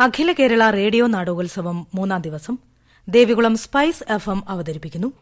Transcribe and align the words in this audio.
അഖില 0.00 0.32
Kerala 0.32 0.70
radio 0.70 1.06
നാടകോത്സവം 1.06 1.86
മൂന്നാം 1.94 2.20
ദിവസം. 2.22 2.58
Devikulam 3.08 3.56
spice 3.56 4.12
F 4.12 4.30
M 4.30 4.48
അവതരിപ്പിക്കുന്നു. 4.48 5.12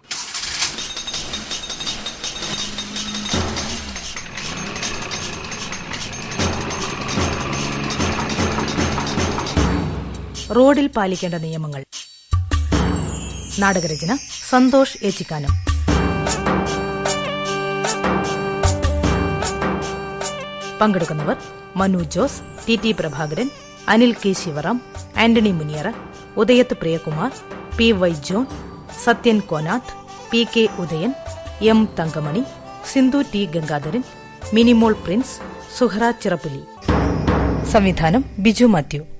റോഡിൽ 10.56 10.86
പാലിക്കേണ്ട 10.86 11.34
നിയമങ്ങൾ. 11.34 11.84
നാടകരചന 13.58 14.18
സന്തോഷ് 14.50 14.98
ഏച്ചിക്കാനം. 15.02 15.50
പങ്കെടുക്കുന്നവർ 20.80 21.36
Manu 21.76 21.98
Jose 21.98 22.40
T 22.68 22.80
T 22.84 22.92
Prabhakaran 22.92 23.50
Anil 23.88 24.14
K 24.14 24.32
Sivaram 24.32 24.80
Antony 25.18 25.50
Muniyara 25.50 25.92
Udayath 26.36 26.76
Priyakumar 26.76 27.32
P 27.76 27.92
Y 27.92 28.10
John 28.10 28.46
Sathyan 29.04 29.40
Konatt 29.40 29.92
P 30.30 30.46
K 30.56 30.68
Udayan 30.78 31.14
M 31.62 31.88
Thankamani 31.98 32.44
Sindhu 32.92 33.24
T 33.34 33.46
Gangadharan 33.46 34.02
Minimol 34.54 34.92
Prince 34.92 35.36
Suhara 35.78 36.10
Chirappuli. 36.10 36.62
സംവിധാനം 37.72 38.24
ബിജു 38.38 38.64
മാത്യു. 38.64 39.13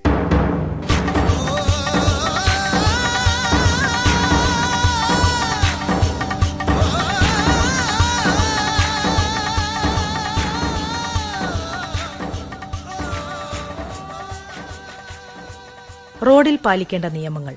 റോഡിൽ 16.26 16.56
പാലിക്കേണ്ട 16.56 17.04
നിയമങ്ങൾ. 17.04 17.56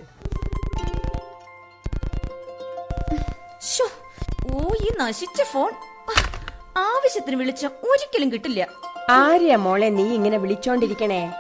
ഓ 4.54 4.74
ഈ 4.74 4.92
നശിച്ച 4.98 5.44
ഫോൺ. 5.44 5.72
ആ, 6.10 6.14
ആവശ്യത്തിന് 6.78 7.36
വിളിച്ച 7.36 7.66
ഒരിക്കലും 7.66 8.32
കിട്ടില്ല. 8.32 8.68
ആരെയാ 9.10 9.56
മോളെ 9.56 9.86
നീ 9.86 10.04
ഇങ്ങനെ 10.04 10.38
വിളിച്ചോണ്ടിരിക്കണേ? 10.38 11.34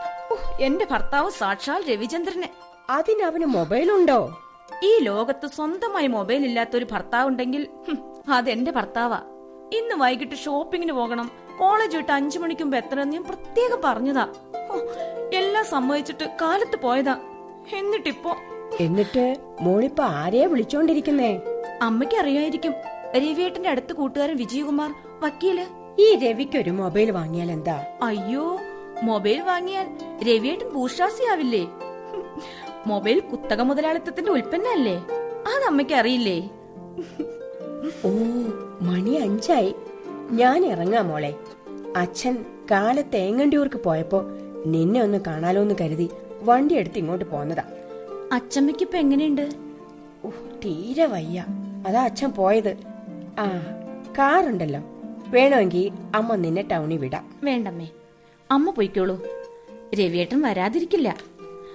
എന്റെ 0.59 0.86
ഭർത്താവ് 0.86 1.30
സാക്ഷാൽ 1.31 1.89
രവിചന്ദ്രനെ. 1.89 2.53
അതിനവന് 2.89 3.45
മൊബൈലുണ്ടോ 3.45 4.39
ഈ 4.84 5.00
ലോകത്ത് 5.00 5.47
സ്വന്തമായി 5.47 6.08
മൊബൈൽ 6.08 6.45
ഇല്ലാത്ത 6.45 6.69
ഒരു 6.75 6.88
ഭർത്താവ് 6.91 7.28
ഉണ്ടെങ്കിൽ 7.28 7.67
അതെന്റെ 8.31 8.72
ഭർത്താവാ. 8.72 9.17
ഇന്ന് 9.73 9.95
വൈകിട്ട് 9.95 10.36
ഷോപ്പിങ്ങിന് 10.36 10.91
പോകണം. 10.91 11.47
കോളേജ് 11.59 11.97
വിട്ട് 11.97 12.11
അഞ്ചു 12.11 12.39
മണിക്ക് 12.39 12.61
മുമ്പ് 12.61 12.77
എത്തണമെന്ന് 12.77 13.13
ഞാൻ 13.13 13.23
പ്രത്യേകം 13.23 13.80
പറഞ്ഞതാ. 13.83 14.25
എല്ലാം 15.33 15.66
സമ്മതിച്ചിട്ട് 15.66 16.25
കാലത്ത് 16.41 16.77
പോയതാ. 16.80 17.16
എന്നിട്ടിപ്പോ? 17.75 18.33
എന്നിട്ട് 18.80 19.36
മോളിപ്പോ 19.61 20.03
ആരെയാ 20.03 20.47
വിളിച്ചോണ്ടിരിക്കുന്നേ? 20.47 21.31
അമ്മയ്ക്ക് 21.81 22.16
അറിയായിരിക്കും. 22.16 22.73
രവിയേട്ടന്റെ 23.17 23.69
അടുത്ത 23.69 23.94
കൂട്ടുകാരൻ 23.94 24.38
വിജയകുമാർ 24.38 24.94
വക്കീൽ. 25.23 25.59
ഈ 26.00 26.16
രവിക്ക് 26.16 26.58
ഒരു 26.58 26.69
മൊബൈൽ 26.69 27.11
വാങ്ങിയാൽ 27.11 27.52
എന്താ? 27.52 27.85
അയ്യോ 28.02 28.45
മൊബൈൽ 29.03 29.39
വാങ്ങിയാൽ 29.41 29.88
രവിയേട്ടൻ 30.30 30.69
ഭൂഷാസിയാവില്ലേ 30.69 31.63
ആവില്ലേ 31.63 32.83
മൊബൈൽ 32.88 33.19
കുത്തക 33.19 33.61
മുതലാളിത്തത്തിന്റെ 33.61 34.31
ഉൽപ്പന്നല്ലേ? 34.31 34.95
അത് 35.53 35.63
അമ്മയ്ക്ക് 35.63 35.94
അറിയില്ലേ? 35.94 36.38
ഓ 38.05 38.11
മണി 38.81 39.13
അഞ്ചായി. 39.25 39.75
ഞാൻ 40.31 40.66
ഇറങ്ങാം 40.66 41.08
മോളെ. 41.08 41.36
അച്ഛൻ 41.95 42.45
കാലത്തേങ്ങണ്ടിയൂർക്ക് 42.72 43.80
പോയപ്പോ 43.80 44.23
നിന്നെ 44.66 45.02
ഒന്ന് 45.02 45.17
കാണാലോ 45.28 45.61
എന്ന് 45.61 45.75
കരുതി 45.81 46.09
വണ്ടി 46.42 46.75
എടുത്ത് 46.75 46.97
ഇങ്ങോട്ട് 46.97 47.25
പോന്നതാ. 47.25 47.64
അച്ചമ്മയ്ക്ക് 48.31 48.84
ഇപ്പൊ 48.84 48.97
എങ്ങനെയുണ്ട്? 48.97 49.50
ഓ 50.25 50.30
തീരെ 50.66 51.06
വയ്യ. 51.06 51.45
അതാ 51.88 52.03
അച്ഛൻ 52.03 52.31
പോയത്. 52.31 52.78
ആ 53.40 53.47
കാറുണ്ടല്ലോ. 54.19 54.79
വേണമെങ്കിൽ 55.28 55.91
അമ്മ 56.16 56.35
നിന്നെ 56.35 56.62
ടൗണിൽ 56.62 56.97
വിടാം. 56.97 57.35
വേണ്ടമ്മേ. 57.44 57.88
അമ്മ 58.51 58.69
പൊയ്ക്കോളൂ. 58.69 59.24
രവിയേട്ടൻ 59.96 60.41
വരാതിരിക്കില്ല. 60.41 61.18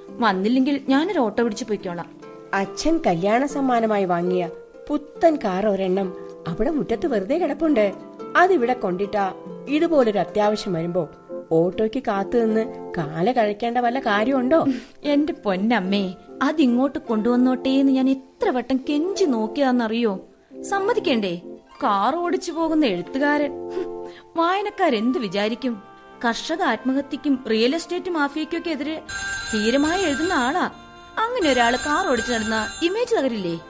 വന്നില്ലെങ്കിൽ 0.09 0.81
ഞാനൊരു 0.89 1.19
ഓട്ടോ 1.19 1.45
പിടിച്ച് 1.45 1.65
പൊയ്ക്കോളാം. 1.65 2.11
അച്ഛൻ 2.55 3.01
കല്യാണ 3.07 3.47
സമ്മാനമായി 3.47 4.05
വാങ്ങിയ 4.05 4.51
പുത്തൻ 4.89 5.39
കാർ 5.45 5.67
ഒരെണ്ണം 5.67 6.15
അവിടെ 6.49 6.71
മുറ്റത്ത് 6.71 7.07
വെറുതെ 7.07 7.39
കിടപ്പുണ്ട്. 7.39 7.93
അതിവിടെ 8.37 8.73
കൊണ്ടിട്ടാ 8.73 9.33
ഇതുപോലൊരു 9.69 10.19
അത്യാവശ്യം 10.19 10.73
വരുമ്പോ 10.73 11.11
ഓട്ടോയ്ക്ക് 11.53 12.03
കാത്തു 12.03 12.39
നിന്ന് 12.39 12.93
കാല 12.97 13.33
കഴിക്കേണ്ട 13.33 13.79
വല്ല 13.79 14.01
കാര്യമുണ്ടോ? 14.01 14.67
എന്റെ 15.05 15.33
പൊന്നമ്മേ 15.33 16.15
അതിങ്ങോട്ട് 16.43 16.99
കൊണ്ടുവന്നോട്ടേന്ന് 16.99 17.93
ഞാൻ 17.93 18.11
എത്ര 18.11 18.51
വട്ടം 18.51 18.77
കെഞ്ചി 18.77 19.25
നോക്കിയാന്നറിയോ 19.25 20.21
സമ്മതിക്കണ്ടേ? 20.63 21.41
കാർ 21.83 22.17
ഓടിച്ചു 22.17 22.53
പോകുന്ന 22.53 22.87
എഴുത്തുകാരൻ. 22.87 23.51
വായനക്കാർ 23.51 24.37
വായനക്കാരെന്ത് 24.37 25.19
വിചാരിക്കും? 25.19 25.83
കർഷക 26.25 26.63
ആത്മഹത്യക്കും 26.63 27.45
റിയൽ 27.51 27.75
എസ്റ്റേറ്റ് 27.75 28.11
മാഫിയക്കും 28.11 28.59
ഒക്കെ 28.59 28.71
എതിരെ 28.71 29.03
ധീരമായി 29.53 30.03
എഴുതുന്ന 30.03 30.33
ആളാ. 30.33 30.71
അങ്ങനെ 31.19 31.53
ഒരാൾ 31.53 31.77
കാർ 31.77 32.09
ഓടിച്ചു 32.09 32.33
നടന്ന 32.33 32.67
ഇമേജ് 32.83 33.15
തകരില്ലേ? 33.15 33.61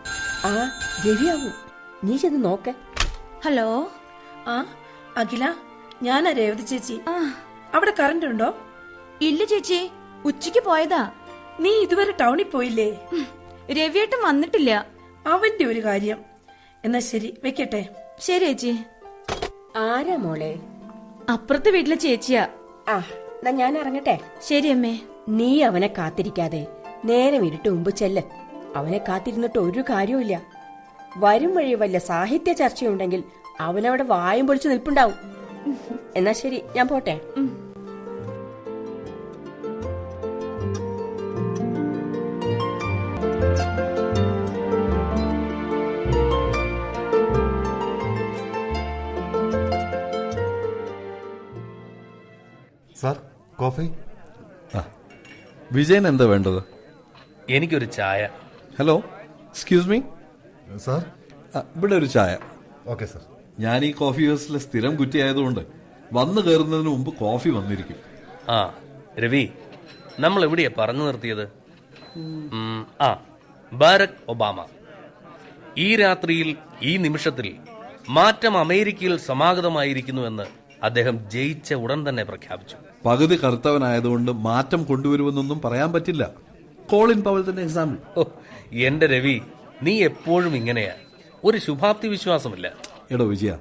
ആ 0.45 0.71
രവിയാവും 1.07 1.53
നീ 2.05 2.17
ചെന്ന് 2.17 2.45
നോക്ക്. 2.45 2.75
ഹലോ? 3.45 3.93
ആ 4.47 4.67
അഖില 5.17 5.55
ഞാനാ 6.03 6.33
രേവതി 6.33 6.63
ചേച്ചി. 6.63 7.01
ആ. 7.09 7.35
അവിടെ 7.75 7.93
കറണ്ട് 8.01 8.27
ഉണ്ടോ? 8.27 8.55
ഇല്ല 9.21 9.45
ചേച്ചി. 9.45 9.91
ഉച്ചയ്ക്ക് 10.25 10.65
പോയതാ. 10.65 11.11
നീ 11.61 11.71
ഇതുവരെ 11.71 12.13
ടൗണിൽ 12.13 12.45
പോയില്ലേ? 12.45 13.09
രവിയേട്ടൻ 13.73 14.23
വന്നിട്ടില്ല. 14.25 14.87
അവന്റെ 15.27 15.65
ഒരു 15.65 15.85
കാര്യം. 15.85 16.19
എന്നാ 16.85 16.99
ശരി 16.99 17.37
വെക്കട്ടെ. 17.45 17.89
ശരി 18.19 18.45
ചേച്ചി. 18.45 18.79
ആരാ 19.77 20.17
മോളെ? 20.17 20.59
അപ്പുറത്തെ 21.33 21.71
വീട്ടിലെ 21.71 21.97
ചേച്ചിയാ. 21.97 22.49
ആ 22.89 22.99
എന്നാ 22.99 23.51
ഞാൻ 23.51 23.79
ഇറങ്ങട്ടെ. 23.79 24.21
ശരി 24.49 24.69
അമ്മേ. 24.69 24.99
നീ 25.29 25.63
അവനെ 25.63 25.87
കാത്തിരിക്കാതെ 25.99 26.67
നേരം 27.05 27.47
ഇരുട്ട് 27.47 27.69
മുമ്പ് 27.69 27.91
ചെല്ല്. 27.91 28.23
അവനെ 28.77 28.99
കാത്തിരുന്നിട്ട് 28.99 29.59
ഒരു 29.59 29.81
കാര്യവുമില്ല. 29.81 30.43
വരും 31.17 31.55
വഴി 31.55 31.75
വല്ല 31.75 31.99
സാഹിത്യ 31.99 32.53
ചർച്ചയുണ്ടെങ്കിൽ 32.53 33.25
അവനവിടെ 33.61 34.03
വായും 34.03 34.47
പൊളിച്ചു 34.47 34.69
നിൽപ്പുണ്ടാവും. 34.69 35.15
എന്നാ 36.17 36.33
ശരി 36.33 36.63
ഞാൻ 36.77 36.89
പോട്ടെ. 36.89 37.21
Sir 53.01 53.21
coffee? 53.57 53.93
വിജയൻ 55.73 56.09
എന്താ 56.09 56.25
വേണ്ടത്? 56.25 56.63
എനിക്കൊരു 57.51 57.85
ചായ. 57.85 58.29
Hello 58.79 58.99
excuse 58.99 59.89
me. 59.89 60.01
സാർ? 60.77 61.05
ഇവിടെ 61.77 61.95
ഒരു 61.95 62.05
ചായ. 62.05 62.39
Okay 62.87 63.05
sir. 63.05 63.23
ഞാൻ 63.63 63.85
ഈ 63.85 63.91
കോഫി 63.91 64.23
ഹൗസിലെ 64.29 64.59
സ്ഥിരം 64.59 64.97
കുറ്റി 64.97 65.19
ആയതുകൊണ്ട് 65.19 65.61
വന്നു 66.13 66.41
കയറുന്നതിന് 66.41 66.89
മുമ്പ് 66.89 67.15
കോഫി 67.15 67.51
വന്നിരിക്കും. 67.51 67.97
ആ 68.53 68.75
രവി 69.19 69.49
നമ്മൾ 70.21 70.45
എവിടെയാ 70.45 70.71
പറഞ്ഞു 70.79 71.05
നിർത്തിയത്? 71.05 71.45
ആ 73.01 73.11
ബാരക് 73.73 74.17
ഒബാമ. 74.29 74.67
ഈ 75.79 75.97
രാത്രിയിൽ 75.97 76.57
ഈ 76.83 76.97
നിമിഷത്തിൽ 76.97 77.55
മാറ്റം 78.09 78.59
അമേരിക്കയിൽ 78.59 79.17
സമാഗതമായിരിക്കുന്നു 79.17 80.23
എന്ന് 80.23 80.43
അദ്ദേഹം 80.83 81.31
ജയിച്ച 81.31 81.75
ഉടൻ 81.75 82.09
തന്നെ 82.09 82.23
പ്രഖ്യാപിച്ചു. 82.23 82.77
പകുതി 83.05 83.37
കറുത്തവനായതുകൊണ്ട് 83.37 84.33
മാറ്റം 84.33 84.85
കൊണ്ടുവരുമെന്നൊന്നും 84.85 85.61
പറയാൻ 85.61 85.93
പറ്റില്ല. 85.93 86.31
കോളിൻ 86.91 87.23
പവൽ 87.23 87.51
തന്നെ 87.51 87.63
എക്സാമ്പിൾ 87.63 88.25
എന്റെ 88.73 89.07
രവി 89.07 89.41
നീ 89.83 90.03
എപ്പോഴും 90.03 90.57
ഇങ്ങനെയാ. 90.57 90.93
ഒരു 91.45 91.59
ശുഭാപ്തി 91.59 92.09
വിശ്വാസമില്ല. 92.09 92.92
എടോ 93.13 93.25
വിജയ 93.27 93.55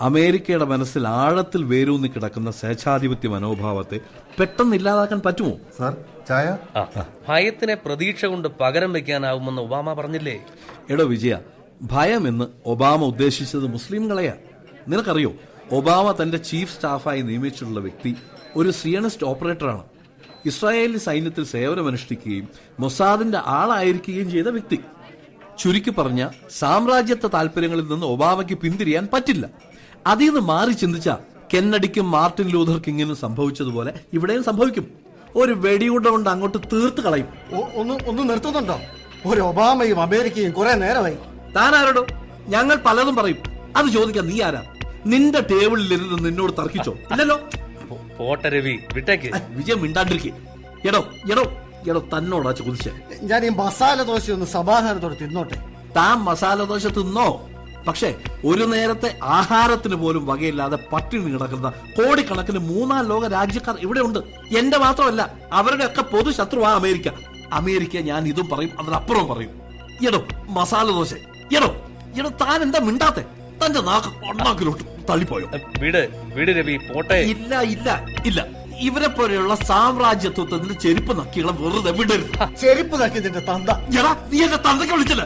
അമേരിക്കയുടെ 0.00 0.64
മനസ്സിൽ 0.64 1.08
ആഴത്തിൽ 1.08 1.64
വേരൂന്നി 1.64 2.08
കിടക്കുന്ന 2.08 2.50
സ്വേച്ഛാധിപത്യ 2.50 3.28
മനോഭാവത്തെ 3.28 4.00
പെട്ടെന്ന് 4.40 4.76
ഇല്ലാതാക്കാൻ 4.76 5.20
പറ്റുമോ? 5.26 5.52
സാർ 5.78 5.96
ചായ? 6.28 6.58
ഭയത്തിനെ 7.28 7.74
പ്രതീക്ഷ 7.74 8.24
കൊണ്ട് 8.24 8.48
പകരം 8.48 8.92
വെക്കാനാവുമെന്ന് 8.92 9.62
ഒബാമ 9.62 9.92
പറഞ്ഞില്ലേ? 9.92 10.40
എടോ 10.90 11.04
വിജയ 11.04 11.36
ഭയം 11.82 12.28
എന്ന് 12.28 12.44
ഒബാമ 12.66 13.04
ഉദ്ദേശിച്ചത് 13.04 13.66
മുസ്ലിംകളെയാ. 13.66 14.34
നിനക്കറിയോ 14.88 15.32
ഒബാമ 15.72 16.14
തന്റെ 16.22 16.38
ചീഫ് 16.38 16.74
സ്റ്റാഫായി 16.74 17.20
നിയമിച്ചിട്ടുള്ള 17.20 17.80
വ്യക്തി 17.80 18.16
ഒരു 18.56 18.70
സിയണിസ്റ്റ് 18.70 19.26
ഓപ്പറേറ്ററാണ്. 19.26 19.82
ഇസ്രായേലി 20.46 20.98
സൈന്യത്തിൽ 20.98 21.44
സേവനമനുഷ്ഠിക്കുകയും 21.44 22.48
മൊസാദിന്റെ 22.80 23.38
ആളായിരിക്കുകയും 23.46 24.30
ചെയ്ത 24.30 24.46
വ്യക്തി. 24.46 24.80
ചുരുക്കി 25.58 25.90
പറഞ്ഞ 25.90 26.28
സാമ്രാജ്യത്വ 26.58 27.28
താല്പര്യങ്ങളിൽ 27.28 27.82
നിന്ന് 27.82 28.06
ഒബാമയ്ക്ക് 28.06 28.54
പിന്തിരിയാൻ 28.54 29.08
പറ്റില്ല. 29.12 29.48
അതിൽ 30.06 30.26
നിന്ന് 30.26 30.40
മാറി 30.40 30.72
ചിന്തിച്ച 30.72 31.08
കെന്നഡിക്കും 31.54 32.10
മാർട്ടിൻ 32.10 32.48
ലൂഥർ 32.48 32.82
കിങ്ങിനും 32.86 33.16
സംഭവിച്ചതുപോലെ 33.16 33.94
ഇവിടെയും 34.12 34.44
സംഭവിക്കും. 34.44 34.90
ഒരു 35.36 35.52
വെടിയുണ്ട 35.52 36.06
കൊണ്ട് 36.06 36.30
അങ്ങോട്ട് 36.30 36.58
തീർത്ത് 36.72 37.00
കളയും. 37.00 37.28
ഒന്ന് 37.74 37.94
ഒന്ന് 38.06 38.28
നിർത്തുന്നുണ്ടോ? 38.30 38.80
ഒരു 39.26 39.40
ഒബാമയും 39.40 40.00
അമേരിക്കയും 40.00 40.52
കുറെ 40.52 40.72
നേരമായി. 40.72 41.14
താൻ 41.56 41.74
ആരോടോ 41.74 42.06
ഞങ്ങൾ 42.48 42.76
പലതും 42.86 43.16
പറയും. 43.16 43.36
അത് 43.76 43.86
ചോദിക്കാൻ 43.86 44.26
നീ 44.26 44.42
ആരാ? 44.42 44.62
നിന്റെ 45.06 45.40
ടേബിളിൽ 45.40 45.94
ഇരുന്ന് 45.94 46.24
നിന്നോട് 46.24 46.52
തർക്കിച്ചോ? 46.52 46.92
ഇല്ലല്ലോ. 46.92 47.40
പോട്ട 48.18 48.46
രവി 48.46 48.78
വിട്ടേക്ക്. 48.94 49.30
വിജയം 49.48 49.82
മിണ്ടാണ്ടിരിക്കെ. 49.82 50.30
എടോ 50.88 51.04
എടോ. 51.32 51.63
എടോ 51.90 52.00
തന്നോടാ 52.12 52.52
ചോദിച്ചേ. 52.52 52.90
ഞാൻ 53.22 53.46
ഈ 53.46 53.48
മസാല 53.48 54.02
ദോശ 54.02 54.30
ഒന്ന് 54.30 54.46
സമാധാനത്തോടെ 54.46 55.16
തിന്നോട്ടെ. 55.22 55.56
താൻ 55.96 56.18
മസാല 56.18 56.64
ദോശ 56.64 56.86
തിന്നോ? 56.86 57.50
പക്ഷേ 57.88 58.14
ഒരു 58.44 58.64
നേരത്തെ 58.64 59.18
ആഹാരത്തിന് 59.22 59.94
പോലും 59.94 60.26
വകയില്ലാതെ 60.26 60.78
പട്ടിണി 60.92 61.30
കിടക്കുന്ന 61.32 61.70
കോടിക്കണക്കിന് 61.70 62.58
മൂന്നാം 62.58 63.08
ലോക 63.08 63.26
രാജ്യക്കാർ 63.26 63.76
ഇവിടെ 63.80 64.00
ഉണ്ട് 64.00 64.18
എന്റെ 64.58 64.78
മാത്രമല്ല 64.78 65.34
അവരുടെ 65.52 65.84
ഒക്കെ 65.84 66.02
പൊതു 66.02 66.30
ശത്രുവാ 66.30 66.70
അമേരിക്ക. 66.70 67.08
അമേരിക്ക 67.52 67.96
ഞാൻ 67.96 68.28
ഇതും 68.28 68.48
പറയും 68.48 68.70
അതിനപ്പുറം 68.80 69.28
പറയും. 69.28 69.52
എടോ 70.08 70.20
മസാല 70.48 70.86
ദോശ. 70.86 71.14
എടോ 71.56 71.70
എടോ 72.18 72.28
താൻ 72.28 72.62
എന്താ 72.62 72.78
മിണ്ടാത്തെ? 72.78 73.24
തന്റെ 73.64 73.80
നാക്ക് 73.80 74.26
ഒണ്ണാക്കിലോട്ട് 74.28 74.84
തള്ളിപ്പോയോ? 75.10 75.46
വീട് 75.80 76.02
വീട് 76.36 76.50
രവി 76.50 76.76
പോട്ടെ. 76.76 77.14
ഇല്ല 77.14 77.60
ഇല്ല 77.60 78.04
ഇല്ല. 78.26 78.63
ഇവരെ 78.80 79.08
പോലെയുള്ള 79.08 79.54
സാമ്രാജ്യത്വത്തിന്റെ 79.54 80.74
ചെരുപ്പ് 80.74 81.18
നക്കികളെ 81.18 81.52
വെറുതെ 81.52 81.90
വിടരുത്. 81.90 82.56
ചെരുപ്പ് 82.60 83.02
നക്കി 83.02 83.18
നിന്റെ 83.18 83.40
തന്ത. 83.40 83.98
എടാ 83.98 84.16
നീ 84.32 84.42
എന്റെ 84.44 84.56
തന്തയ്ക്ക് 84.56 84.92
വിളിച്ചില്ല? 84.92 85.22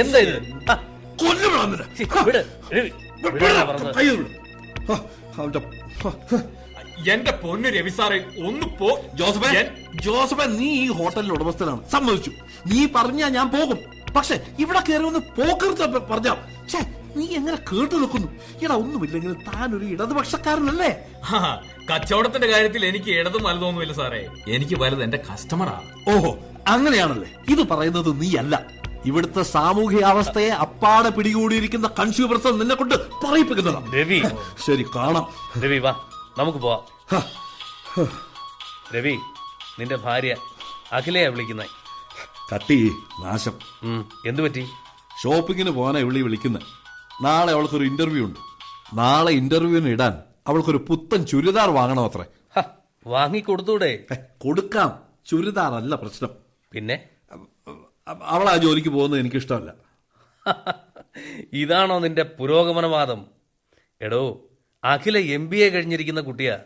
എന്താ 0.00 0.18
ഇത്? 0.18 0.36
കൊല്ലുവിടാ 1.22 1.62
എന്റെ 7.12 7.32
പൊന്നു 7.32 7.68
രവി 7.68 7.90
സാറേ 7.90 8.18
ഒന്ന് 8.46 8.66
പോ. 8.66 9.00
ജോസഫ് 9.14 9.70
ജോസഫേ 9.94 10.44
നീ 10.44 10.68
ഈ 10.84 10.86
ഹോട്ടലിന്റെ 10.86 11.34
ഉടമസ്ഥനാണ്. 11.34 11.88
സമ്മതിച്ചു. 11.92 12.30
നീ 12.66 12.86
പറഞ്ഞാ 12.96 13.28
ഞാൻ 13.28 13.50
പോകും. 13.50 13.78
പക്ഷെ 14.16 14.40
ഇവിടെ 14.58 14.80
കയറി 14.80 15.04
ഒന്ന് 15.04 15.18
പോക്കരുത് 15.18 16.08
പറഞ്ഞാ 16.10 16.36
ഛേ 16.72 17.01
നീ 17.16 17.24
എങ്ങനെ 17.38 17.56
കേട്ടു 17.56 17.94
നിൽക്കുന്നു 17.94 18.28
എടാ 18.64 18.74
ഒന്നുമില്ലെങ്കിൽ 18.74 19.32
താൻ 19.48 19.76
ഒരു 19.76 19.84
ഇടതുപക്ഷക്കാരനല്ലേ 19.84 20.90
കച്ചവടത്തിന്റെ 21.90 22.46
കാര്യത്തിൽ 22.46 22.86
എനിക്ക് 22.86 23.10
ഇടതും 23.10 23.42
വലുതൊന്നുമില്ല 23.44 23.92
സാറേ. 23.92 24.20
എനിക്ക് 24.48 24.76
വലുത് 24.82 25.02
എന്റെ 25.02 25.18
കസ്റ്റമറാണ് 25.32 25.88
ഓഹോ 26.14 26.30
അങ്ങനെയാണല്ലേ? 26.68 27.28
ഇത് 27.48 27.62
പറയുന്നത് 27.68 28.22
നീയല്ല. 28.22 28.54
ഇവിടുത്തെ 29.04 29.42
സാമൂഹിക 29.42 30.02
അവസ്ഥയെ 30.04 30.50
അപ്പാടെ 30.64 31.08
പിടികൂടിയിരിക്കുന്ന 31.08 31.86
കൺസ്യൂമർസ് 31.98 32.46
നിന്നെ 32.60 32.74
കൊണ്ട് 32.74 32.94
പറയിപ്പിക്കുന്നതാണ് 33.24 33.92
രവി. 33.94 34.18
ശരി 34.66 34.84
കാണാം. 34.96 35.26
രവി 35.62 35.78
വാ. 35.78 35.92
നമുക്ക് 36.38 36.58
പോവാം. 36.58 36.82
രവി 38.94 39.14
നിന്റെ 39.78 39.96
ഭാര്യ 39.96 40.32
അഖിലയാ 40.92 41.28
വിളിക്കുന്നേ. 41.28 41.66
കട്ടി 42.54 42.78
നാശം. 43.20 43.54
എന്തുപറ്റി 43.84 44.28
എന്തു 44.28 44.42
പറ്റി? 44.42 44.64
ഷോപ്പിങ്ങിന് 45.22 45.70
പോകാനാ 45.70 46.00
വിളി 46.00 46.20
വിളിക്കുന്നത് 46.20 46.66
നാളെ 47.22 47.52
അവൾക്കൊരു 47.52 47.84
ഇന്റർവ്യൂ 47.84 48.24
ഉണ്ട്. 48.24 48.38
നാളെ 48.94 49.32
ഇന്റർവ്യൂവിന് 49.32 49.88
ഇടാൻ 49.88 50.22
അവൾക്കൊരു 50.46 50.76
പുത്തൻ 50.88 51.26
ചുരിദാർ 51.26 51.70
വാങ്ങണം 51.70 52.04
അത്രേ. 52.04 52.24
വാങ്ങിക്കൊടുത്തൂടെ? 53.06 54.04
കൊടുക്കാം. 54.38 55.02
ചുരിദാർ 55.26 55.72
അല്ല 55.72 55.94
പ്രശ്നം. 55.94 56.30
പിന്നെ? 56.72 57.08
അവൾ 58.08 58.48
ആ 58.48 58.56
ജോലിക്ക് 58.56 58.88
പോകുന്നത് 58.88 59.20
എനിക്കിഷ്ടമല്ല. 59.20 59.74
ഇതാണോ 61.52 61.98
നിന്റെ 61.98 62.22
പുരോഗമനവാദം? 62.22 63.26
എടോ 64.00 64.44
അഖില 64.84 65.18
എം 65.18 65.48
ബി 65.48 65.56
എ 65.56 65.68
കഴിഞ്ഞിരിക്കുന്ന 65.68 66.20
കുട്ടിയാ. 66.20 66.58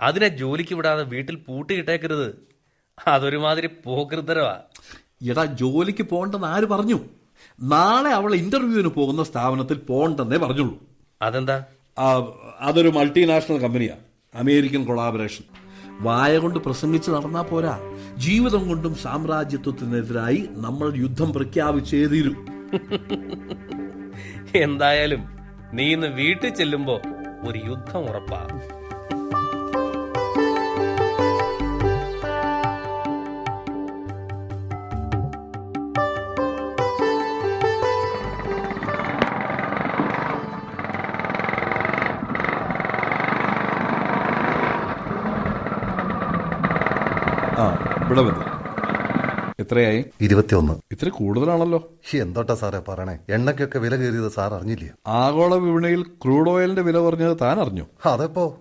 അതിനെ 0.00 0.28
ജോലിക്ക് 0.28 0.74
വിടാതെ 0.74 1.02
വീട്ടിൽ 1.02 1.34
പൂട്ടിയിട്ടേക്കരുത്. 1.34 2.48
അതൊരുമാതിരി 3.06 3.68
പോകൃതരവാ. 3.84 4.60
എടാ 5.30 5.44
ജോലിക്ക് 5.44 6.02
പോകണ്ടെന്ന് 6.02 6.46
ആര് 6.46 6.64
പറഞ്ഞു? 6.64 6.98
നാളെ 7.62 8.10
അവൾ 8.10 8.34
ഇന്റർവ്യൂവിന് 8.34 8.88
പോകുന്ന 8.88 9.22
സ്ഥാപനത്തിൽ 9.24 9.74
പോകണ്ടെന്നേ 9.74 10.36
പറഞ്ഞുള്ളൂ. 10.36 10.82
അതെന്താ? 11.22 11.64
അതൊരു 12.60 12.88
മൾട്ടിനാഷണൽ 12.88 13.58
കമ്പനിയാ 13.58 13.94
അമേരിക്കൻ 14.34 14.84
കൊളാബറേഷൻ 14.84 15.44
വായ 16.00 16.38
കൊണ്ട് 16.38 16.58
പ്രസംഗിച്ച് 16.58 17.10
നടന്നാ 17.10 17.42
പോരാ. 17.42 17.78
ജീവിതം 18.16 18.68
കൊണ്ടും 18.68 18.94
സാമ്രാജ്യത്വത്തിനെതിരായി 18.94 20.48
നമ്മൾ 20.50 20.96
യുദ്ധം 20.96 21.32
പ്രഖ്യാപിച്ചേ 21.32 22.04
തീരൂ. 22.04 22.34
എന്തായാലും 24.54 25.24
നീ 25.72 25.92
ഇന്ന് 25.92 26.06
വീട്ടിൽ 26.06 26.54
ചെല്ലുമ്പോ 26.54 27.00
ഒരു 27.48 27.58
യുദ്ധം 27.64 28.00
ഉറപ്പാ. 28.00 28.60
ഇവിടെ 48.20 48.38
മതി 48.38 48.66
എത്രയായി? 49.62 50.04
ഇരുപത്തിയൊന്ന്. 50.20 50.72
ഇത്ര 50.92 51.08
കൂടുതലാണല്ലോ. 51.08 51.88
എന്തോട്ടാ 52.14 52.54
സാറേ 52.54 52.80
പറയണേ? 52.88 53.18
എണ്ണയ്ക്കൊക്കെ 53.28 53.78
വില 53.78 53.96
കയറിയത് 53.96 54.32
സാർ 54.32 54.54
അറിഞ്ഞില്ലേ? 54.54 54.88
ആഗോള 55.06 55.54
വിപണിയിൽ 55.54 56.02
ക്രൂഡ് 56.02 56.50
ഓയിലിന്റെ 56.50 56.82
വില 56.82 56.98
പറഞ്ഞത് 56.98 57.36
താൻ 57.40 57.60
അറിഞ്ഞു. 57.60 57.82
അതെപ്പോ? 58.06 58.58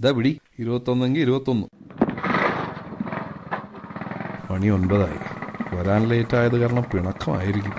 ഇതാ 0.00 0.10
പിടി 0.10 0.40
ഇരുപത്തൊന്നെങ്കിൽ 0.58 1.20
ഇരുപത്തൊന്ന്. 1.20 1.66
മണി 4.52 4.68
ഒൻപതായി. 4.68 5.18
വരാൻ 5.76 6.08
ലേറ്റ് 6.08 6.36
ആയത് 6.36 6.56
കാരണം 6.56 6.82
പിണക്കമായിരിക്കും. 6.82 7.72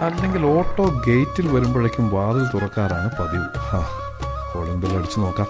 അല്ലെങ്കിൽ 0.00 0.46
ഓട്ടോ 0.46 1.02
ഗേറ്റിൽ 1.06 1.48
വരുമ്പോഴേക്കും 1.48 2.10
വാതിൽ 2.10 2.46
തുറക്കാറാണ് 2.46 3.10
പതിവ്. 3.10 3.44
ആ 3.56 3.88
കോളിംഗ് 4.54 4.82
ബെൽ 4.82 4.96
അടിച്ചു 4.96 5.20
നോക്കാം. 5.20 5.46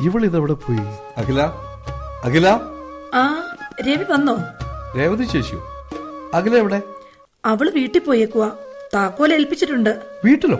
ഇവളിതെവിടെ 0.00 0.52
പോയി? 0.52 0.78
അഖില 1.16 1.40
അഖില? 2.24 2.48
ആ 3.14 3.56
രവി 3.88 4.04
വന്നോ? 4.10 4.36
രേവതി 4.96 5.24
ചേച്ചിയോ? 5.24 5.60
അഖില 6.34 6.56
എവിടെ? 6.56 6.82
അവൾ 7.44 7.70
വീട്ടിൽ 7.70 8.00
പോയേക്കുവാ. 8.00 8.50
താക്കോൽ 8.94 9.34
ഏൽപ്പിച്ചിട്ടുണ്ട്. 9.34 10.02
വീട്ടിലോ? 10.24 10.56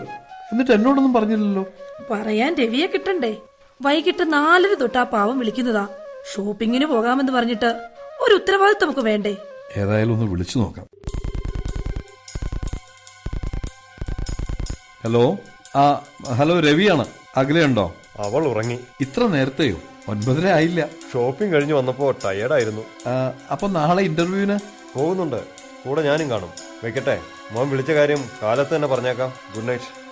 എന്നിട്ട് 0.51 0.71
എന്നോടൊന്നും 0.71 1.13
പറഞ്ഞില്ലല്ലോ. 1.13 1.65
പറയാൻ 2.11 2.55
രവിയെ 2.55 2.87
കിട്ടണ്ടേ? 2.87 3.37
വൈകിട്ട് 3.81 4.33
നാലര 4.33 4.73
തൊട്ടാ 4.73 4.99
ആ 4.99 5.03
പാവം 5.03 5.39
വിളിക്കുന്നതാ. 5.39 5.87
ഷോപ്പിങ്ങിന് 6.35 6.85
പോകാമെന്ന് 6.85 7.31
പറഞ്ഞിട്ട് 7.31 7.89
ഒരു 8.19 8.33
ഉത്തരവാദിത്വം 8.33 8.83
നമുക്ക് 8.83 8.99
വേണ്ടേ? 8.99 9.37
ഏതായാലും 9.77 10.13
ഒന്ന് 10.13 10.25
വിളിച്ചു 10.25 10.59
നോക്കാം. 10.59 10.87
ഹലോ? 15.03 15.37
ആ 15.75 16.01
ഹലോ 16.33 16.59
രവിയാണ്. 16.59 17.05
അഖിലയുണ്ടോ? 17.37 17.93
അവൾ 18.19 18.45
ഉറങ്ങി 18.45 18.79
ഇത്ര 19.01 19.27
നേരത്തെയോ? 19.27 19.77
ഒൻപതര 20.07 20.47
ആയില്ല. 20.47 20.87
ഷോപ്പിംഗ് 21.13 21.53
കഴിഞ്ഞ് 21.53 21.73
വന്നപ്പോ 21.73 22.11
ടയേർഡായിരുന്നു 22.11 22.81
ആയിരുന്നു. 22.81 23.33
അപ്പൊ 23.51 23.67
നാളെ 23.67 24.03
ഇന്റർവ്യൂവിന് 24.03 24.59
പോകുന്നുണ്ട്. 24.95 25.43
കൂടെ 25.85 26.01
ഞാനും 26.01 26.29
കാണും. 26.29 26.49
വെക്കട്ടെ? 26.83 27.19
മോൻ 27.51 27.69
വിളിച്ച 27.69 27.91
കാര്യം 27.91 28.23
കാലത്ത് 28.41 28.75
തന്നെ 28.75 28.87
പറഞ്ഞേക്കാം. 28.87 29.33
ഗുഡ് 29.55 29.69
നൈറ്റ് 29.69 30.09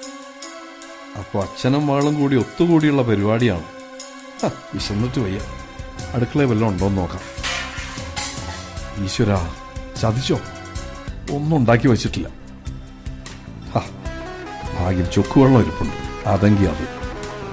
അപ്പൊ 1.17 1.41
അച്ഛനും 1.41 1.87
മകളും 1.87 2.19
കൂടി 2.19 2.35
ഒത്തുകൂടിയുള്ള 2.35 3.01
പരിപാടിയാണ്. 3.01 3.63
വിശന്നിട്ട് 4.73 5.19
വയ്യ. 5.19 5.39
അടുക്കളയിൽ 6.13 6.47
വല്ലതും 6.47 6.69
ഉണ്ടോന്ന് 6.69 6.97
നോക്കാം. 7.01 7.21
ഈശ്വര 9.05 9.35
ചതിച്ചോ? 10.01 10.39
ഒന്നും 11.31 11.57
ഉണ്ടാക്കി 11.57 11.87
വെച്ചിട്ടില്ല. 11.87 12.27
ഭാഗ്യം 14.79 15.11
ചൊക്കുവെള്ളം 15.11 15.61
ഇരിപ്പുണ്ട്. 15.61 16.27
അതെങ്കിൽ 16.29 16.69
അത്. 16.69 16.96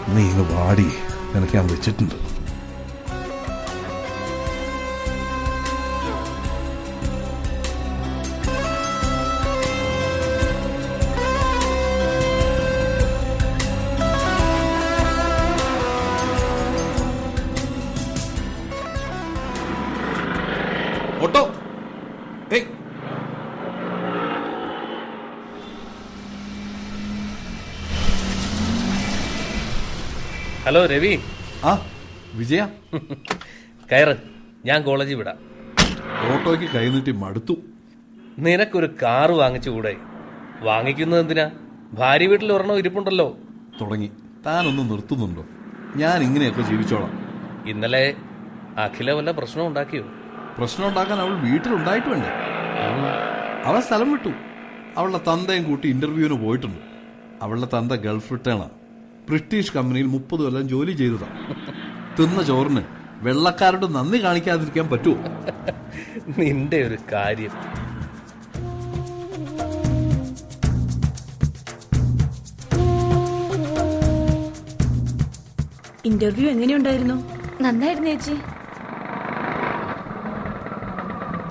നീ 0.09 0.23
ഇങ്ങ് 0.23 0.55
വാടി. 0.55 0.89
നിനക്ക് 1.35 1.57
ഞാൻ 1.57 1.67
വെച്ചിട്ടുണ്ട്. 1.67 2.34
ഹലോ 30.67 30.87
രവി. 30.87 31.19
ആ 31.65 31.87
വിജയ? 32.35 32.67
കയറ്. 33.93 34.17
ഞാൻ 34.65 34.83
കോളേജിൽ 34.83 35.15
വിടാം. 35.15 35.37
ഓട്ടോയ്ക്ക് 36.35 36.65
കൈനീട്ടി 36.65 37.13
മടുത്തു. 37.13 37.57
നിനക്കൊരു 38.39 38.95
കാറ് 39.03 39.31
വാങ്ങിച്ചുകൂടെ 39.31 39.97
വാങ്ങിക്കുന്നത് 40.61 41.21
എന്തിനാ? 41.21 41.51
ഭാര്യ 41.93 42.27
വീട്ടിൽ 42.27 42.53
ഒരെണ്ണം 42.53 42.79
ഇരിപ്പുണ്ടല്ലോ. 42.79 43.37
തുടങ്ങി. 43.81 44.11
താനൊന്ന് 44.47 44.91
നിർത്തുന്നുണ്ടോ? 44.91 45.45
ഞാൻ 45.97 46.23
ഇങ്ങനെയൊക്കെ 46.23 46.63
ജീവിച്ചോളാം. 46.63 47.13
ഇന്നലെ 47.67 48.15
അഖില 48.79 49.11
വല്ല 49.11 49.31
പ്രശ്നം 49.31 49.67
ഉണ്ടാക്കിയോ? 49.67 50.05
പ്രശ്നം 50.59 50.89
ഉണ്ടാക്കാൻ 50.89 51.19
അവൾ 51.19 51.51
വീട്ടിലുണ്ടായിട്ട് 51.51 52.09
വേണ്ടേ 52.09 52.29
അവൾ 53.65 53.81
സ്ഥലം 53.81 54.13
വിട്ടു. 54.13 54.31
അവളുടെ 54.97 55.19
തന്തയും 55.19 55.65
കൂട്ടി 55.65 55.89
ഇന്റർവ്യൂവിന് 55.89 56.45
പോയിട്ടുണ്ട്. 56.45 56.79
അവളുടെ 57.43 57.67
തന്ത 57.79 57.93
ഗൾഫ് 57.93 58.33
റിട്ടേണാ. 58.33 58.69
ബ്രിട്ടീഷ് 59.29 59.73
കമ്പനിയിൽ 59.73 60.07
മുപ്പത് 60.07 60.41
കൊല്ലം 60.41 60.69
ജോലി 60.69 60.93
ചെയ്തതാണ് 60.93 61.39
തിന്ന 62.19 62.43
ചോറിന്. 62.43 62.83
വെള്ളക്കാരോട് 63.25 63.95
നന്ദി 63.95 64.19
കാണിക്കാതിരിക്കാൻ 64.23 64.89
പറ്റുമോ 64.89 65.17
നിന്റെ 66.39 66.81
ഒരു 66.87 66.99
കാര്യം. 67.13 67.51
ഇന്റർവ്യൂ 76.05 76.51
എങ്ങനെയുണ്ടായിരുന്നു? 76.51 77.15
നന്നായിരുന്നു 77.61 78.09
ചേച്ചി. 78.09 78.35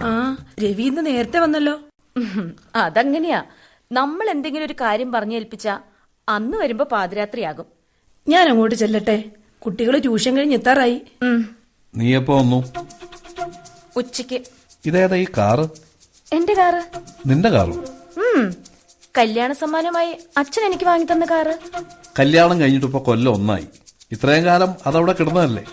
ആ 0.03 0.37
രവി 0.63 0.83
ഇന്ന് 0.83 1.05
നേരത്തെ 1.05 1.39
വന്നല്ലോ. 1.39 1.79
അതങ്ങനെയാ. 2.75 3.43
നമ്മൾ 3.91 4.29
എന്തെങ്കിലും 4.29 4.65
ഒരു 4.65 4.75
കാര്യം 4.81 5.11
പറഞ്ഞേൽപ്പിച്ച 5.11 5.67
അന്ന് 6.29 6.57
വരുമ്പോ 6.57 6.85
പാതിരാത്രിയാകും. 6.85 7.65
ഞാൻ 8.27 8.49
അങ്ങോട്ട് 8.49 8.75
ചെല്ലട്ടെ. 8.75 9.23
കുട്ടികൾ 9.65 9.97
ട്യൂഷൻ 9.97 10.37
കഴിഞ്ഞ് 10.37 10.53
എത്താറായി. 10.53 11.01
നീ 11.95 12.15
എപ്പോ 12.15 12.39
വന്നു? 12.39 12.73
ഉച്ചയ്ക്ക് 13.95 14.41
ഇതേതാ 14.85 15.15
ഈ 15.15 15.25
കാറ്? 15.37 15.67
എന്റെ 16.33 16.53
കാറ്? 16.53 16.99
നിന്റെ 17.25 17.49
കാറ്? 17.49 17.73
കല്യാണ 19.17 19.53
സമ്മാനമായി 19.53 20.17
അച്ഛൻ 20.37 20.65
എനിക്ക് 20.65 20.83
വാങ്ങി 20.83 21.05
തന്ന 21.11 21.25
കാറ്. 21.25 21.59
കല്യാണം 22.19 22.59
കഴിഞ്ഞിട്ട് 22.59 22.85
ഇപ്പൊ 22.85 22.99
കൊല്ലം 22.99 23.33
ഒന്നായി. 23.33 23.67
ഇത്രയും 24.11 24.45
കാലം 24.45 24.75
അതവിടെ 24.87 25.13
കിടന്നതല്ലേ? 25.13 25.63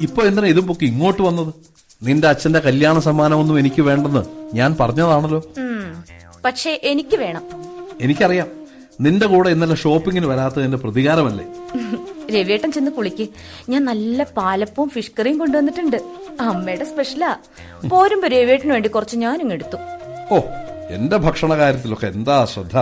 ഇപ്പൊ 0.00 0.22
എന്തിനാ 0.22 0.48
ഇതും 0.48 0.66
പൊക്കി 0.66 0.84
ഇങ്ങോട്ട് 0.84 1.22
വന്നത്? 1.22 1.54
നിന്റെ 2.02 2.28
അച്ഛന്റെ 2.28 2.58
കല്യാണ 2.58 2.98
സമ്മാനമൊന്നും 2.98 3.58
എനിക്ക് 3.58 3.82
വേണ്ടെന്ന് 3.82 4.54
ഞാൻ 4.56 4.76
പറഞ്ഞതാണല്ലോ. 4.80 5.42
പക്ഷേ 6.44 6.80
എനിക്ക് 6.82 7.16
വേണം. 7.16 7.42
എനിക്കറിയാം. 8.00 8.59
നിന്റെ 9.04 9.26
കൂടെ 9.26 9.50
ഇന്നലെ 9.50 9.74
ഷോപ്പിങ്ങിന് 9.74 10.26
വരാത്തതിന്റെ 10.26 10.76
പ്രതികാരമല്ലേ? 10.76 11.44
രവിയേട്ടൻ 12.34 12.72
ചെന്ന് 12.72 12.90
കുളിക്ക്. 12.90 13.26
ഞാൻ 13.68 13.84
നല്ല 13.84 14.22
പാലപ്പവും 14.38 14.88
ഫിഷ് 14.94 15.12
കറിയും 15.18 15.38
കൊണ്ടുവന്നിട്ടുണ്ട്. 15.38 15.96
അമ്മയുടെ 16.40 16.84
സ്പെഷ്യലാ 16.84 17.30
പോരുമ്പോ 17.92 18.28
രവിയേട്ടന് 18.28 18.72
വേണ്ടി 18.72 18.88
കുറച്ച് 18.88 19.16
ഞാനും 19.16 19.52
എടുത്തു. 19.52 19.78
ഓ 20.34 20.38
എന്റെ 20.96 21.16
ഭക്ഷണ 21.16 21.58
കാര്യത്തിലൊക്കെ 21.58 22.06
എന്താ 22.06 22.44
ശ്രദ്ധ? 22.44 22.76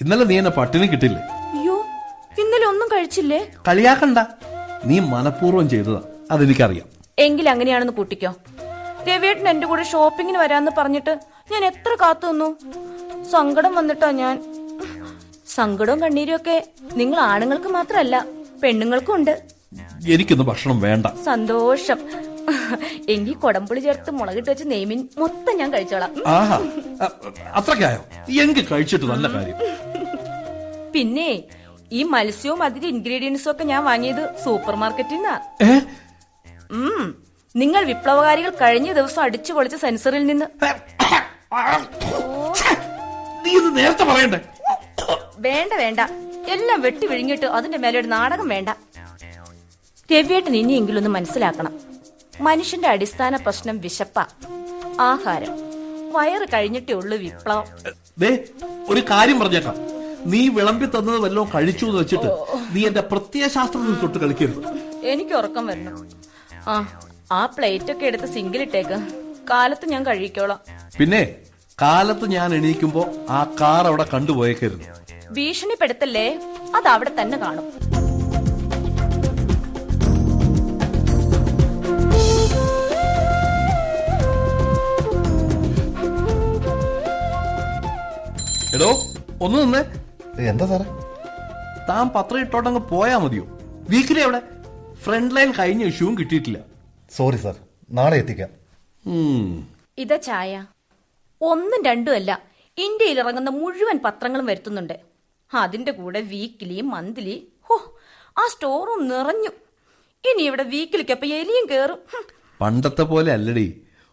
ഇന്നലെ 0.00 0.24
നീ 0.24 0.38
എന്നെ 0.38 0.50
പട്ടിണി 0.50 0.86
കിട്ടില്ലേ? 0.86 1.22
അയ്യോ 1.56 1.76
ഇന്നലെ 2.42 2.66
ഒന്നും 2.72 2.88
കഴിച്ചില്ലേ? 2.94 3.40
കളിയാക്കണ്ട. 3.68 4.18
നീ 4.84 4.98
മനഃപൂർവം 5.14 5.68
ചെയ്തതാ. 5.68 6.00
അതെനിക്കറിയാം. 6.30 6.88
എങ്കിൽ 7.18 7.46
അങ്ങനെയാണെന്ന് 7.50 7.92
കൂട്ടിക്കോ. 7.92 8.32
രവിയേട്ടൻ 9.08 9.48
എന്റെ 9.48 9.66
കൂടെ 9.66 9.82
ഷോപ്പിങ്ങിന് 9.82 10.38
വരാന്ന് 10.38 10.72
പറഞ്ഞിട്ട് 10.78 11.14
ഞാൻ 11.52 11.64
എത്ര 11.64 11.94
കാത്തു 12.02 12.26
നിന്നു? 12.26 12.48
സങ്കടം 13.32 13.74
വന്നിട്ടാ 13.74 14.10
ഞാൻ. 14.10 14.36
സങ്കടവും 15.54 16.00
കണ്ണീരും 16.00 16.36
ഒക്കെ 16.36 16.66
നിങ്ങൾ 16.94 17.20
ആണുങ്ങൾക്ക് 17.20 17.68
മാത്രമല്ല 17.68 18.24
പെണ്ണുങ്ങൾക്കും 18.62 19.14
ഉണ്ട്. 19.14 19.42
എനിക്കിന്ന് 20.08 20.44
ഭക്ഷണം 20.44 20.80
വേണ്ട. 20.80 21.06
സന്തോഷം. 21.24 21.98
എങ്കിൽ 23.08 23.34
കൊടമ്പുളി 23.34 23.80
ചേർത്ത് 23.80 24.10
മുളകിട്ട് 24.10 24.50
വെച്ച് 24.50 24.64
നെയ്മിൻ 24.66 25.08
മൊത്തം 25.18 25.56
ഞാൻ 25.56 25.72
കഴിച്ചോളാം. 25.72 26.14
ആഹാ. 26.26 26.56
അ- 27.02 27.30
അത്രയ്ക്കായോ 27.52 28.04
കഴിച്ചിട്ട് 28.72 29.04
നല്ല 29.04 29.32
കാര്യം. 29.32 29.54
പിന്നെ 30.92 31.42
ഈ 31.92 32.02
മത്സ്യവും 32.02 32.62
അതിന്റെ 32.62 32.88
ഇൻഗ്രീഡിയൻസും 32.88 33.50
ഒക്കെ 33.50 33.64
ഞാൻ 33.64 33.84
വാങ്ങിയത് 33.84 34.34
സൂപ്പർ 34.44 34.74
മാർക്കറ്റിൽ 34.74 35.14
നിന്നാ 35.14 35.40
നിങ്ങൾ 37.56 37.84
വിപ്ലവകാരികൾ 37.84 38.50
കഴിഞ്ഞ 38.50 38.92
ദിവസം 38.92 39.22
അടിച്ചു 39.22 39.52
പൊളിച്ച 39.52 39.76
സെൻസറിൽ 39.76 40.26
നിന്ന്. 40.26 40.46
നീ 43.44 43.56
ഇത് 43.56 43.76
നേരത്തെ 43.76 44.04
പറയണ്ടേ? 44.04 44.40
വേണ്ട 45.38 45.72
വേണ്ട. 45.72 46.00
എല്ലാം 46.48 46.80
വെട്ടി 46.80 47.06
വിഴുങ്ങിയിട്ട് 47.06 47.46
അതിന്റെ 47.46 47.78
മേലെ 47.78 48.00
ഒരു 48.00 48.06
നാടകം 48.06 48.48
വേണ്ട. 48.48 48.68
രവിയേട്ടൻ 50.12 50.56
ഇനിയെങ്കിലും 50.56 50.98
ഒന്ന് 50.98 51.10
മനസ്സിലാക്കണം. 51.10 51.80
മനുഷ്യന്റെ 52.40 52.88
അടിസ്ഥാന 52.88 53.36
പ്രശ്നം 53.36 53.78
വിശപ്പ 53.80 54.18
ആഹാരം. 55.00 55.52
വയറ് 56.12 56.46
കഴിഞ്ഞിട്ടേ 56.54 56.94
ഉള്ളു 56.94 57.16
വിപ്ലവം. 57.16 57.64
ഒരു 58.88 59.00
കാര്യം 59.10 59.40
പറഞ്ഞേക്കാം. 59.40 59.74
നീ 60.26 60.48
വിളമ്പി 60.48 60.86
തന്നത് 60.86 61.18
വല്ലതും 61.18 61.50
കഴിച്ചു 61.54 61.86
എന്ന് 61.86 61.98
വെച്ചിട്ട് 62.00 62.28
നീ 62.72 62.86
എന്റെ 62.86 63.00
പ്രത്യയശാസ്ത്രത്തിൽ 63.00 63.94
തൊട്ട് 63.94 64.18
കളിക്കരുത്. 64.18 64.68
എനിക്ക് 65.06 65.34
ഉറക്കം 65.34 65.66
വരണം. 65.66 66.08
ആ 66.68 67.00
ആ 67.32 67.46
പ്ലേറ്റ് 67.46 67.92
ഒക്കെ 67.92 68.06
എടുത്ത് 68.06 68.34
സിങ്കിലിട്ടേക്ക് 68.34 68.98
കാലത്ത് 69.50 69.86
ഞാൻ 69.86 70.06
കഴിക്കോളാം. 70.06 70.60
പിന്നെ 70.98 71.36
കാലത്ത് 71.82 72.26
ഞാൻ 72.30 72.54
എണീക്കുമ്പോ 72.54 73.06
ആ 73.30 73.56
കാർ 73.60 73.86
അവിടെ 73.86 74.06
കണ്ടുപോയേക്കരുത്. 74.12 74.84
ഭീഷണിപ്പെടുത്തല്ലേ? 75.32 76.26
അത് 76.76 76.88
അവിടെ 76.88 77.10
തന്നെ 77.20 77.38
കാണും. 77.38 77.66
എടോ 88.74 88.90
ഒന്ന് 89.44 89.58
നിന്നേ. 89.58 89.82
എന്താ 90.50 90.66
സാറേ? 90.66 90.86
താൻ 91.88 92.08
പത്രം 92.08 92.40
ഇട്ടോട്ടങ്ങ് 92.40 92.80
പോയാ 92.80 93.18
മതിയോ? 93.18 93.44
വീക്കിലി 93.90 94.20
എവിടെ? 94.20 94.40
ഫ്രണ്ട് 95.02 95.36
ലൈൻ 95.36 95.52
കഴിഞ്ഞ 95.58 95.84
ഇഷ്യൂവും 95.84 96.18
കിട്ടിയിട്ടില്ല. 96.18 96.58
സോറി 97.16 97.36
സാർ 97.36 97.56
നാളെ 97.90 98.16
എത്തിക്കാം. 98.16 98.48
ഇതാ 99.98 100.16
ചായ. 100.16 100.64
ഒന്നും 101.50 101.80
രണ്ടും 101.84 102.14
അല്ല 102.14 102.32
ഇന്ത്യയിൽ 102.78 103.18
ഇറങ്ങുന്ന 103.18 103.50
മുഴുവൻ 103.50 103.98
പത്രങ്ങളും 104.04 104.46
വരുത്തുന്നുണ്ട്. 104.46 104.96
അതിന്റെ 105.52 105.92
കൂടെ 105.92 106.20
വീക്കിലി 106.20 106.80
മന്ത്ലി 106.80 107.36
ഹോ 107.62 107.76
ആ 108.38 108.44
സ്റ്റോറും 108.52 109.08
നിറഞ്ഞു. 109.08 109.52
ഇനി 110.30 110.42
ഇവിടെ 110.42 110.62
വീക്കിലിക്കപ്പ 110.62 111.24
എലിയും 111.24 111.66
കേറും. 111.70 112.00
പണ്ടത്തെ 112.60 113.02
പോലെ 113.02 113.32
അല്ലടി. 113.32 113.66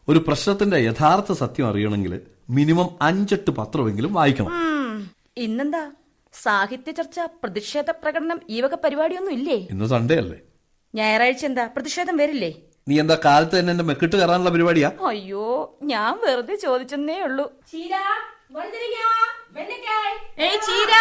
ഒരു 0.08 0.20
പ്രശ്നത്തിന്റെ 0.28 0.78
യഥാർത്ഥ 0.78 1.32
സത്യം 1.34 1.68
അറിയണമെങ്കിൽ 1.68 2.14
മിനിമം 2.50 2.90
അഞ്ചെട്ട് 3.02 3.52
പത്രമെങ്കിലും 3.52 4.14
വായിക്കണം. 4.14 4.54
ഇന്നെന്താ? 5.38 5.84
സാഹിത്യ 6.34 6.92
ചർച്ച 6.92 7.20
പ്രതിഷേധ 7.44 7.90
പ്രകടനം 7.92 8.40
ഈ 8.50 8.62
വക 8.62 8.76
പരിപാടിയൊന്നും 8.76 9.34
ഇല്ലേ? 9.34 9.58
ഇന്ന് 9.72 9.86
സൺഡേ 9.86 10.18
അല്ലേ? 10.18 10.40
ഞായറാഴ്ച 10.96 11.46
എന്താ? 11.46 11.66
പ്രതിഷേധം 11.76 12.18
വരില്ലേ? 12.18 12.52
നീ 12.88 13.00
എന്താ 13.00 13.18
കാലത്ത് 13.26 13.60
തന്നെ 13.60 13.72
എന്റെ 13.72 13.84
മെക്കിട്ട് 13.84 14.16
കയറാനുള്ള 14.16 14.50
പരിപാടിയാ? 14.50 14.92
അയ്യോ 15.08 15.78
ഞാൻ 15.84 16.22
വെറുതെ 16.26 16.56
ചോദിച്ചെന്നേ 16.56 17.22
ഉള്ളൂ. 17.22 17.46
ഏയ് 20.40 20.60
ചീര 20.68 20.94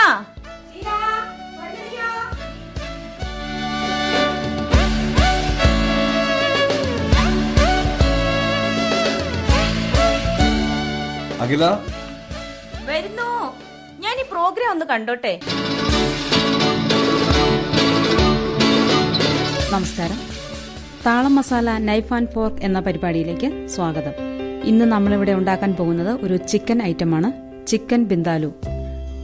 അഖില? 11.42 11.64
വരുന്നു. 12.88 13.30
ഞാൻ 14.00 14.20
ഈ 14.20 14.24
പ്രോഗ്രാം 14.30 14.70
ഒന്ന് 14.70 14.86
കണ്ടോട്ടെ? 14.86 15.40
നമസ്കാരം. 19.72 20.29
താളം 21.06 21.34
മസാല 21.34 21.78
നൈഫ് 21.78 22.14
ആൻഡ് 22.14 22.28
ഫോർക്ക് 22.28 22.62
എന്ന 22.62 22.80
പരിപാടിയിലേക്ക് 22.80 23.68
സ്വാഗതം. 23.68 24.12
ഇന്ന് 24.64 24.84
നമ്മളിവിടെ 24.84 25.32
ഉണ്ടാക്കാൻ 25.32 25.72
പോകുന്നത് 25.72 26.20
ഒരു 26.22 26.36
ചിക്കൻ 26.36 26.82
ഐറ്റമാണ്. 26.82 27.32
ചിക്കൻ 27.66 28.04
ബിന്ദാലു. 28.04 28.52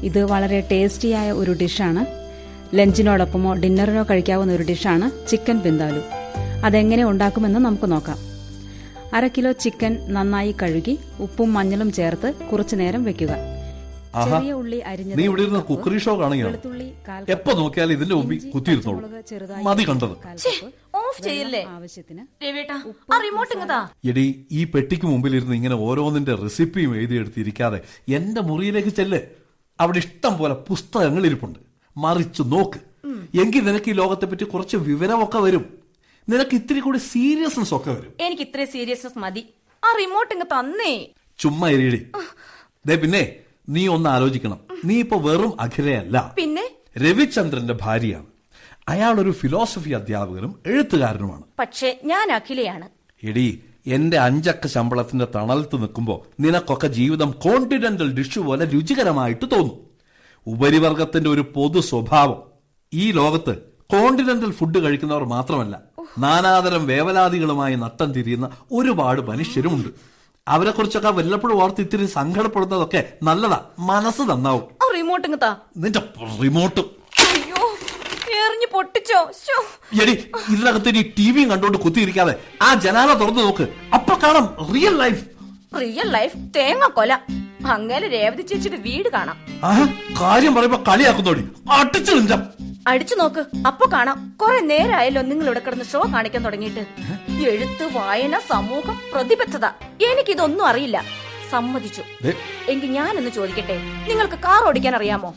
ഇത് 0.02 0.24
വളരെ 0.24 0.68
ടേസ്റ്റിയായ 0.72 1.32
ഒരു 1.32 1.56
ഡിഷാണ്. 1.62 2.06
ലഞ്ചിനോടൊപ്പമോ 2.76 3.54
ഡിന്നറിനോ 3.54 4.02
കഴിക്കാവുന്ന 4.02 4.52
ഒരു 4.52 4.62
ഡിഷാണ് 4.62 5.28
ചിക്കൻ 5.28 5.58
ബിന്ദാലു. 5.58 6.00
അതെങ്ങനെ 6.64 7.04
ഉണ്ടാക്കുമെന്ന് 7.04 7.58
നമുക്ക് 7.58 7.92
നോക്കാം. 7.92 8.16
അര 9.14 9.26
കിലോ 9.26 9.52
ചിക്കൻ 9.52 9.96
നന്നായി 10.08 10.54
കഴുകി 10.62 10.98
ഉപ്പും 11.20 11.54
മഞ്ഞളും 11.54 11.92
ചേർത്ത് 11.92 12.34
കുറച്ചു 12.52 12.76
നേരം 12.76 13.04
വെക്കുക. 13.04 13.55
ചെറിയ 14.24 14.52
ഉള്ളി 14.60 14.78
അരിഞ്ഞത് 14.90 15.18
നീ 15.18 15.24
ഇവിടെ 15.28 15.42
ഇരുന്ന് 15.46 15.62
കുക്കറി 15.70 15.98
ഷോ 16.04 16.12
കാണുകയാണ്. 16.20 16.58
കാൽ 17.08 17.22
എപ്പോ 17.34 17.52
നോക്കിയാലും 17.60 17.94
ഇതിന്റെ 17.96 18.14
മുമ്പിൽ 18.18 18.36
ഇഞ്ചി, 18.36 18.50
കുത്തിയിരുന്നോളൂ. 18.54 18.98
പച്ചമുളക് 19.02 19.28
ചെറുതായി 19.30 19.64
മതി 19.68 19.84
കണ്ടത്. 19.90 20.14
കാൽ 20.24 20.36
ഛേ, 20.44 20.52
കപ്പ്, 20.56 20.98
ഓഫ് 21.02 21.22
ചെയ്യല്ലേ? 21.26 21.62
ആവശ്യത്തിന് 21.76 22.22
രവിയേട്ടാ 22.44 22.76
ആ 23.14 23.20
റിമോട്ട് 23.26 23.52
ഇങ്ങതാ. 23.56 23.80
എടി 24.10 24.26
ഈ 24.58 24.60
പെട്ടിക്ക് 24.74 25.06
മുമ്പിൽ 25.12 25.36
ഇരുന്ന് 25.38 25.56
ഇങ്ങനെ 25.60 25.78
ഓരോന്നിന്റെ 25.86 26.34
റെസിപ്പിയും 26.44 26.92
എഴുതിയെടുത്തിരിക്കാതെ 27.00 27.80
എന്റെ 28.18 28.40
മുറിയിലേക്ക് 28.50 28.94
ചെല്ല്. 29.00 29.20
അവിടെ 29.78 29.98
ഇഷ്ടം 30.04 30.34
പോലെ 30.38 30.54
പുസ്തകങ്ങൾ 30.68 31.22
ഇരിപ്പുണ്ട് 31.30 31.58
മറിച്ച് 31.96 32.42
നോക്ക്. 32.54 32.80
എങ്കിൽ 33.42 33.62
നിനക്ക് 33.66 33.88
ഈ 33.90 33.94
ലോകത്തെ 34.02 34.26
പറ്റി 34.26 34.44
കുറച്ച് 34.52 34.76
വിവരമൊക്കെ 34.88 35.38
വരും. 35.46 35.64
നിനക്ക് 36.28 36.54
ഇത്തിരി 36.60 36.80
കൂടി 36.84 36.98
സീരിയസ്നെസ് 37.12 37.74
ഒക്കെ 37.74 37.90
വരും. 37.90 38.12
എനിക്ക് 38.26 38.42
ഇത്രയും 38.42 38.70
സീരിയസ്നെസ് 38.76 39.18
മതി. 39.24 39.42
ആ 39.82 39.88
റിമോട്ട് 40.00 40.32
ഇങ്ങ് 40.34 40.46
തന്നേ. 40.54 40.92
ചുമ്മാ 41.42 41.66
എരിയടി 41.74 42.00
ദേ 42.86 42.96
പിന്നെ 43.02 43.22
നീ 43.68 43.88
ഒന്ന് 43.88 44.10
ആലോചിക്കണം. 44.10 44.60
നീ 44.84 44.98
ഇപ്പൊ 44.98 45.16
വെറും 45.16 45.60
അഖിലയല്ല. 45.60 46.32
പിന്നെ? 46.36 46.70
രവിചന്ദ്രന്റെ 46.98 47.74
ഭാര്യയാണ്. 47.82 48.26
അയാൾ 48.88 49.20
ഒരു 49.20 49.30
ഫിലോസഫി 49.30 49.90
അധ്യാപകനും 49.90 50.58
എഴുത്തുകാരനുമാണ്. 50.66 51.42
പക്ഷേ 51.58 52.00
ഞാൻ 52.04 52.32
അഖിലയാണ്. 52.32 52.88
എടി 53.26 53.62
എന്റെ 53.86 54.18
അഞ്ചക്ക 54.18 54.66
ശമ്പളത്തിന്റെ 54.66 55.26
തണലത്ത് 55.34 55.76
നിൽക്കുമ്പോൾ 55.76 56.42
നിനക്കൊക്കെ 56.42 56.86
ജീവിതം 56.86 57.30
കോണ്ടിനെന്റൽ 57.30 58.18
ഡിഷ് 58.18 58.38
പോലെ 58.38 58.64
രുചികരമായിട്ട് 58.64 59.46
തോന്നും. 59.46 59.86
ഉപരിവർഗത്തിന്റെ 60.46 61.30
ഒരു 61.30 61.40
പൊതു 61.40 61.80
സ്വഭാവം. 61.80 62.42
ഈ 62.94 63.10
ലോകത്ത് 63.10 63.56
കോണ്ടിനെന്റൽ 63.92 64.50
ഫുഡ് 64.50 64.78
കഴിക്കുന്നവർ 64.78 65.24
മാത്രമല്ല 65.24 65.80
നാനാതരം 66.18 66.86
വേവലാതികളുമായി 66.86 67.74
നട്ടം 67.74 68.12
തിരിയുന്ന 68.12 68.50
ഒരുപാട് 68.72 69.20
മനുഷ്യരുമുണ്ട്. 69.20 70.15
അവരെ 70.48 70.70
കുറിച്ചൊക്കെ 70.70 71.10
വല്ലപ്പോഴും 71.10 71.62
ഓർത്ത് 71.62 71.80
ഇത്തിരി 71.80 72.06
സങ്കടപ്പെടുന്നതൊക്കെ 72.06 73.12
നല്ലതാ. 73.22 73.60
മനസ്സ് 73.78 74.22
നന്നാവും. 74.22 74.60
ആ 74.60 74.88
റിമോട്ട് 74.96 75.26
ഇങ്ങ് 75.26 75.40
താ. 75.42 75.56
നിന്റെ 75.76 76.00
റിമോട്ട് 76.42 76.80
അയ്യോ 76.80 77.66
എറിഞ്ഞു 78.46 78.66
പൊട്ടിച്ചോ. 78.72 79.30
എടി 80.02 80.12
ഇതിനകത്ത് 80.50 80.88
ഇനി 80.88 81.12
ടി 81.18 81.30
വിയും 81.30 81.50
കണ്ടുകൊണ്ട് 81.50 81.78
കുത്തിയിരിക്കാതെ. 81.78 82.34
ആ 82.62 82.74
ജനാല 82.74 83.14
തുറന്നു 83.14 83.40
നോക്ക്. 83.40 83.68
അപ്പൊ 83.94 84.14
കാണാം 84.14 84.74
റിയൽ 84.74 84.96
ലൈഫ് 84.96 85.24
റിയൽ 85.80 86.10
ലൈഫ് 86.10 86.36
തേങ്ങ 86.56 86.86
കൊല. 86.86 87.18
അങ്ങനെ 87.66 88.08
രേവതി 88.08 88.42
ചേച്ചിയുടെ 88.42 88.76
വീട് 88.76 89.08
കാണാം. 89.08 89.36
കാര്യം 90.20 90.54
പറയുമ്പോ 90.54 90.84
കളിയാക്കുന്നോടി. 90.88 91.48
അടിച്ചു 91.70 92.12
നിഞ്ചം. 92.12 92.55
അടിച്ചു 92.86 93.14
നോക്ക്. 93.14 93.46
അപ്പൊ 93.66 93.86
കാണാം. 93.92 94.36
കുറെ 94.42 94.60
നേരമായല്ലോ 94.60 95.22
നിങ്ങൾ 95.22 95.46
ഇവിടെ 95.46 95.60
കിടന്ന് 95.60 95.84
ഷോ 95.84 96.00
കാണിക്കാൻ 96.14 96.44
തുടങ്ങിയിട്ട്. 96.44 96.86
എഴുത്ത് 97.48 97.96
വായന 97.96 98.38
സമൂഹം 98.38 99.00
പ്രതിബദ്ധത. 99.14 99.64
എനിക്കിതൊന്നും 100.04 100.66
അറിയില്ല. 100.66 101.04
സമ്മതിച്ചു. 101.50 102.02
എങ്കിൽ 102.68 102.90
ഞാനൊന്ന് 102.90 103.30
ചോദിക്കട്ടെ. 103.30 103.78
നിങ്ങൾക്ക് 104.08 104.34
കാർ 104.34 104.68
ഓടിക്കാൻ 104.68 104.96
അറിയാമോ? 104.96 105.34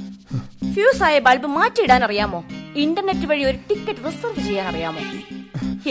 ഫ്യൂസ് 0.73 1.03
ആയ 1.03 1.19
ബൾബ് 1.19 1.47
മാറ്റിയിടാൻ 1.47 2.03
അറിയാമോ? 2.03 2.43
ഇന്റർനെറ്റ് 2.75 3.27
വഴി 3.27 3.43
ഒരു 3.43 3.57
ടിക്കറ്റ് 3.57 4.05
റിസർവ് 4.05 4.43
ചെയ്യാൻ 4.43 4.67
അറിയാമോ? 4.67 4.99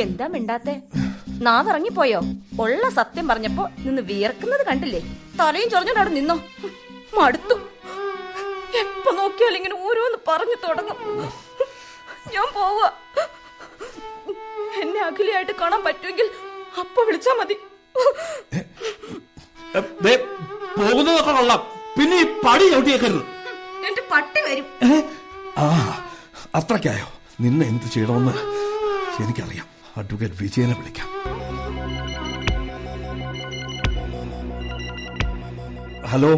എന്താ 0.01 0.27
മിണ്ടാത്തെ? 0.27 0.83
നാവിറങ്ങിപ്പോയോ? 1.29 2.21
ഉള്ള 2.61 2.91
സത്യം 2.91 3.29
പറഞ്ഞപ്പോ 3.29 3.69
നിന്ന് 3.79 4.03
വിയർക്കുന്നത് 4.03 4.67
കണ്ടില്ലേ? 4.67 5.01
തലയും 5.41 5.71
ചൊറഞ്ഞോണ്ട് 5.71 6.01
അവിടെ 6.01 6.15
നിന്നോ? 6.15 6.41
മടുത്തു. 7.21 7.68
എപ്പോ 8.81 9.11
നോക്കിയാലും 9.19 9.57
ഇങ്ങനെ 9.57 9.77
ഓരോന്ന് 9.87 10.19
പറഞ്ഞു 10.29 10.57
തുടങ്ങും. 10.65 10.99
ഞാൻ 12.35 12.47
പോവാ 12.55 12.89
എന്നെ 14.83 15.01
അഖിലയായിട്ട് 15.01 15.53
കാണാൻ 15.61 15.81
പറ്റുമെങ്കിൽ 15.85 16.27
അപ്പൊ 16.81 17.03
വിളിച്ചാ 17.05 17.33
മതി. 17.41 17.57
പോകുന്നതൊക്കെ 20.79 21.33
കൊള്ളാം. 21.33 21.63
പിന്നെ 21.99 22.17
ഈ 22.21 22.27
പടി 22.45 22.65
ചവിട്ടിയേക്കരുത്. 22.73 23.23
എന്റെ 23.89 24.03
പട്ടി 24.13 24.41
വരും? 24.41 24.67
ആ 25.59 25.67
അത്രയ്ക്കായോ? 26.55 27.09
നിന്നെ 27.41 27.65
എന്ത് 27.67 27.87
ചെയ്യണമെന്ന് 27.95 28.35
എനിക്കറിയാം. 29.25 29.67
അഡ്വക്കേറ്റ് 29.97 30.43
വിജയനെ 30.43 30.75
വിളിക്കാം. 30.81 31.09
ഹലോ 36.13 36.31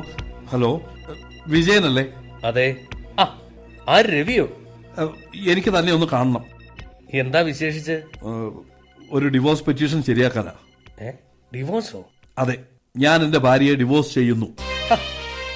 ഹലോ 0.53 0.71
വിജയനല്ലേ? 1.49 2.05
അതെ. 2.44 2.66
ആ 3.20 3.25
ആ 3.88 4.00
രവിയോ 4.00 4.47
എനിക്ക് 5.50 5.70
തന്നെ 5.78 5.92
ഒന്ന് 5.92 6.06
കാണണം. 6.06 6.44
എന്താ 7.14 7.40
വിശേഷിച്ച്? 7.40 7.97
ഒരു 9.12 9.26
ഡിവോഴ്സ് 9.28 9.64
പെറ്റീഷൻ 9.64 10.02
ശരിയാക്കാനാ. 10.02 10.52
ഡിവോഴ്സോ 11.54 12.00
അതെ 12.38 12.56
ഞാൻ 12.97 13.23
എന്റെ 13.25 13.38
ഭാര്യയെ 13.38 13.75
ഡിവോഴ്സ് 13.75 14.14
ചെയ്യുന്നു. 14.14 14.47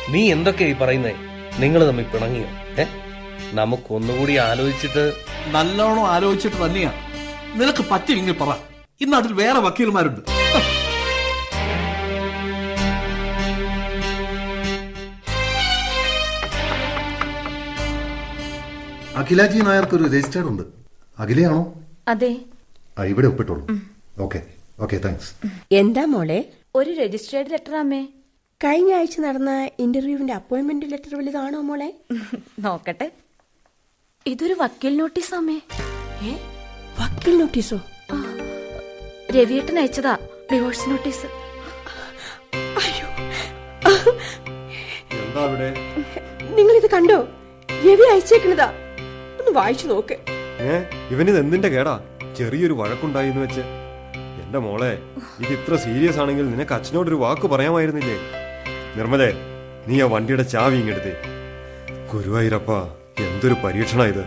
നീ 0.09 0.33
എന്തൊക്കെയാ 0.33 0.71
ഈ 0.71 0.73
പറയുന്നേ? 0.73 1.15
നിങ്ങൾ 1.59 1.81
തമ്മിൽ 1.87 2.05
പിണങ്ങിയോ? 2.05 2.49
ഏ 2.83 2.85
നമുക്കൊന്നുകൂടി 3.53 4.35
ആലോചിച്ചിട്ട് 4.37 5.05
നല്ലോണം 5.47 6.07
ആലോചിച്ചിട്ട് 6.09 6.65
തന്നെയാ. 6.65 6.93
നിനക്ക് 7.55 7.85
പറ്റില്ലെങ്കിൽ 7.91 8.37
പറ. 8.39 8.57
ഇന്ന് 9.01 9.17
അതിൽ 9.17 9.33
വേറെ 9.33 9.61
വക്കീൽമാരുണ്ട്. 9.61 10.23
അഖിലാജി 19.21 19.59
നായർക്ക് 19.59 19.95
ഒരു 19.95 20.05
രജിസ്റ്റേർഡ് 20.05 20.49
ഉണ്ട് 20.49 20.63
അഖിലയാണോ? 21.19 21.61
അതെ. 22.09 22.31
ആ 22.99 23.05
ഇവിടെ 23.05 23.27
ഒപ്പിട്ടോളൂ. 23.27 23.65
ഓക്കെ. 24.19 24.41
Okay 24.81 24.97
thanks. 24.97 25.31
എന്താ 25.73 26.05
മോളെ? 26.05 26.53
ഒരു 26.75 26.91
രജിസ്റ്റേർഡ് 26.91 27.53
ലെറ്റർ 27.53 27.77
അമ്മേ 27.77 28.03
കഴിഞ്ഞ 28.65 28.93
ആഴ്ച 28.95 29.21
നടന്ന 29.21 29.71
ഇന്റർവ്യൂവിന്റെ 29.79 30.35
അപ്പോയിന്റ്മെന്റ് 30.35 30.87
ലെറ്റർ 30.93 31.19
വലുതാണോ 31.19 31.61
മോളെ? 31.61 31.89
നോക്കട്ടെ. 32.61 33.11
ഇതൊരു 34.27 34.57
വക്കീൽ 34.61 34.97
നോട്ടീസ് 34.97 35.35
അമ്മേ 35.35 35.59
വക്കീൽ 37.01 37.37
നോട്ടീസോ? 37.39 37.79
രവിയേട്ടൻ 39.37 39.79
അയച്ചതാ 39.79 40.19
ഡിവോഴ്സ് 40.53 40.91
നോട്ടീസ്. 40.91 41.27
അയ്യോ. 42.83 43.09
എന്താ 45.23 45.43
അവിടെ? 45.49 45.69
നിങ്ങൾ 46.59 46.75
ഇത് 46.77 46.91
കണ്ടോ? 46.91 47.29
രവി 47.69 48.07
അയച്ചേക്കണതാ. 48.13 48.69
ഒന്ന് 48.69 48.84
വായിച്ചു 49.55 49.87
നോക്ക്. 49.87 50.17
ഏ 50.61 50.75
ഇവനിത് 51.11 51.39
എന്തിന്റെ 51.39 51.69
കേടാ? 51.69 52.01
ചെറിയൊരു 52.39 52.73
വഴക്കുണ്ടായി 52.73 53.29
എന്ന് 53.29 53.43
വെച്ച്. 53.43 53.61
എന്റെ 54.43 54.59
മോളെ 54.59 54.93
ഇത് 55.41 55.53
ഇത്ര 55.59 55.77
സീരിയസ് 55.77 56.19
ആണെങ്കിൽ 56.19 56.47
നിനക്ക് 56.51 56.75
അച്ഛനോടൊരു 56.75 57.15
വാക്ക് 57.15 57.47
പറയാമായിരുന്നില്ലേ? 57.47 58.17
നിർമ്മലേ 58.97 59.31
നീ 59.89 60.01
ആ 60.01 60.05
വണ്ടിയുടെ 60.05 60.43
ചാവി 60.43 60.77
ഇങ്ങെടുത്തേ. 60.77 61.15
ഗുരുവായൂരപ്പ 62.13 62.73
എന്തൊരു 63.25 63.57
പരീക്ഷണ 63.65 64.03
ഇത്. 64.03 64.25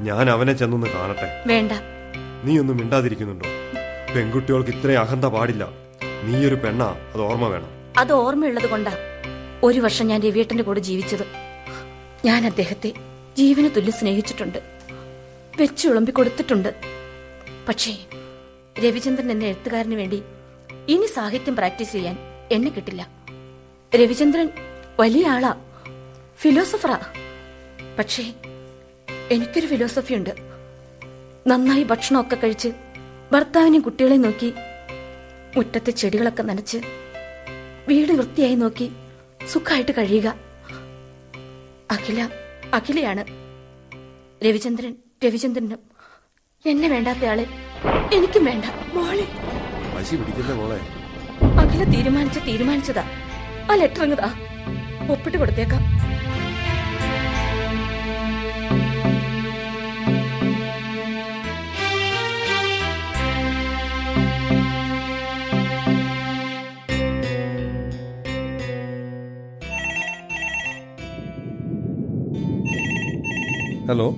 ഞാൻ 0.00 0.30
അവനെ 0.30 0.52
ചെന്നൊന്ന് 0.52 0.86
കാണട്ടെ. 0.86 1.28
വേണ്ട. 1.46 1.72
നീ 2.44 2.58
ഒന്നും 2.58 2.76
മിണ്ടാതിരിക്കുന്നുണ്ടോ? 2.76 3.48
പെൺകുട്ടികൾക്ക് 4.14 4.70
ഇത്രയും 4.70 5.00
അഹന്ത 5.00 5.24
പാടില്ല. 5.24 5.64
നീ 6.24 6.46
ഒരു 6.48 6.54
പെണ്ണാ 6.54 6.88
അത് 7.14 7.22
ഓർമ്മ 7.22 7.46
വേണം. 7.48 7.70
അത് 7.98 8.12
ഓർമ്മയുള്ളത് 8.12 8.68
കൊണ്ടാ 8.70 8.92
ഒരു 9.62 9.80
വർഷം 9.80 10.06
ഞാൻ 10.06 10.20
രവിയേട്ടന്റെ 10.20 10.64
കൂടെ 10.64 10.80
ജീവിച്ചത്. 10.80 11.26
ഞാൻ 12.24 12.46
അദ്ദേഹത്തെ 12.46 12.90
ജീവന് 13.38 13.70
തുല്യം 13.76 13.92
സ്നേഹിച്ചിട്ടുണ്ട്. 13.92 14.58
വെച്ചു 15.60 15.88
വിളമ്പി 15.88 16.10
കൊടുത്തിട്ടുണ്ട്. 16.10 16.74
പക്ഷേ 17.68 17.96
രവിചന്ദ്രൻ 18.78 19.30
എന്ന 19.30 19.44
എഴുത്തുകാരന് 19.44 19.94
വേണ്ടി 19.94 20.22
ഇനി 20.88 21.06
സാഹിത്യം 21.06 21.56
പ്രാക്ടീസ് 21.56 21.92
ചെയ്യാൻ 21.92 22.18
എന്നെ 22.52 22.70
കിട്ടില്ല. 22.70 23.08
രവിചന്ദ്രൻ 23.96 24.48
വലിയ 25.00 25.26
ആളാ 25.26 25.54
ഫിലോസഫറാ 26.38 27.00
പക്ഷേ 27.98 28.32
എനിക്കൊരു 29.30 29.66
ഫിലോസഫി 29.66 30.14
ഉണ്ട്. 30.14 30.30
നന്നായി 31.46 31.82
ഭക്ഷണമൊക്കെ 31.82 32.36
കഴിച്ച് 32.36 32.68
ഭർത്താവിനെയും 33.32 33.82
കുട്ടികളെയും 33.82 34.22
നോക്കി 34.22 34.52
മുറ്റത്തെ 35.56 35.90
ചെടികളൊക്കെ 35.90 36.42
നനച്ച് 36.42 36.78
വീട് 37.88 38.12
വൃത്തിയായി 38.12 38.54
നോക്കി 38.54 38.90
സുഖമായിട്ട് 39.52 39.92
കഴിയുക. 39.92 40.34
അഖില 41.90 42.28
അഖിലയാണ്. 42.74 43.24
രവിചന്ദ്രൻ 44.44 44.96
രവിചന്ദ്രനും. 45.24 45.78
എന്നെ 46.66 46.88
വേണ്ടാത്തയാളെ 46.88 47.46
എനിക്കും 48.14 48.44
വേണ്ട 48.44 48.64
മോളെ. 48.94 49.28
പശി 49.96 50.16
പിടിക്കുന്ന 50.16 50.54
മോളെ. 50.54 50.80
അഖില 51.60 51.84
തീരുമാനിച്ച 51.84 52.38
തീരുമാനിച്ചതാ. 52.38 53.04
ആ 53.72 53.74
ലെറ്റർ 53.74 54.02
അങ്ങതാ 54.02 54.34
ഒപ്പിട്ട് 55.10 55.38
കൊടുത്തേക്കാം. 55.38 55.93
ഹലോ 73.88 74.14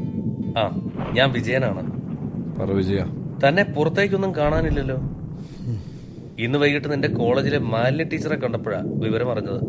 ആ 0.59 0.63
ഞാൻ 1.13 1.33
വിജയനാണ്. 1.33 1.83
പറ 2.59 2.71
വിജയ. 2.73 3.01
തന്നെ 3.47 3.63
പുറത്തേക്കൊന്നും 3.63 4.35
കാണാനില്ലല്ലോ. 4.35 4.97
ഇന്ന് 6.39 6.59
വൈകിട്ട് 6.59 6.93
നിന്റെ 6.93 7.09
കോളേജിലെ 7.09 7.59
മാലിന്യ 7.59 8.05
ടീച്ചറെ 8.05 8.37
കണ്ടപ്പോഴാ 8.37 8.83
വിവരം 8.87 9.31
അറിഞ്ഞത്. 9.31 9.61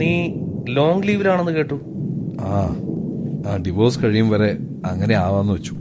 നീ 0.00 0.10
ലോങ് 0.68 1.02
ലീവിലാണെന്ന് 1.02 1.52
കേട്ടു. 1.52 1.74
ആ 2.40 2.76
ആ 3.46 3.56
ഡിവോഴ്സ് 3.56 4.02
കഴിയും 4.04 4.30
വരെ 4.30 4.58
അങ്ങനെ 4.84 5.14
ആവാന്ന് 5.14 5.52
വെച്ചു. 5.52 5.74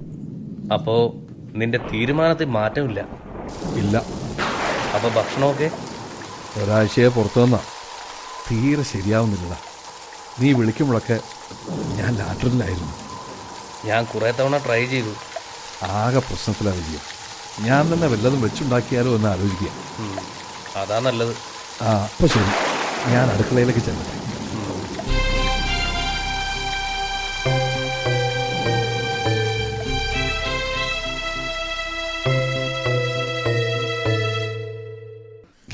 അപ്പോ 0.74 1.16
നിന്റെ 1.56 1.78
തീരുമാനത്തിൽ 1.78 2.46
മാറ്റമില്ല. 2.46 3.08
ഇല്ല. 3.76 3.98
അപ്പൊ 4.96 5.10
ഭക്ഷണമൊക്കെ 5.10 5.72
ഒരാഴ്ചയെ 6.64 7.08
പുറത്തു 7.08 7.40
വന്നാ. 7.42 7.60
തീരെ 8.52 8.84
ശരിയാവുന്നില്ല 8.84 9.60
നീ 10.42 10.54
വിളിക്കുമ്പോഴൊക്കെ 10.54 11.20
ഞാൻ 11.96 12.16
ലാറ്ററിലായിരുന്നു. 12.16 13.07
ഞാൻ 13.86 14.06
കുറേ 14.06 14.32
തവണ 14.32 14.58
ട്രൈ 14.58 14.86
ചെയ്തു. 14.86 15.14
ആകെ 15.84 16.20
പ്രശ്നത്തിലാവില്ല 16.20 17.02
ഞാൻ 17.60 17.94
തന്നെ 17.94 18.08
വല്ലതും 18.08 18.42
വെച്ചുണ്ടാക്കിയാലോ 18.42 19.16
എന്ന് 19.16 19.30
ആലോചിക്കുക. 19.30 19.72
അതാ 20.80 21.00
നല്ലത്. 21.00 21.36
ആ 21.84 22.04
അപ്പോൾ 22.04 22.28
ശരി. 22.28 22.44
ഞാൻ 23.12 23.32
അടുക്കളയിലേക്ക് 23.32 23.80
ചെല്ലട്ടെ. 23.80 24.18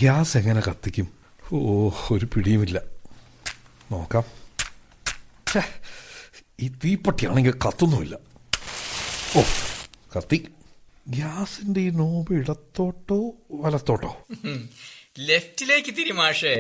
ഗ്യാസ് 0.02 0.38
എങ്ങനെ 0.38 0.62
കത്തിക്കും? 0.62 1.08
ഓ 1.54 1.90
ഒരു 2.12 2.26
പിടിയുമില്ല. 2.26 2.82
നോക്കാം. 3.92 4.24
ഛേ. 5.54 5.62
ഈ 6.64 6.68
തീപ്പട്ടിയാണെങ്കിൽ 6.84 7.54
കത്തൊന്നുമില്ല. 7.66 8.16
ഓ 9.38 9.42
കത്തി. 10.16 10.40
ഗ്യാസിന്റെ 11.08 11.82
ഈ 11.82 11.90
നോബ് 12.02 12.34
ഇടത്തോട്ടോ 12.34 13.18
വലത്തോട്ടോ? 13.52 14.12
ലെഫ്റ്റിലേക്ക് 15.20 15.92
തിരിമാഷേ 15.98 16.54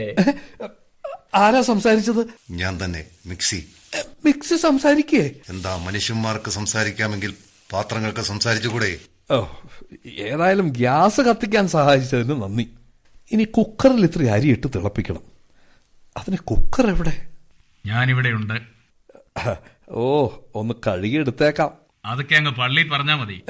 ആരാ 1.35 1.61
സംസാരിച്ചത്? 1.61 2.21
ഞാൻ 2.51 2.73
തന്നെ 2.83 3.01
മിക്സി. 3.25 3.59
മിക്സി 4.25 4.55
സംസാരിക്കേ? 4.55 5.23
എന്താ 5.49 5.71
മനുഷ്യന്മാർക്ക് 5.85 6.49
സംസാരിക്കാമെങ്കിൽ 6.49 7.31
പാത്രങ്ങൾക്ക് 7.73 8.23
സംസാരിച്ചുകൂടെ? 8.31 8.91
ഓ 9.31 9.37
ഏതായാലും 10.29 10.67
ഗ്യാസ് 10.79 11.21
കത്തിക്കാൻ 11.21 11.65
സഹായിച്ചതിന് 11.67 12.35
നന്ദി. 12.43 12.65
ഇനി 13.31 13.43
കുക്കറിൽ 13.57 14.03
ഇത്ര 14.03 14.23
അരി 14.35 14.47
ഇട്ട് 14.51 14.67
തിളപ്പിക്കണം. 14.75 15.23
അതിന് 16.17 16.37
കുക്കർ 16.51 16.87
എവിടെ? 16.89 17.13
ഞാനിവിടെയുണ്ട്. 17.85 18.57
ഓ 19.89 20.29
ഒന്ന് 20.55 20.73
കഴുകിയെടുത്തേക്കാം 20.87 21.71
അതൊക്കെ 22.05 22.35
അങ്ങ് 22.35 22.51
പള്ളി 22.51 22.89
പറഞ്ഞാ 22.89 23.15
മതി. 23.15 23.41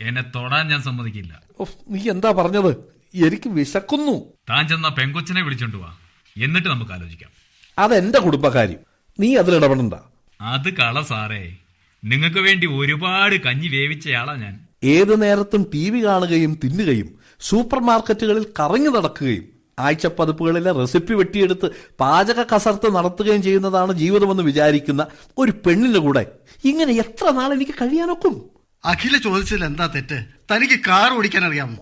എന്നെ 0.00 0.22
തൊടാൻ 0.22 0.68
ഞാൻ 0.68 0.82
സമ്മതിക്കില്ല. 0.82 1.42
നീ 1.88 2.10
എന്താ 2.10 2.30
പറഞ്ഞത്? 2.30 2.76
എനിക്ക് 3.14 3.48
വിശക്കുന്നു. 3.48 4.32
താൻ 4.50 4.68
ചെന്ന 4.68 4.88
പെങ്കൊച്ചിനെ 4.88 5.42
വിളിച്ചോണ്ട് 5.42 5.76
വാ. 5.76 5.96
എന്നിട്ട് 6.42 6.68
നമുക്ക് 6.68 6.92
ആലോചിക്കാം. 6.92 7.30
അതെന്റെ 7.78 8.18
കുടുംബക്കാര്യം 8.18 8.78
നീ 9.20 9.36
അതിലിടപെടണ്ട 9.36 9.94
അത് 10.40 10.74
കള 10.74 11.02
സാറേ. 11.02 11.56
നിങ്ങൾക്ക് 12.04 12.38
വേണ്ടി 12.38 12.66
ഒരുപാട് 12.66 13.34
കഞ്ഞി 13.34 13.68
വേവിച്ചയാളാ 13.68 14.34
ഞാൻ. 14.34 14.60
ഏത് 14.84 15.22
നേരത്തും 15.22 15.70
ടി 15.74 15.90
വി 15.90 16.04
കാണുകയും 16.04 16.58
തിന്നുകയും 16.64 17.18
സൂപ്പർ 17.40 17.80
മാർക്കറ്റുകളിൽ 17.80 18.46
കറങ്ങി 18.60 18.90
നടക്കുകയും 18.90 19.57
ആഴ്ചപ്പതിപ്പുകളിലെ 19.78 20.72
റെസിപ്പി 20.72 21.14
വെട്ടിയെടുത്ത് 21.14 21.70
പാചക 22.00 22.42
കസർത്ത് 22.42 22.94
നടത്തുകയും 22.96 23.42
ചെയ്യുന്നതാണ് 23.42 23.92
ജീവിതമെന്ന് 23.92 24.42
വിചാരിക്കുന്ന 24.42 25.06
ഒരു 25.38 25.52
പെണ്ണിന്റെ 25.66 25.98
കൂടെ. 25.98 26.26
ഇങ്ങനെ 26.64 26.92
എത്ര 26.92 27.30
നാൾ 27.30 27.52
എനിക്ക് 27.52 27.72
കഴിയാനൊക്കും? 27.82 28.50
അഖില 28.84 29.16
ചോദിച്ചതിൽ 29.16 29.64
എന്താ 29.64 29.86
തെറ്റ്? 29.86 30.24
തനിക്ക് 30.52 30.80
കാർ 30.88 31.12
ഓടിക്കാൻ 31.12 31.44
അറിയാമോ? 31.44 31.76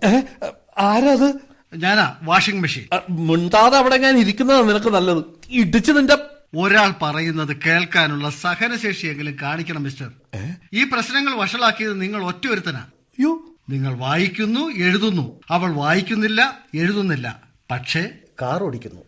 ആരത് 0.79 1.35
ഞാനാ 1.75 2.15
വാഷിംഗ് 2.23 2.61
മെഷീൻ 2.61 2.85
മുണ്ടാതെ 3.11 3.77
അവിടെ 3.77 3.97
ഞാൻ 3.97 4.19
ഇരിക്കുന്നതാണ് 4.19 4.69
നിനക്ക് 4.69 4.87
നല്ലത്. 4.87 5.25
ഇടിച്ചു 5.51 5.93
നിന്റെ 5.93 6.17
ഒരാൾ 6.57 6.95
പറയുന്നത് 7.03 7.57
കേൾക്കാനുള്ള 7.67 8.31
സഹനശേഷിയെങ്കിലും 8.31 9.37
കാണിക്കണം 9.43 9.83
മിസ്റ്റർ 9.83 10.11
ഈ 10.73 10.85
പ്രശ്നങ്ങൾ 10.85 11.33
വഷളാക്കിയത് 11.37 12.03
നിങ്ങൾ 12.03 12.25
ഒറ്റ 12.25 12.47
ഒരുത്തനാ. 12.47 12.85
നിങ്ങൾ 13.69 13.95
വായിക്കുന്നു 13.95 14.61
എഴുതുന്നു. 14.61 15.41
അവൾ 15.51 15.73
വായിക്കുന്നില്ല 15.73 16.59
എഴുതുന്നില്ല. 16.75 17.46
പക്ഷേ 17.71 18.11
കാർ 18.43 18.63
ഓടിക്കുന്നു. 18.63 19.03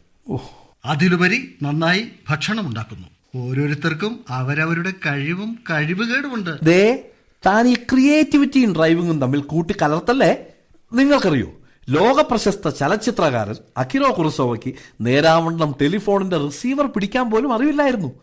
അതിലുപരി 0.85 1.55
നന്നായി 1.63 2.09
ഭക്ഷണം 2.29 2.67
ഉണ്ടാക്കുന്നു. 2.67 3.09
ഓരോരുത്തർക്കും 3.37 4.25
അവരവരുടെ 4.29 4.93
കഴിവും 5.07 5.59
കഴിവുകേടുമുണ്ട്. 5.71 6.61
ദേ 6.63 7.11
താൻ 7.47 7.69
ഈ 7.69 7.75
ക്രിയേറ്റിവിറ്റിയും 7.75 8.75
ഡ്രൈവിംഗും 8.75 9.21
തമ്മിൽ 9.21 9.41
കൂട്ടി 9.41 9.75
കലർത്തല്ലേ 9.83 10.45
നിങ്ങൾക്കറിയോ 10.93 11.53
ലോക 11.91 12.21
പ്രശസ്ത 12.21 12.69
ചലച്ചിത്രകാരൻ 12.69 13.55
അക്കിരോ 13.77 14.15
കുറുസോവയ്ക്ക് 14.19 14.75
നേരാവണ്ണം 15.01 15.75
ടെലിഫോണിന്റെ 15.83 16.37
റിസീവർ 16.37 16.87
പിടിക്കാൻ 16.87 17.31
പോലും 17.31 17.55
അറിവില്ലായിരുന്നു. 17.55 18.21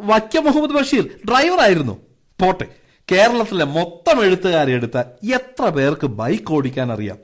വക്യ 0.00 0.40
മുഹമ്മദ് 0.40 0.70
ബഷീർ 0.70 1.04
ഡ്രൈവറായിരുന്നു. 1.28 1.98
പോട്ടെ 2.42 2.66
കേരളത്തിലെ 3.12 3.64
മൊത്തം 3.64 4.24
എഴുത്തുകാരെ 4.24 4.72
എടുത്ത 4.72 4.98
എത്ര 5.34 5.68
പേർക്ക് 5.68 6.06
ബൈക്ക് 6.06 6.52
ഓടിക്കാൻ 6.52 6.92
അറിയാം? 6.92 7.18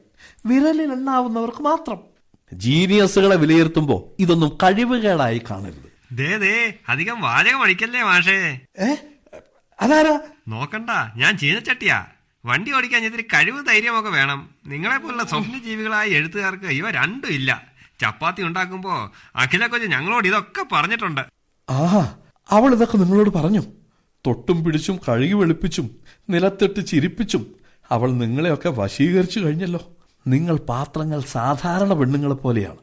വിരലിൽ 0.46 0.92
എണ്ണാവുന്നവർക്ക് 0.92 1.62
മാത്രം. 1.62 2.09
ജീനിയസുകളെ 2.52 3.36
വിലയിരുത്തുമ്പോ 3.36 4.12
ഇതൊന്നും 4.18 4.58
കഴിവുകേടായി 4.62 5.42
കാണരുത്. 5.50 5.90
അധികം 6.88 7.20
വാചകം 7.20 7.62
അടിക്കല്ലേ 7.62 8.02
മാഷേ? 8.02 8.60
അതാരാ? 9.80 10.20
നോക്കണ്ട 10.48 10.90
ഞാൻ 11.16 11.38
ചീനച്ചട്ടിയാ. 11.38 12.06
വണ്ടി 12.44 12.72
ഓടിക്കാൻ 12.72 13.04
ഇതിന് 13.04 13.22
കഴിവ് 13.22 13.66
ധൈര്യമൊക്കെ 13.66 14.10
വേണം. 14.10 14.50
നിങ്ങളെ 14.66 14.98
പോലുള്ള 14.98 15.24
സ്വപ്നജീവികളായ 15.24 16.08
എഴുത്തുകാർക്ക് 16.08 16.64
ഇവ 16.64 16.90
രണ്ടും 16.90 17.28
ഇല്ല. 17.28 17.62
ചപ്പാത്തി 18.00 18.42
ഉണ്ടാക്കുമ്പോ 18.42 19.10
അഖില 19.36 19.66
കൊച്ചു 19.66 19.88
ഞങ്ങളോട് 19.88 20.28
ഇതൊക്കെ 20.28 20.66
പറഞ്ഞിട്ടുണ്ട്. 20.72 21.20
ആ 21.70 22.16
അവൾ 22.50 22.72
ഇതൊക്കെ 22.72 22.96
നിങ്ങളോട് 22.96 23.30
പറഞ്ഞു. 23.30 23.60
തൊട്ടും 24.26 24.64
പിടിച്ചും 24.64 25.00
കഴുകി 25.08 25.32
വെളുപ്പിച്ചും 25.32 25.90
നിലത്തിട്ട് 26.30 26.86
ചിരിപ്പിച്ചും 26.86 27.54
അവൾ 27.90 28.12
നിങ്ങളെയൊക്കെ 28.12 28.68
വശീകരിച്ചു 28.68 29.40
കഴിഞ്ഞല്ലോ. 29.40 29.96
നിങ്ങൾ 30.26 30.56
പാത്രങ്ങൾ 30.56 31.20
സാധാരണ 31.20 31.92
പെണ്ണുങ്ങളെ 31.92 32.34
പോലെയാണ്. 32.34 32.76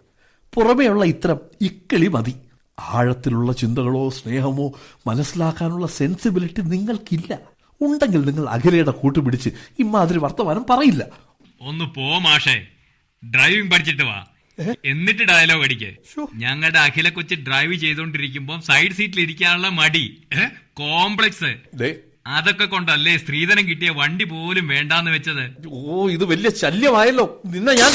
പുറമേയുള്ള 0.54 1.06
ഇത്തരം 1.06 1.39
ഇക്കിളി 1.62 2.08
മതി. 2.08 2.36
ആഴത്തിലുള്ള 2.80 3.54
ചിന്തകളോ 3.54 4.10
സ്നേഹമോ 4.10 4.73
മനസ്സിലാക്കാനുള്ള 5.08 5.88
സെൻസിബിലിറ്റി 5.88 6.62
നിങ്ങൾക്കില്ല. 6.62 7.39
ഉണ്ടെങ്കിൽ 7.82 8.21
നിങ്ങൾ 8.21 8.50
അഖിലയുടെ 8.50 8.91
കൂട്ടുപിടിച്ച് 8.91 9.50
ഇമാതിരി 9.80 10.17
വർത്തമാനം 10.17 10.65
പറയില്ല. 10.69 11.06
ഒന്ന് 11.62 11.86
പോ 11.86 12.19
മാഷേ. 12.19 12.67
ഡ്രൈവിംഗ് 13.26 13.71
പഠിച്ചിട്ട് 13.71 14.04
വാ. 14.04 14.26
എന്നിട്ട് 14.86 15.23
ഡയലോഗ് 15.23 15.63
അടിക്കേ. 15.63 15.95
ഞങ്ങളുടെ 16.36 16.80
അഖില 16.80 17.10
കൊച്ച് 17.10 17.36
ഡ്രൈവ് 17.36 17.76
ചെയ്തോണ്ടിരിക്കുമ്പോ 17.76 18.60
സൈഡ് 18.60 18.91
സീറ്റിൽ 18.91 19.21
ഇരിക്കാനുള്ള 19.21 19.69
മടി? 19.69 20.23
കോംപ്ലക്സ് 20.73 21.56
അതൊക്കെ 22.27 22.65
കൊണ്ടല്ലേ 22.65 23.17
സ്ത്രീധനം 23.17 23.69
കിട്ടിയ 23.69 23.89
വണ്ടി 23.89 24.25
പോലും 24.25 24.67
വേണ്ടാന്ന് 24.67 25.11
വെച്ചത്? 25.11 25.67
ഓ 25.69 26.09
ഇത് 26.09 26.25
വലിയ 26.25 26.49
ശല്യമായല്ലോ. 26.49 27.41
നിന്നെ 27.45 27.73
ഞാൻ 27.73 27.91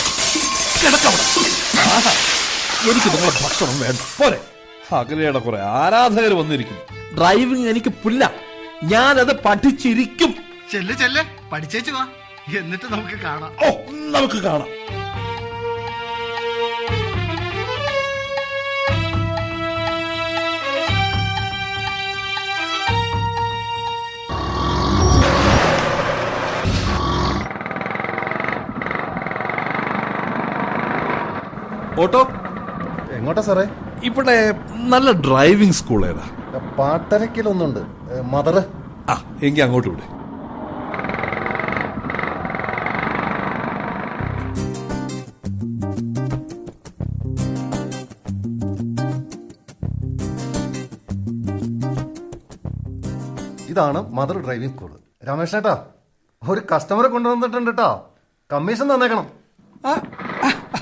എനിക്ക് 2.90 3.06
നിങ്ങളെ 3.06 3.44
ഭക്ഷണം 3.44 3.80
വേണ്ട. 3.80 4.22
പോരെ. 4.22 4.40
അകലയുടെ 4.94 5.38
കുറെ 5.38 5.60
ആരാധകർ 5.60 6.34
വന്നിരിക്കുന്നു. 6.34 7.14
ഡ്രൈവിംഗ് 7.18 7.68
എനിക്ക് 7.68 7.88
പുല്ല. 7.88 8.30
ഞാനത് 8.84 9.40
പഠിച്ചിരിക്കും. 9.42 10.34
ചെല്ല് 10.72 10.94
ചെല്ല്. 10.94 11.50
പഠിച്ചേച്ചു 11.50 11.90
വാ. 11.90 12.08
എന്നിട്ട് 12.58 12.92
നമുക്ക് 12.92 13.16
കാണാം. 13.20 13.56
ഓ 13.66 13.70
നമുക്ക് 13.90 14.34
കാണാം. 14.34 15.01
ഓട്ടോ? 32.02 32.20
എങ്ങോട്ടാ 33.16 33.42
സാറേ? 33.48 33.64
ഇവിടെ 34.08 34.36
നല്ല 34.92 35.08
ഡ്രൈവിംഗ് 35.26 35.76
സ്കൂൾ 35.80 36.00
ഏതാ? 36.10 36.24
പാട്ടരക്കിലൊന്നുണ്ട്. 36.78 37.82
മദർ 38.34 38.56
ആ 39.12 39.14
എങ്കി 39.46 39.60
അങ്ങോട്ട് 39.66 39.88
വിടെ. 39.92 40.06
ഇതാണ് 53.72 54.00
മദർ 54.16 54.36
ഡ്രൈവിംഗ് 54.46 54.74
സ്കൂൾ 54.74 54.90
രമേശേട്ടാ 55.28 55.74
ഒരു 56.42 56.60
കസ്റ്റമറെ 56.72 57.08
കൊണ്ടുവന്നിട്ടുണ്ട് 57.08 57.70
കേട്ടോ 57.70 57.90
കമ്മീഷൻ 58.50 58.86
തന്നേക്കണം. 58.92 59.26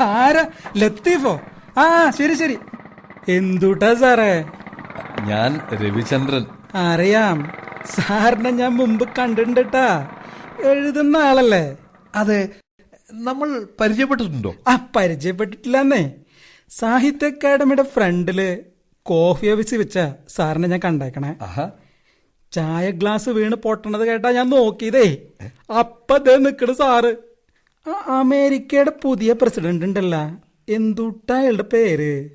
ആരാ? 0.00 0.46
ലത്തീഫോ? 0.76 1.40
ആ 1.78 2.10
ശരി 2.10 2.34
ശരി. 2.34 2.58
എന്തുട്ടാ 3.28 3.94
സാറേ? 3.94 4.44
ഞാൻ 5.26 5.60
രവിചന്ദ്രൻ. 5.74 6.46
അറിയാം. 6.74 7.52
സാറിനെ 7.84 8.50
ഞാൻ 8.50 8.70
മുമ്പ് 8.70 9.08
കണ്ടിട്ടാ 9.18 10.08
എഴുതുന്ന 10.64 11.16
ആളല്ലേ? 11.16 11.76
അതെ 12.14 12.48
നമ്മൾ 13.12 13.66
പരിചയപ്പെട്ടിട്ടുണ്ടോ? 13.80 14.54
ആ 14.68 14.88
പരിചയപ്പെട്ടിട്ടില്ലെന്നേ. 14.96 16.10
സാഹിത്യ 16.70 17.26
അക്കാദമിയുടെ 17.26 17.82
ഫ്രണ്ടിൽ 17.82 18.62
കോഫി 19.02 19.46
ഓഫീസ് 19.46 19.74
വെച്ച 19.74 19.98
സാറിനെ 20.28 20.68
ഞാൻ 20.68 20.80
കണ്ടേക്കണേ. 20.84 21.36
ചായ 22.52 22.90
ഗ്ലാസ് 22.90 23.28
വീണ് 23.28 23.54
പൊട്ടണത് 23.54 24.06
കേട്ടാ 24.06 24.30
ഞാൻ 24.30 24.50
നോക്കിയതേ. 24.50 25.18
അപ്പതേ 25.78 26.36
ദേ 26.36 26.36
നിക്കണ 26.36 26.72
സാറ്. 26.72 27.29
അമേരിക്കയുടെ 27.88 28.92
പുതിയ 29.02 29.32
പ്രസിഡന്റ് 29.32 29.84
ഉണ്ടല്ലോ. 29.86 30.22
എന്തുട്ട 30.68 31.32
അയാളുടെ 31.32 31.62
പേര്? 31.62 32.30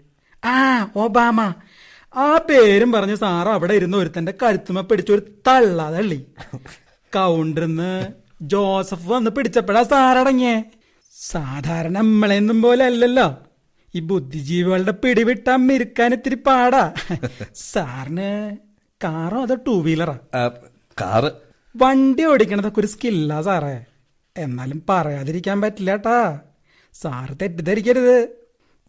ആ 0.45 0.91
ഒബാമ. 0.95 1.53
ആ 2.15 2.37
പേരും 2.49 2.91
പറഞ്ഞ് 2.91 3.15
സാറ് 3.15 3.47
അവിടെ 3.47 3.73
ഇരുന്ന് 3.73 3.97
ഒരുത്തന്റെ 3.97 4.33
കരുത്തുമ 4.43 4.81
പിടിച്ച 4.81 5.11
ഒരു 5.11 5.21
തള്ളാതള്ളി. 5.47 6.25
കൗണ്ടറിന്ന് 7.15 8.07
ജോസഫ് 8.41 9.07
വന്ന് 9.07 9.31
പിടിച്ചപ്പോഴാ 9.31 9.83
സാറടങ്ങിയേ 9.83 10.63
സാധാരണ 11.21 11.97
നമ്മളെന്നും 11.97 12.61
പോലെ 12.61 12.85
അല്ലല്ലോ. 12.85 13.27
ഈ 13.95 13.99
ബുദ്ധിജീവികളുടെ 13.99 14.91
പിടിവിട്ടാ 14.91 15.55
മിരുക്കാൻ 15.55 16.13
ഇത്തിരി 16.13 16.35
പാടാ. 16.35 16.93
സാറിന് 17.55 18.57
കാറോ 19.03 19.41
അതോ 19.41 19.55
ടൂ 19.55 19.81
വീലറാ 19.81 20.17
കാറ്. 21.01 21.31
വണ്ടി 21.75 22.23
ഓടിക്കണതൊക്കെ 22.25 22.79
ഒരു 22.79 22.87
സ്കില്ലാ 22.87 23.41
സാറേ. 23.41 23.75
എന്നാലും 24.37 24.81
പറയാതിരിക്കാൻ 24.89 25.61
പറ്റില്ല 25.61 25.91
കേട്ടാ 25.91 26.39
സാറ് 26.93 27.35
തെറ്റിദ്ധരിക്കരുത്. 27.41 28.27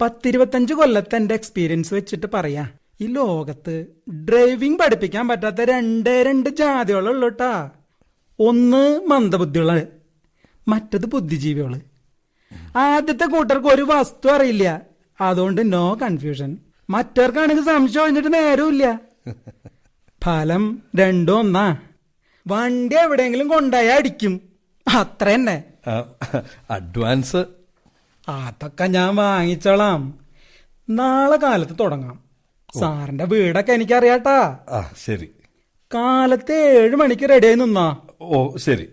പത്തിരുപത്തഞ്ച് 0.00 0.74
കൊല്ലത്തെ 0.74 1.16
എന്റെ 1.16 1.34
എക്സ്പീരിയൻസ് 1.34 1.94
വെച്ചിട്ട് 1.94 2.26
പറയാ. 2.34 2.68
ഈ 3.00 3.06
ലോകത്ത് 3.06 3.86
ഡ്രൈവിംഗ് 4.10 4.78
പഠിപ്പിക്കാൻ 4.78 5.28
പറ്റാത്ത 5.28 5.56
രണ്ടേ 5.56 6.22
രണ്ട് 6.22 6.50
ജാതികളുള്ളൂ 6.50 7.28
കേട്ടാ 7.28 7.70
ഒന്ന് 8.38 9.06
മന്ദബുദ്ധികൾ 9.06 9.86
മറ്റത് 10.68 11.06
ബുദ്ധിജീവികൾ. 11.06 11.80
ആദ്യത്തെ 12.76 13.24
കൂട്ടർക്ക് 13.24 13.66
ഒരു 13.66 13.82
വസ്തു 13.82 14.28
അറിയില്ല. 14.28 14.82
അതുകൊണ്ട് 15.20 15.72
നോ 15.72 15.94
കൺഫ്യൂഷൻ 15.94 16.56
മറ്റവർക്കാണെങ്കിൽ 16.90 17.64
സംശയം 17.64 18.02
ഒഴിഞ്ഞിട്ട് 18.02 18.34
നേരമില്ല 18.34 19.00
ഫലം 20.24 20.82
രണ്ടും 20.96 21.38
ഒന്നാ. 21.38 21.76
വണ്ടി 22.46 22.96
എവിടെയെങ്കിലും 22.96 23.48
കൊണ്ടായി 23.48 23.86
അടിക്കും. 23.86 24.45
അത്ര 24.94 25.28
തന്നെ 25.28 25.64
അഡ്വാൻസ്? 26.70 27.44
അതൊക്കെ 28.28 28.84
ഞാൻ 28.84 29.16
വാങ്ങിച്ചോളാം. 29.16 30.14
നാളെ 30.90 31.36
കാലത്ത് 31.36 31.72
തുടങ്ങാം. 31.80 32.20
സാറിന്റെ 32.80 33.24
വീടൊക്കെ 33.24 33.72
എനിക്കറിയാട്ടാ. 33.72 34.58
ശരി. 35.04 35.28
കാലത്ത് 35.94 36.52
ഏഴ് 36.52 36.96
മണിക്ക് 36.96 37.28
റെഡിയായി 37.28 37.54
നിന്നാ. 37.54 37.96
ഓ 38.20 38.56
ശരി. 38.56 38.88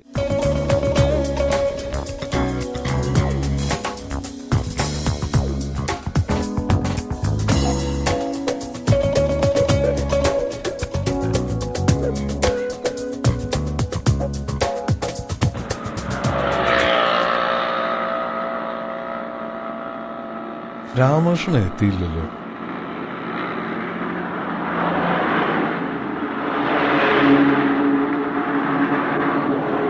Ramakrishnan 21.34 21.62
എത്തിയില്ലല്ലോ. 21.66 22.24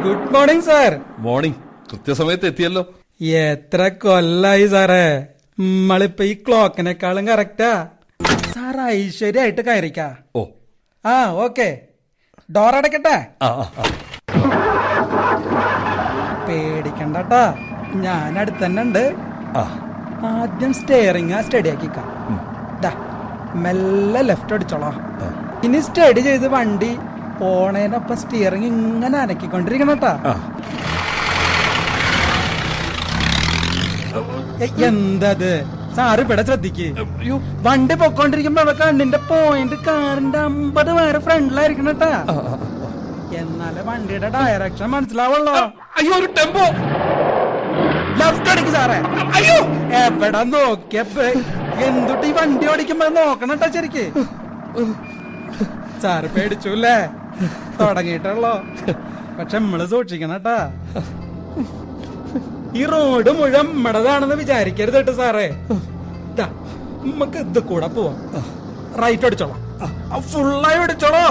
good 0.03 0.33
morning 0.35 0.63
sir 0.63 0.93
morning 1.17 1.57
കൃത്യസമയത്ത് 1.91 2.47
എത്തിയല്ലോ. 2.47 2.83
എത്ര 3.39 3.87
കൊല്ലായി 4.03 4.67
സാറേ 4.67 5.03
നമ്മളിപ്പോ 5.59 6.23
ഈ 6.23 6.33
ക്ലോക്കിനെക്കാളും 6.47 7.27
കറക്റ്റാ 7.27 7.71
സാർ 8.53 8.77
ഐശ്വര്യായിട്ട് 8.93 9.61
കയറിക്ക. 9.61 10.01
ഓ. 10.35 10.43
ആ 11.05 11.15
ഓക്കെ 11.45 11.69
ഡോർ 12.49 12.75
അടക്കട്ടെ. 12.75 13.17
പേടിക്കണ്ടട്ടാ 16.47 17.43
ഞാൻ 18.05 18.39
അടുത്തന്നെ 18.39 18.81
ഉണ്ട്. 18.83 19.03
ആ. 19.57 19.63
ആദ്യം 20.31 20.73
സ്റ്റെയറിങ് 20.73 21.39
സ്റ്റഡി 21.45 21.69
ആക്കിക്കാം. 21.69 22.07
ദാ, 22.83 22.91
മെല്ലെ 23.63 24.21
ലെഫ്റ്റ് 24.21 24.53
അടിച്ചോളാം. 24.53 24.95
ഇനി 25.65 25.79
സ്റ്റഡി 25.79 26.21
ചെയ്ത് 26.27 26.47
വണ്ടി 26.55 26.91
പോണേനൊപ്പം 27.39 28.17
സ്റ്റിയറിംഗ് 28.17 28.65
ഇങ്ങനെ 28.65 29.17
അനക്കിക്കൊണ്ടിരിക്കണം 29.19 29.99
കേട്ടാ. 30.03 30.13
എന്തത്? 34.87 35.51
സാറ് 35.95 36.21
ഇവിടെ 36.25 36.43
ശ്രദ്ധിക്ക്. 36.43 36.87
വണ്ടി 37.67 37.95
പൊക്കോണ്ടിരിക്കുമ്പോ 37.95 38.61
അവിടെ 38.61 38.75
കണ്ണിന്റെ 38.77 39.19
പോയിന്റ് 39.29 39.77
കാറിന്റെ 39.87 40.39
അമ്പത് 40.49 40.91
പേര് 40.97 41.19
ഫ്രണ്ടിലായിരിക്കണം 41.25 41.87
കേട്ടാ 41.87 42.11
എന്നാലേ 43.41 43.81
വണ്ടിയുടെ 43.89 44.29
ഡയറക്ഷൻ 44.29 44.89
മനസ്സിലാവുള്ളോ. 44.95 45.53
അയ്യോ 45.97 46.13
ഒരു 46.19 46.29
ടെമ്പോ 46.37 46.65
ലെഫ്റ്റ് 48.23 48.49
അടിക്ക് 48.53 48.71
സാറേ. 48.77 48.97
അയ്യോ! 49.37 49.57
എവിടെ 50.03 50.41
നോക്കിയപ്പോ 50.53 51.25
എന്തുട്ട് 51.87 52.25
ഈ 52.29 52.33
വണ്ടി 52.37 52.65
ഓടിക്കുമ്പോ 52.71 53.07
നോക്കണം 53.19 53.53
കേട്ടോ 53.53 53.69
ശരിക്ക്? 53.77 54.05
സാറ് 56.03 56.27
പേടിച്ചു 56.35 56.69
അല്ലേ 56.75 56.95
തുടങ്ങിയിട്ടുള്ളോ? 57.79 58.53
പക്ഷെ 59.37 59.57
നമ്മൾ 59.59 59.79
സൂക്ഷിക്കണം 59.93 60.33
കേട്ടാ 60.35 60.57
ഈ 62.79 62.83
റോഡ് 62.91 63.31
മുഴുവൻ 63.39 63.65
നമ്മടതാണെന്ന് 63.73 64.35
വിചാരിക്കരുത് 64.35 64.97
കേട്ടോ 64.97 65.13
സാറേ. 65.21 65.47
നമുക്ക് 67.05 67.39
ഇത് 67.45 67.59
കൂടെ 67.69 67.87
പോവാം. 67.95 68.17
റൈറ്റ് 69.03 69.25
അടിച്ചോളാം. 69.27 69.59
ഫുള്ളായി 70.31 70.79
അടിച്ചോളോ. 70.85 71.25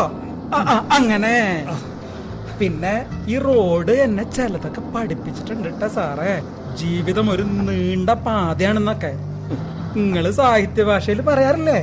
അങ്ങനെ. 0.98 1.36
പിന്നെ 2.60 2.94
ഈ 3.28 3.38
റോഡ് 3.38 3.94
എന്നെ 4.06 4.24
ചിലതൊക്കെ 4.36 4.82
പഠിപ്പിച്ചിട്ടുണ്ട് 4.94 5.68
കേട്ടോ 5.68 5.88
സാറേ. 5.98 6.32
ജീവിതം 6.80 7.26
ഒരു 7.30 7.42
നീണ്ട 7.42 8.10
പാതയാണെന്നൊക്കെ 8.26 9.12
നിങ്ങൾ 9.96 10.24
സാഹിത്യ 10.38 10.82
ഭാഷയിൽ 10.88 11.20
പറയാറില്ലേ? 11.20 11.80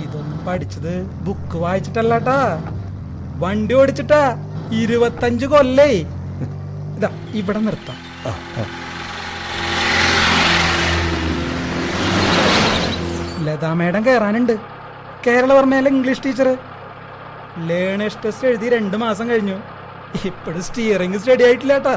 ഇതൊന്നും 0.00 0.38
പഠിച്ചത് 0.46 0.92
ബുക്ക് 1.26 1.56
വായിച്ചിട്ടല്ലാട്ടാ. 1.64 2.38
വണ്ടി 3.42 3.74
ഓടിച്ചിട്ടാ 3.74 4.22
ഇരുപത്തഞ്ച് 4.80 5.46
കൊല്ലേ. 5.46 5.90
ഇതാ 6.96 7.10
ഇവിടെ 7.40 7.60
നിർത്താം. 7.66 7.98
ലതാ 13.46 13.72
മേഡം 13.80 14.02
കയറാനുണ്ട് 14.06 14.54
കേരളവർമ്മയിലെ 15.26 15.90
ഇംഗ്ലീഷ് 15.96 16.24
ടീച്ചർ 16.26 16.48
ലേണേഴ്സ് 17.68 18.22
ടെസ്റ്റ് 18.24 18.48
എഴുതി 18.48 18.68
രണ്ടു 18.76 18.96
മാസം 18.96 19.26
കഴിഞ്ഞു. 19.30 19.56
ഇപ്പോഴും 20.30 20.62
സ്റ്റിയറിംഗ് 20.68 21.18
സ്റ്റഡി 21.18 21.44
ആയിട്ടില്ലാട്ടാ. 21.48 21.96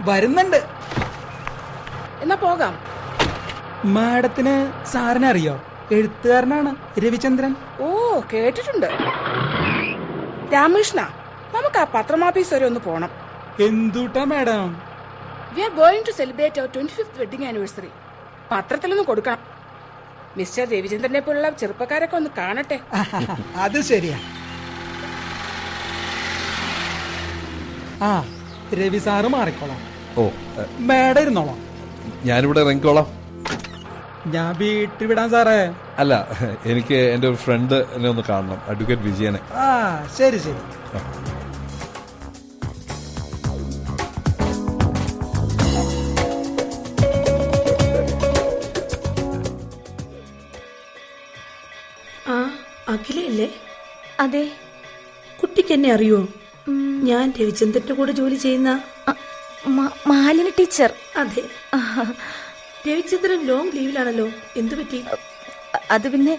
വരുന്നുണ്ട്. 0.00 0.60
എന്നാ 2.22 2.36
പോകാം. 2.36 2.74
മാഡത്തിന് 3.84 4.54
സാറിനെ 4.92 5.28
അറിയോ? 5.28 5.64
എഴുത്തുകാരനാണ് 5.92 6.76
രവിചന്ദ്രൻ. 7.04 7.56
ഓ 7.80 8.20
കേട്ടിട്ടുണ്ട്. 8.32 8.86
രാമകൃഷ്ണ 10.54 11.00
നമുക്ക് 11.54 11.78
ആ 11.78 11.86
പത്രമാഫീസ് 11.94 12.54
വരെ 12.54 12.66
ഒന്ന് 12.66 12.80
പോണം. 12.80 13.10
എന്തുട്ടാ 13.60 14.24
madam? 14.24 14.82
We 15.54 15.60
are 15.60 15.70
going 15.70 16.06
to 16.08 16.10
celebrate 16.10 16.60
our 16.60 16.68
twenty 16.74 16.92
fifth 16.92 17.20
wedding 17.20 17.44
anniversary 17.44 17.90
പത്രത്തിലൊന്ന് 18.52 19.04
കൊടുക്കണം. 19.04 19.38
മിസ്റ്റർ 20.36 20.64
രവിചന്ദ്രനെ 20.70 21.20
പോലുള്ള 21.20 21.50
ചെറുപ്പക്കാരൊക്കെ 21.50 22.16
ഒന്ന് 22.16 22.30
കാണട്ടെ. 22.38 22.80
അത് 23.56 23.80
ശരിയാ. 23.80 24.18
ആ 28.02 28.24
രവി 28.74 28.98
സാറ് 28.98 29.24
മാറിക്കോളാം. 29.24 29.80
ഓ 30.18 30.28
മേഡം 30.78 31.22
ഇരുന്നോളാം. 31.22 31.58
ഞാനിവിടെ 32.24 32.60
ഇറങ്ങിക്കോളാം. 32.60 33.08
ഞാൻ 34.26 34.56
വീട്ടിൽ 34.58 35.06
വിടാൻ 35.06 35.30
സാറേ. 35.30 35.74
അല്ല 35.98 36.14
എനിക്ക് 36.64 36.94
എന്റെ 36.94 37.28
ഒരു 37.28 37.36
ഫ്രണ്ട് 37.36 37.74
എന്നെ 37.74 38.08
ഒന്ന് 38.08 38.22
കാണണം 38.28 38.60
അഡ്വക്കേറ്റ് 38.68 39.02
വിജയനെ. 39.02 39.40
ആ 39.52 39.66
ശരി 40.18 40.38
ശരി. 40.38 40.60
ആ 52.28 52.36
അഖിലയല്ലേ? 52.88 53.48
അതെ. 54.20 54.50
കുട്ടിക്ക് 55.42 55.72
എന്നെ 55.72 55.92
അറിയോ? 55.92 56.28
ഞാൻ 57.02 57.32
രവിചന്ദ്രന്റെ 57.40 57.94
കൂടെ 57.94 58.12
ജോലി 58.12 58.34
ചെയ്യുന്ന 58.34 58.82
മാലിനി 60.06 60.50
ടീച്ചർ. 60.58 60.92
അതെ. 61.16 61.42
രവിചന്ദ്രൻ 62.88 63.46
ലോങ് 63.46 63.70
ലീവിലാണല്ലോ 63.74 64.28
എന്തു 64.56 64.74
പറ്റി? 64.74 65.04
അത് 65.90 66.08
പിന്നെ 66.08 66.38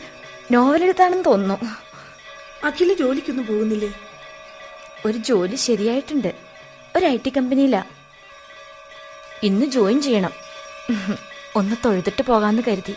നോവലെടുത്താണെന്ന് 0.52 1.26
തോന്നുന്നു. 1.26 1.66
അഖില 2.66 2.94
ജോലിക്കൊന്നും 2.94 3.46
പോകുന്നില്ലേ? 3.46 3.94
ഒരു 5.06 5.18
ജോലി 5.18 5.56
ശരിയായിട്ടുണ്ട്. 5.56 6.34
ഒരു 6.96 7.06
ഐ 7.06 7.18
ടി 7.18 7.30
കമ്പനിയിലാ. 7.30 7.84
ഇന്ന് 9.44 9.66
ജോയിൻ 9.66 10.02
ചെയ്യണം. 10.02 10.32
ഒന്ന് 11.56 11.76
തൊഴുതിട്ട് 11.86 12.24
പോകാന്ന് 12.24 12.64
കരുതി. 12.68 12.96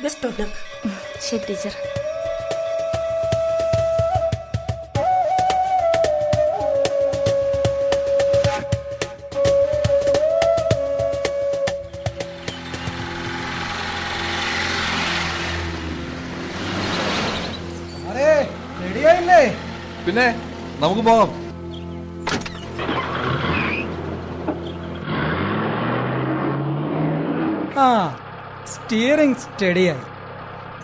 ശരി 1.21 1.41
ടീച്ചർ. 1.49 1.96
പിന്നെ 20.17 20.43
നമുക്ക് 20.81 21.03
പോകാം. 21.03 21.31
ആ 27.81 28.17
സ്റ്റിയറിംഗ് 28.67 29.37
സ്റ്റഡിയായി 29.37 30.01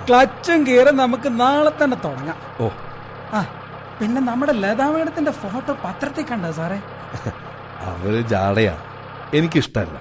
ക്ലച്ചും 0.08 0.64
ഗിയറും 0.64 0.96
നമുക്ക് 0.96 1.40
നാളെ 1.40 1.84
തന്നെ 1.84 1.96
തുടങ്ങാം. 2.04 2.36
ഓ. 2.60 2.68
ആ 3.32 3.40
പിന്നെ 4.00 4.20
നമ്മുടെ 4.20 4.52
ലതാ 4.52 4.90
മേഡത്തിന്റെ 4.90 5.30
ഫോട്ടോ 5.30 5.72
പത്രത്തിൽ 5.84 6.24
കണ്ടോ 6.26 6.52
സാറേ? 6.52 6.78
അവർ 7.80 8.20
ജാടയാ. 8.22 8.78
എനിക്കിഷ്ടല്ല. 9.34 9.96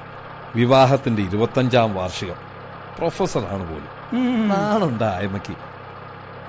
വിവാഹത്തിന്റെ 0.55 1.21
ഇരുപത്തഞ്ചാം 1.21 1.93
വാർഷികം. 1.93 2.35
പ്രൊഫസറാണ് 2.97 3.69
പോലും. 3.69 3.91
നാളുണ്ടായ്മക്ക് 4.47 5.53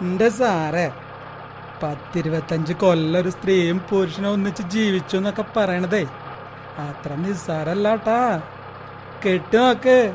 എന്റെ 0.01 0.29
സാറേ. 0.29 0.91
പത്തിരുപത്തഞ്ച് 1.83 2.73
കൊല്ലം 2.73 3.21
ഒരു 3.21 3.29
സ്ത്രീയും 3.29 3.79
പുരുഷനും 3.79 4.33
ഒന്നിച്ച് 4.33 4.63
ജീവിച്ചു 4.63 5.17
എന്നൊക്കെ 5.17 5.45
പറയണതേ. 5.57 6.05
അത്ര 6.79 7.15
നിസ്സാരല്ലാട്ടാ. 7.15 8.41
കെട്ടു 9.27 9.57
നോക്ക്. 9.57 10.15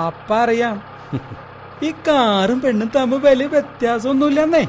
അപ്പ 0.00 0.34
അറിയാം. 0.34 0.82
ഈ 1.82 1.90
കാറും 1.90 2.60
പെണ്ണും 2.60 2.90
തമ്മിൽ 2.96 3.18
വലിയ 3.18 3.46
വ്യത്യാസമൊന്നുമില്ലെന്നേ. 3.46 4.66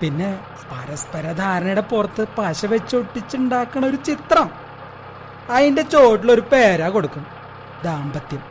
പിന്നെ 0.00 0.40
പരസ്പര 0.72 1.32
ധാരണയുടെ 1.32 1.80
പുറത്ത് 1.80 2.26
പശ 2.38 2.66
വെച്ചൊട്ടിച്ചുണ്ടാക്കണ 2.66 3.86
ഒരു 3.86 3.96
ചിത്രം. 3.96 4.50
അതിന്റെ 5.50 5.82
ചോട്ടിലൊരു 5.82 6.40
പേരാ 6.40 6.88
കൊടുക്കും. 6.88 7.26
ദാമ്പത്യം. 7.84 8.42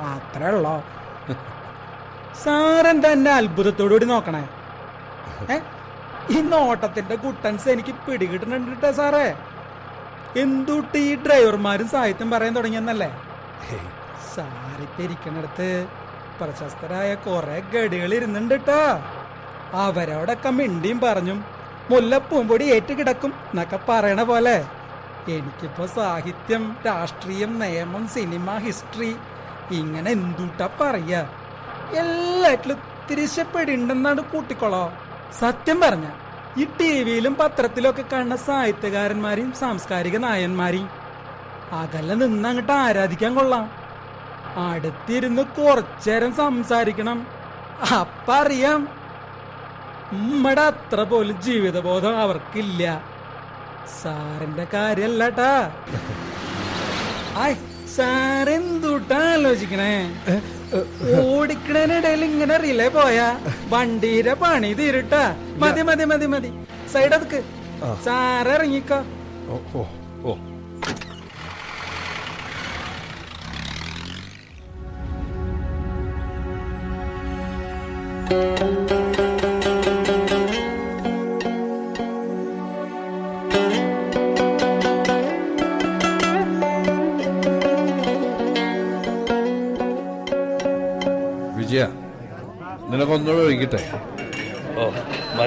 അത്രേ 0.00 0.48
ഉള്ളോ? 0.48 0.84
സാറെന്താ 2.44 3.08
എന്നെ 3.08 3.30
അത്ഭുതത്തോടുകൂടി 3.30 4.04
നോക്കണേ? 4.04 4.48
ഈ 6.32 6.40
നോട്ടത്തിന്റെ 6.52 7.16
കുട്ടൻസ് 7.24 7.68
എനിക്ക് 7.74 7.92
പിടികിട്ടുന്നുണ്ട് 8.06 8.72
ട്ടോ 8.76 8.90
സാറേ? 8.98 9.26
എന്തുട്ട് 10.42 10.98
ഈ 11.06 11.12
ഡ്രൈവർമാരും 11.24 11.88
സാഹിത്യം 11.94 12.28
പറയാൻ 12.30 12.52
തുടങ്ങിയെന്നല്ലേ? 12.56 13.10
സാറിപ്പിരിക്കണടുത്ത് 14.34 15.68
പ്രശസ്തരായ 16.40 17.14
കുറെ 17.24 17.56
ഗഡികൾ 17.72 18.14
ഇരുന്നുണ്ട് 18.18 18.54
അവരോടൊക്കെ 19.86 20.50
മിണ്ടിയും 20.58 21.00
പറഞ്ഞും 21.00 21.40
മുല്ലപ്പൂമ്പൊടി 21.90 22.64
ഏറ്റുകിടക്കും 22.74 23.32
എന്നൊക്കെ 23.50 23.78
പറയണ 23.88 24.22
പോലെ. 24.22 24.56
എനിക്കിപ്പോ 25.34 25.84
സാഹിത്യം 25.96 26.62
രാഷ്ട്രീയം 26.86 27.52
നിയമം 27.62 28.04
സിനിമ 28.14 28.50
ഹിസ്റ്ററി 28.64 29.10
ഇങ്ങനെ 29.80 30.10
എന്തുട്ടാ 30.18 30.68
പറയാ? 30.80 31.20
എല്ലാറ്റിലും 32.02 32.78
തിരിച്ചപ്പെടിണ്ടെന്നാണ് 33.08 34.20
കൂട്ടിക്കൊള്ളോ 34.32 34.84
സത്യം 35.38 35.80
പറഞ്ഞ 35.80 36.06
ഈ 36.58 36.64
ടി 36.64 37.02
വിയിലും 37.02 37.34
പത്രത്തിലും 37.34 37.90
ഒക്കെ 37.90 38.04
കാണുന്ന 38.12 38.36
സാഹിത്യകാരന്മാരെയും 38.36 39.52
സാംസ്കാരിക 39.52 40.16
നായന്മാരെയും 40.16 40.90
അകലെ 41.72 42.14
നിന്ന് 42.14 42.48
അങ്ങോട്ട് 42.48 42.72
ആരാധിക്കാൻ 42.72 43.34
കൊള്ളാം. 43.34 43.70
അടുത്തിരുന്ന് 44.70 45.42
കുറച്ചേരം 45.42 46.36
സംസാരിക്കണം. 46.36 47.26
അപ്പ 48.00 48.32
അറിയാം 48.32 48.88
ഉമ്മടെ 50.12 50.60
അത്ര 50.60 51.02
പോലും 51.02 51.42
ജീവിതബോധം 51.42 52.18
അവർക്കില്ല. 52.18 53.04
സാറിന്റെ 54.02 54.66
കാര്യല്ലട്ടാ. 54.74 55.72
സാറെന്തൂട്ടാ 57.96 59.32
ആലോചിക്കണേ? 59.32 60.24
ഓടിക്കണേനിടയിൽ 61.24 62.24
ഇങ്ങനെ 62.24 62.56
റിലേ 62.56 62.88
പോയാ? 62.88 63.28
വണ്ടീരെ 63.68 64.34
പണി 64.34 64.72
തീരുട്ടാ. 64.74 65.36
മതി 65.56 65.82
മതി 65.82 66.04
മതി 66.04 66.26
മതി. 66.26 66.50
സൈഡ് 66.92 67.12
അതക്ക് 67.12 67.40
സാറ് 68.04 68.48
ഇറങ്ങിക്കോ. 68.48 69.00
ഓ. 69.78 69.84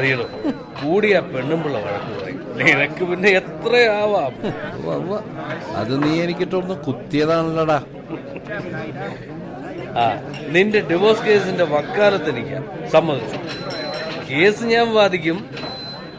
മതിയടോ 0.03 0.25
കൂടിയ 0.79 1.15
പെണ്ണുമ്പിള്ള 1.19 1.77
വഴക്ക് 1.83 2.11
പറയും. 2.21 2.39
നിനക്ക് 2.59 3.03
പിന്നെ 3.09 3.29
എത്രയാവാം. 3.39 4.33
അത് 5.81 5.93
നീ 6.03 6.11
എനിക്കിട്ടൊന്ന് 6.23 6.75
കുത്തിയതാണല്ലടാ. 6.85 7.77
ആ 10.01 10.03
നിന്റെ 10.55 10.79
ഡിവോഴ്സ് 10.89 11.23
കേസിന്റെ 11.27 11.65
വക്കാലത്ത് 11.75 12.29
എനിക്ക് 12.33 12.57
സമ്മതിച്ചു. 12.89 13.37
കേസ് 14.29 14.63
ഞാൻ 14.73 14.87
വാദിക്കും. 14.93 15.39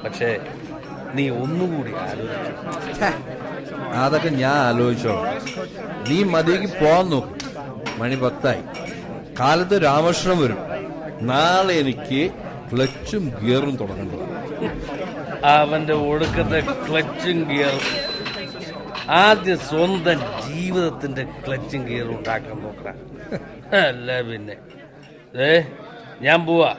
പക്ഷേ 0.05 0.31
നീ 1.15 1.25
ഒന്നുകൂടി 1.43 1.93
ആലോചിക്കും 2.07 3.13
അതൊക്കെ 4.05 4.31
ഞാൻ 4.43 4.57
ആലോചിച്ചോ 4.69 5.17
നീ 6.09 6.19
മതിക്ക് 6.35 6.71
പോവാൻ 6.81 7.07
നോക്ക്. 7.11 7.35
മണി 8.01 8.17
പത്തായി. 8.25 8.63
കാലത്ത് 9.41 9.77
രാമകൃഷ്ണൻ 9.85 10.39
വരും. 10.43 10.61
നാളെ 11.33 11.75
എനിക്ക് 11.83 12.23
ക്ലച്ചും 12.73 13.33
ഗിയറും 13.43 13.77
തുടങ്ങേണ്ടതാണ് 13.77 14.35
അവന്റെ 15.45 15.93
ഒടുക്കത്തെ 15.93 16.61
ക്ലച്ചും 16.89 17.39
ഗിയറും. 17.51 17.85
ആദ്യം 19.11 19.59
സ്വന്തം 19.59 20.19
ജീവിതത്തിന്റെ 20.47 21.25
ക്ലച്ചും 21.47 21.89
ഗിയറും 21.89 22.19
ഉണ്ടാക്കാൻ 22.19 22.63
നോക്കണം 22.63 22.99
അല്ല 23.79 24.21
പിന്നെ. 24.21 24.57
ഏ 25.43 25.63
ഞാൻ 26.21 26.47
പോവാ. 26.47 26.77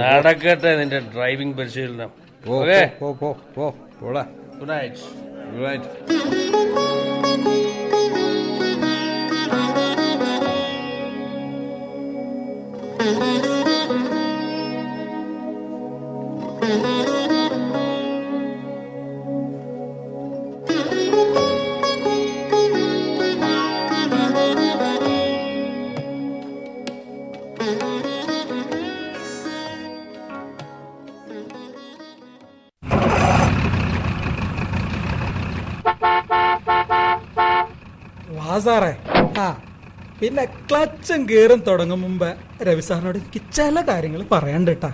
നടക്കട്ടെ 0.00 0.76
നിന്റെ 0.76 0.98
ഡ്രൈവിംഗ് 0.98 1.56
പരിശീലനം. 1.56 2.10
Okay? 2.48 2.80
Good 3.00 4.68
night. 4.68 5.04
Good 5.52 5.66
night. 5.66 6.43
ക്ലച്ചും 40.70 41.28
കീറും 41.28 41.60
തുടങ്ങും 41.60 42.02
മുമ്പ് 42.02 42.28
രവി 42.62 42.80
സാറിനോട് 42.80 43.18
എനിക്ക് 43.18 43.40
ചില 43.54 43.80
കാര്യങ്ങൾ 43.80 44.22
പറയാണ്ട് 44.32 44.70
കേട്ടാ 44.70 44.90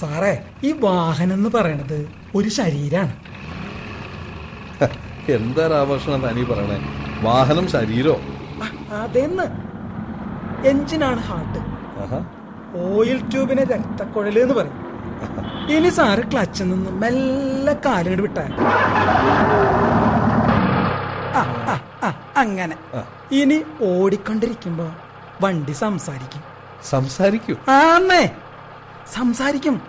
സാറേ 0.00 0.32
ഈ 0.64 0.72
വാഹനം 0.72 1.34
എന്ന് 1.34 1.50
പറയണത് 1.54 1.98
ഒരു 2.34 2.48
ശരീരാണ്. 2.48 3.12
എന്താ 5.32 5.66
രാമകൃഷ്ണൻ 5.66 6.20
തനി 6.20 6.44
പറയണേ? 6.44 6.78
വാഹനം 7.20 7.68
ശരീരോ? 7.68 8.14
അതെന്ന്. 8.92 9.46
എഞ്ചിനാണ് 10.68 11.20
ഹാർട്ട്. 11.20 11.60
ഓയിൽ 12.76 13.30
ട്യൂബിനെ 13.30 13.64
രക്തക്കുഴൽ 13.64 14.38
എന്ന് 14.38 14.54
പറയും. 14.54 14.76
ഇനി 15.76 15.88
സാറ് 15.88 16.32
ക്ലച്ചിൽ 16.32 16.68
നിന്ന് 16.68 16.90
മെല്ലെ 16.90 17.76
കാലുകട് 17.86 18.22
വിട്ടാൽ 18.22 18.52
ആ, 21.34 21.40
ആ, 21.40 21.42
ആ, 21.67 21.67
അങ്ങനെ. 22.38 22.76
ഇനി 23.32 23.62
ഓടിക്കൊണ്ടിരിക്കുമ്പോ 23.82 24.92
വണ്ടി 25.40 25.72
സംസാരിക്കും. 25.72 26.42
സംസാരിക്കും. 26.90 27.56
ആന്നേ. 27.68 28.30
സംസാരിക്കും. 29.14 29.82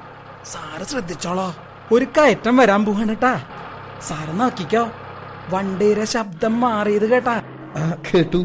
സാറ് 0.45 0.83
ശ്രദ്ധിച്ചോളോ. 0.83 1.55
ഒരു 1.91 2.05
കയറ്റം 2.05 2.57
വരാൻ 2.57 2.85
പോവാണ് 2.85 3.15
സാറ് 4.01 4.39
നോക്കിക്കോ. 4.39 4.89
വണ്ടിയുടെ 5.49 6.05
ശബ്ദം 6.05 6.61
മാറിയത് 6.61 7.09
കേട്ടാ. 7.09 7.41
കേട്ടു. 8.13 8.37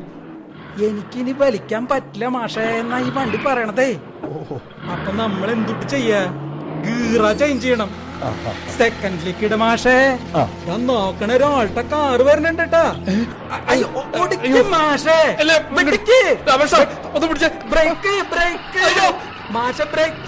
എനിക്കിനി 0.85 1.33
വലിക്കാൻ 1.33 1.87
പറ്റില്ല 1.87 2.26
മാഷേ 2.26 2.62
എന്നാ 2.62 2.99
ഈ 2.99 3.11
വണ്ടി 3.11 3.39
പറയണതേ. 3.47 4.01
അപ്പൊ 4.93 5.12
നമ്മൾ 5.12 5.51
എന്തുട്ട് 5.51 5.89
ചെയ്യാ? 5.89 6.24
ഗീറ 6.87 7.33
ചേഞ്ച് 7.33 7.64
ചെയ്യണം. 7.64 7.91
സെക്കൻഡിലേക്ക് 8.77 9.27
ലിക്വിഡ് 9.29 9.57
മാഷേ. 9.62 9.97
ഞാൻ 10.67 10.81
നോക്കണ 10.87 11.31
ഒരാളുടെ 11.33 11.83
കാറ് 11.93 12.23
വരണുണ്ട് 12.29 12.62
കേട്ടാ 12.62 12.85
മാഷേ. 14.75 15.19
ബ്രേക്ക് 17.73 18.15
ബ്രേക്ക് 18.33 18.85
മാഷ 19.51 19.81
ബ്രേക്ക് 19.93 20.21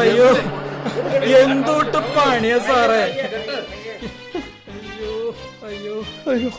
അയ്യോ, 0.00 0.28
എന്തോട്ട് 1.40 1.98
പണിയാ 2.14 2.58
സാറേ? 2.68 3.02
അയ്യോ 4.68 5.14
അയ്യോ. 5.68 5.96
അയ്യോ. 6.32 6.50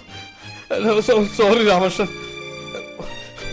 സോറി 1.38 1.64
രാമകൃഷ്ണൻ. 1.70 2.10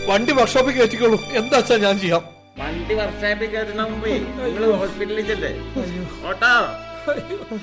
വണ്ടി 0.09 0.31
വർക്ക്ഷോപ്പിൽ 0.31 0.73
കയറ്റിക്കോളൂ. 0.73 1.17
എന്താ 1.39 1.57
വെച്ചാ 1.57 1.75
ഞാൻ 1.85 1.99
ചെയ്യാം? 1.99 2.23
വണ്ടി 2.59 2.93
വർക്ക്ഷോപ്പിൽ 2.99 3.49
കയറ്റുന്ന 3.53 3.83
മുമ്പേ 3.91 4.13
നിങ്ങൾ 4.43 4.63
ഹോസ്പിറ്റലിൽ 4.81 5.25
ചെല്ലേ 5.31 5.51
ഓട്ടോ? 6.29 6.53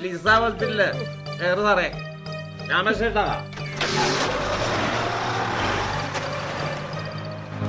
ലിസ 0.03 0.27
ഹോസ്പിറ്റലിൽ 0.43 0.83
കയറു 1.41 1.63
സാറേ. 1.69 1.89
രാമേശേട്ടാ 2.71 3.27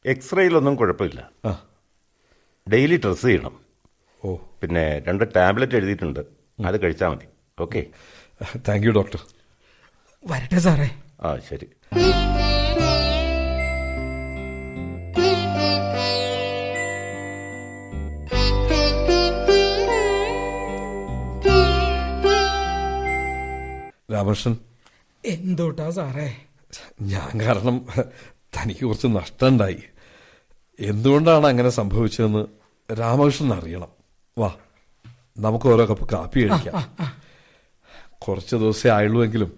എക്സ്റേയിലൊന്നും 0.07 0.77
കുഴപ്പമില്ല. 0.77 1.31
ഡെയിലി 2.73 2.97
ഡ്രസ് 2.97 3.23
ചെയ്യണം. 3.23 3.61
ഓ. 4.25 4.35
പിന്നെ 4.35 5.03
രണ്ട് 5.09 5.35
ടാബ്ലറ്റ് 5.37 5.77
എഴുതിയിട്ടുണ്ട്. 5.77 6.21
അത് 6.67 6.83
കഴിച്ചാൽ 6.83 7.09
മതി. 7.09 7.27
ഓക്കെ. 7.61 7.87
Thank 8.69 8.87
you 8.87 8.93
doctor. 8.93 9.19
വരട്ടെ 10.27 10.59
സാറേ. 10.59 10.91
ആ 11.21 11.39
ശരി. 11.39 11.67
രാമകൃഷ്ണൻ. 24.13 24.57
എന്തോട്ടാ 25.25 25.91
സാറേ? 25.91 26.37
ഞാൻ 27.03 27.41
കാരണം 27.41 27.87
തനിക്ക് 28.29 28.85
കുറച്ച് 28.85 29.07
നഷ്ടമുണ്ടായി 29.07 29.83
എന്തുകൊണ്ടാണ് 30.81 31.47
അങ്ങനെ 31.47 31.69
സംഭവിച്ചതെന്ന് 31.69 32.47
രാമകൃഷ്ണൻ 33.01 33.53
അറിയണം. 33.53 33.89
വാ 34.39 34.55
നമുക്ക് 35.39 35.67
ഓരോ 35.67 35.85
കപ്പ് 35.87 36.09
കാപ്പി 36.13 36.41
കഴിക്കാം. 36.41 36.97
കുറച്ച് 38.19 38.57
ദിവസമേ 38.57 38.93
ആയുള്ളൂവെങ്കിലും 38.93 39.53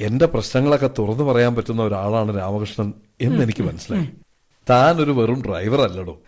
എന്റെ 0.00 0.26
പ്രശ്നങ്ങളൊക്കെ 0.26 0.90
തുറന്നു 0.98 1.24
പറയാൻ 1.24 1.54
പറ്റുന്ന 1.54 1.82
ഒരാളാണ് 1.82 2.38
രാമകൃഷ്ണൻ 2.38 2.92
എന്ന് 3.20 3.42
എനിക്ക് 3.42 3.62
മനസ്സിലായി. 3.62 4.08
താൻ 4.70 4.96
ഒരു 4.96 5.10
വെറും 5.10 5.42
ഡ്രൈവർ 5.42 5.80
അല്ലടോ. 5.80 6.18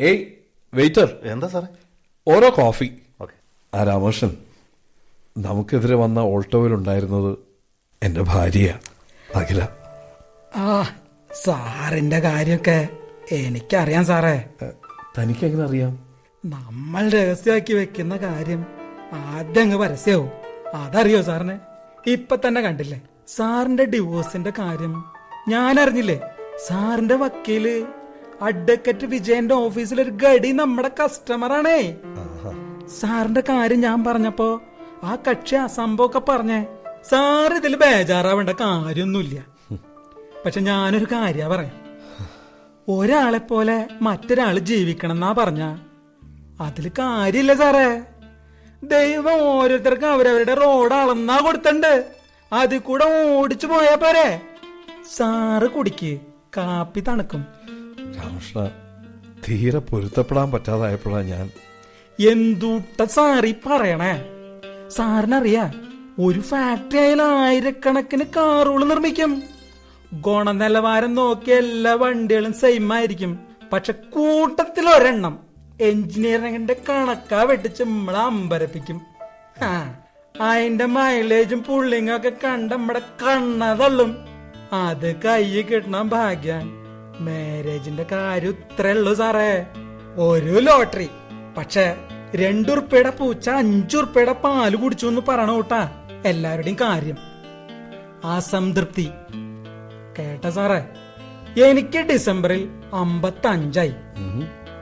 ഏയ് 0.00 0.29
വെയിറ്റർ 0.72 1.08
എന്താ 1.24 1.48
സാറേ? 1.48 1.68
ഓരോ 2.26 2.48
കോഫി 2.50 2.88
ആ 3.72 3.84
രാമകൃഷ്ണൻ 3.84 4.32
നമുക്കെതിരെ 5.36 5.94
വന്ന 5.94 6.18
ഓൾട്ടോയിൽ 6.32 6.74
ഉണ്ടായിരുന്നത് 6.74 7.32
എന്റെ 8.02 8.20
ഭാര്യ 8.22 8.68
അഖില. 9.34 9.60
ആ 10.56 10.68
സാറിന്റെ 11.44 12.18
കാര്യമൊക്കെ 12.20 12.78
എനിക്കറിയാം 13.32 14.04
സാറേ. 14.04 14.36
തനിക്ക് 15.18 15.44
എങ്ങനെ 15.44 15.64
അറിയാം? 15.68 15.92
നമ്മൾ 16.44 17.10
രഹസ്യമാക്കി 17.10 17.72
വെക്കുന്ന 17.72 18.16
കാര്യം 18.16 18.60
ആദ്യം 19.12 19.62
അങ്ങ് 19.62 19.76
പരസ്യവും. 19.76 20.28
അതറിയോ 20.74 21.22
സാറിനെ? 21.22 21.56
ഇപ്പൊ 22.06 22.36
തന്നെ 22.36 22.60
കണ്ടില്ലേ? 22.60 22.98
സാറിന്റെ 23.28 23.84
ഡിവോഴ്സിന്റെ 23.84 24.52
കാര്യം 24.58 24.94
ഞാൻ 25.48 25.80
അറിഞ്ഞില്ലേ 25.80 26.18
സാറിന്റെ 26.68 27.14
വക്കീൽ 27.14 27.66
അഡ്വക്കറ്റ് 28.42 29.06
വിജയന്റെ 29.06 29.54
ഓഫീസിൽ 29.54 30.00
ഒരു 30.00 30.10
ഗഡി 30.10 30.52
നമ്മുടെ 30.52 30.90
കസ്റ്റമറാണേ. 31.04 31.96
സാറിന്റെ 33.00 33.42
കാര്യം 33.48 33.80
ഞാൻ 33.80 34.04
പറഞ്ഞപ്പോ 34.04 34.62
ആ 35.02 35.16
കക്ഷി 35.16 35.54
ആ 35.54 35.66
സംഭവമൊക്കെ 35.66 36.18
പറഞ്ഞേ. 36.18 36.66
സാർ 37.10 37.54
ഇതിൽ 37.54 37.76
ബേജാറാവേണ്ട 37.76 38.50
കാര്യമൊന്നുമില്ല. 38.50 39.46
പക്ഷെ 40.44 40.60
ഞാനൊരു 40.60 41.04
കാര്യ 41.04 41.46
പറയാം. 41.46 41.80
ഒരാളെ 42.88 43.38
പോലെ 43.38 43.88
മറ്റൊരാൾ 44.02 44.58
ജീവിക്കണം 44.58 45.12
എന്നാ 45.12 45.32
പറഞ്ഞ. 45.32 45.76
അതിൽ 46.60 46.90
കാര്യമില്ല 46.98 47.54
സാറേ. 47.54 48.02
ദൈവം 48.82 49.42
ഓരോരുത്തർക്കും 49.42 50.12
അവരവരുടെ 50.12 50.54
റോഡ് 50.54 50.94
അളന്നാ 50.94 51.38
കൊടുത്തണ്ട്. 51.38 52.12
അതിൽ 52.52 52.78
കൂടെ 52.78 53.34
ഓടിച്ചു 53.36 53.66
പോയാ 53.66 53.94
പോരെ. 53.94 54.40
സാറ് 55.16 55.70
കുടിക്ക്. 55.70 56.20
കാപ്പി 56.56 57.00
തണുക്കും. 57.00 57.59
രാമകൃഷ്ണ 58.22 58.70
തീരെ 59.48 59.78
പൊരുത്തപ്പെടാൻ 59.78 60.50
പറ്റാതായപ്പോഴാണ് 60.50 61.26
ഞാൻ. 61.26 61.50
എന്തൂട്ട 62.28 63.04
സാറി 63.04 63.54
പറയണേ? 63.66 64.24
സാറിനറിയാ 64.88 65.72
ഒരു 66.18 66.40
ഫാക്ടറി 66.40 66.98
ആയാലും 66.98 67.38
ആയിരക്കണക്കിന് 67.38 68.24
കാറുകൾ 68.36 68.84
നിർമ്മിക്കും. 68.84 69.42
ഗുണനിലവാരം 70.12 71.14
നോക്കിയ 71.14 71.54
എല്ലാ 71.54 71.94
വണ്ടികളും 71.94 72.52
സെയിം 72.52 72.92
ആയിരിക്കും. 72.92 73.38
പക്ഷെ 73.72 73.92
കൂട്ടത്തിൽ 73.92 74.88
ഒരെണ്ണം 74.88 75.38
എഞ്ചിനീയറിംഗിന്റെ 75.80 76.76
കണക്കാ 76.88 77.42
വെട്ടിച്ച് 77.42 77.82
നമ്മളെ 77.82 78.18
അമ്പരപ്പിക്കും. 78.18 79.00
ആ, 79.62 79.94
അതിന്റെ 80.40 80.84
മൈലേജും 80.84 81.62
പുള്ളിങ്ങൊക്കെ 81.62 82.32
കണ്ട് 82.44 82.74
നമ്മുടെ 82.74 82.98
കണ്ണതള്ളും. 82.98 84.16
അത് 84.72 85.16
കൈ 85.16 85.62
കിട്ടണം 85.62 86.08
ഭാഗ്യം. 86.08 86.79
മാരേജിന്റെ 87.20 88.06
കാര്യം 88.12 88.50
ഇത്രേ 88.50 88.90
ഉള്ളൂ 88.90 89.14
സാറേ. 89.14 89.66
ഒരു 90.16 90.58
ലോട്ടറി. 90.58 91.08
പക്ഷെ 91.56 91.96
രണ്ടുറുപ്പയുടെ 92.34 93.10
പൂച്ച 93.10 93.50
അഞ്ചുറുപ്പയുടെ 93.50 94.32
പാൽ 94.32 94.76
കുടിച്ചു 94.76 95.06
എന്ന് 95.06 95.20
പറയണ 95.28 95.50
കൂട്ടാ. 95.50 96.06
എല്ലാവരുടെയും 96.26 96.76
കാര്യം. 96.80 97.16
അസംതൃപ്തി 98.24 99.10
കേട്ട 100.18 100.48
സാറേ. 100.48 100.80
എനിക്ക് 101.64 101.98
ഡിസംബറിൽ 101.98 102.68
അമ്പത്തി 102.94 103.46
അഞ്ചായി 103.46 103.94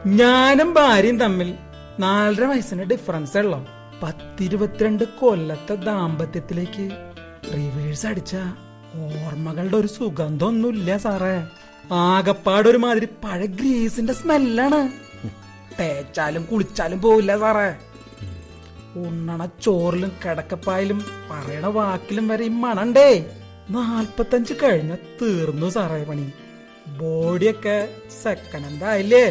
ഞാനും 0.07 0.75
ഭാര്യയും 0.75 1.21
തമ്മിൽ 1.21 1.55
നാലര 1.99 2.45
വയസ്സിന് 2.45 2.83
ഡിഫറൻസ് 2.83 3.39
ഉള്ളു? 3.39 3.67
പത്തിരുപത്തിരണ്ട് 4.03 5.05
കൊല്ലത്തെ 5.05 5.75
ദാമ്പത്യത്തിലേക്ക് 5.75 6.91
റിവേഴ്സ് 7.55 8.07
അടിച്ച 8.07 8.37
ഓർമ്മകളുടെ 8.95 9.77
ഒരു 9.77 9.87
സുഗന്ധമൊന്നുമില്ല 9.87 10.97
സാറേ. 10.97 11.37
ആകപ്പാട് 11.91 12.69
ഒരുമാതിരി 12.69 13.07
പഴ 13.25 13.45
ഗ്രീസിന്റെ 13.45 14.13
സ്മെല്ലാണ്. 14.13 14.81
തേച്ചാലും 15.79 16.45
കുളിച്ചാലും 16.45 17.01
പോവില്ല 17.01 17.39
സാറേ. 17.39 17.69
ഉണ്ണണ 18.97 19.49
ചോറിലും 19.63 20.13
കിടക്കപ്പായാലും 20.25 21.05
പറയണ 21.31 21.67
വാക്കിലും 21.67 22.29
വരെ 22.29 22.45
ഈ 22.45 22.49
മണണ്ടേ. 22.49 23.11
നാൽപ്പത്തഞ്ച് 23.71 24.55
കഴിഞ്ഞ 24.63 24.95
തീർന്നു 25.23 25.71
സാറേ 25.71 26.05
പണി. 26.05 26.33
ബോഡിയൊക്കെ 26.89 27.89
സെക്കൻഡ് 28.23 28.85
ആയില്ലേ 28.85 29.27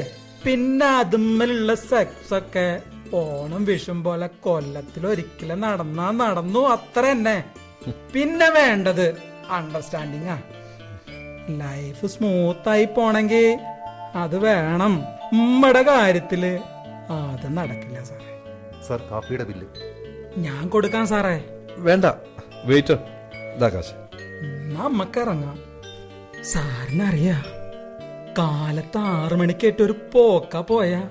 പിന്നെ 0.45 0.85
അതുമ്മലുള്ള 0.85 1.73
സെക്സ് 1.75 2.33
ഒക്കെ 2.33 2.81
ഓണം 3.13 3.65
വിഷം 3.65 4.03
പോലെ 4.03 4.29
കൊല്ലത്തിൽ 4.39 5.07
ഒരിക്കലും 5.07 5.59
നടന്നാ 5.59 6.11
നടന്നു 6.11 6.59
അത്ര 6.67 7.11
തന്നെ 7.11 7.37
പിന്നെ 8.13 8.49
വേണ്ടത് 8.49 9.07
അണ്ടർസ്റ്റാൻഡിങ് 9.49 10.29
ആ. 10.29 10.37
ലൈഫ് 11.49 12.05
സ്മൂത്ത് 12.05 12.69
ആയി 12.69 12.85
പോണെങ്കി 12.85 13.57
അത് 14.15 14.37
വേണം. 14.37 15.03
ഉമ്മയുടെ 15.33 15.81
കാര്യത്തിൽ 15.81 16.45
അത് 17.09 17.57
നടക്കില്ല 17.57 18.03
സാറേ. 18.03 18.41
സാർ 18.87 19.01
കാപ്പിയുടെ 19.11 19.43
ബില്ല്. 19.43 19.65
ഞാൻ 20.37 20.69
കൊടുക്കാൻ 20.69 21.07
സാറേ. 21.07 21.43
വേണ്ട. 21.77 22.05
വെയിറ്റർ 22.65 22.97
ഇതാ 23.55 23.69
കാശ്. 23.69 23.91
നമ്മക്ക് 24.75 25.19
ഇറങ്ങാം. 25.19 25.59
സാറിനറിയാ 26.43 27.43
കാലത്ത് 28.37 28.97
ആറു 28.97 29.35
മണിക്കേറ്റ് 29.35 29.83
ഒരു 29.83 29.95
പോക്ക 30.13 30.57
പോയ. 30.57 31.03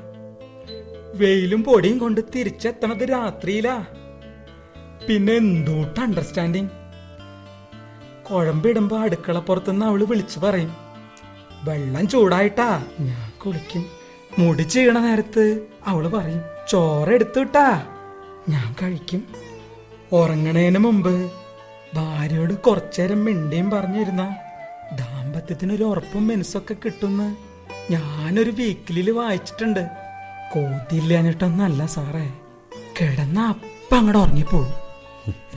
വെയിലും 1.14 1.64
പൊടിയും 1.64 1.99
കൊണ്ട് 1.99 2.20
തിരിച്ചെത്തണത് 2.34 3.11
രാത്രിയിലാ. 3.11 3.84
പിന്നെ 5.09 5.32
എന്തോട്ട് 5.32 6.01
അണ്ടർസ്റ്റാൻഡിങ് 6.01 6.68
കുഴമ്പിടുമ്പോ 8.31 8.99
അടുക്കളപ്പുറത്തുനിന്ന് 8.99 9.87
അവൾ 9.87 10.05
വിളിച്ചു 10.05 10.41
പറയും. 10.41 10.77
വെള്ളം 11.64 12.09
ചൂടായിട്ടാ 12.09 12.85
ഞാൻ 13.01 13.33
കുളിക്കും. 13.45 13.87
മുടി 14.39 14.62
ചെയ്യണ 14.62 14.99
നേരത്ത് 14.99 15.66
അവൾ 15.87 16.09
പറയും 16.09 16.41
ചോറെടുത്തുട്ടാ 16.70 17.87
ഞാൻ 18.49 18.74
കഴിക്കും. 18.83 19.24
ഉറങ്ങണേന് 20.12 20.79
മുമ്പ് 20.79 21.31
ഭാര്യയോട് 21.95 22.55
കുറച്ചേരം 22.55 23.24
മിണ്ടിയും 23.24 23.70
പറഞ്ഞിരുന്ന 23.70 24.37
ദാമ്പത്യത്തിനൊരു 24.93 25.85
ഉറപ്പും 25.85 26.29
മനസ്സൊക്കെ 26.29 26.77
കിട്ടുന്ന് 26.85 27.37
ഞാനൊരു 27.93 28.51
വീക്കിലിൽ 28.51 29.11
വായിച്ചിട്ടുണ്ട്. 29.11 29.89
കോതിയില്ലാഞ്ഞിട്ടൊന്നല്ല 30.55 31.87
സാറേ. 31.87 32.33
കിടന്ന 33.01 33.41
അപ്പം 33.41 33.99
അങ്ങോട്ട് 33.99 34.57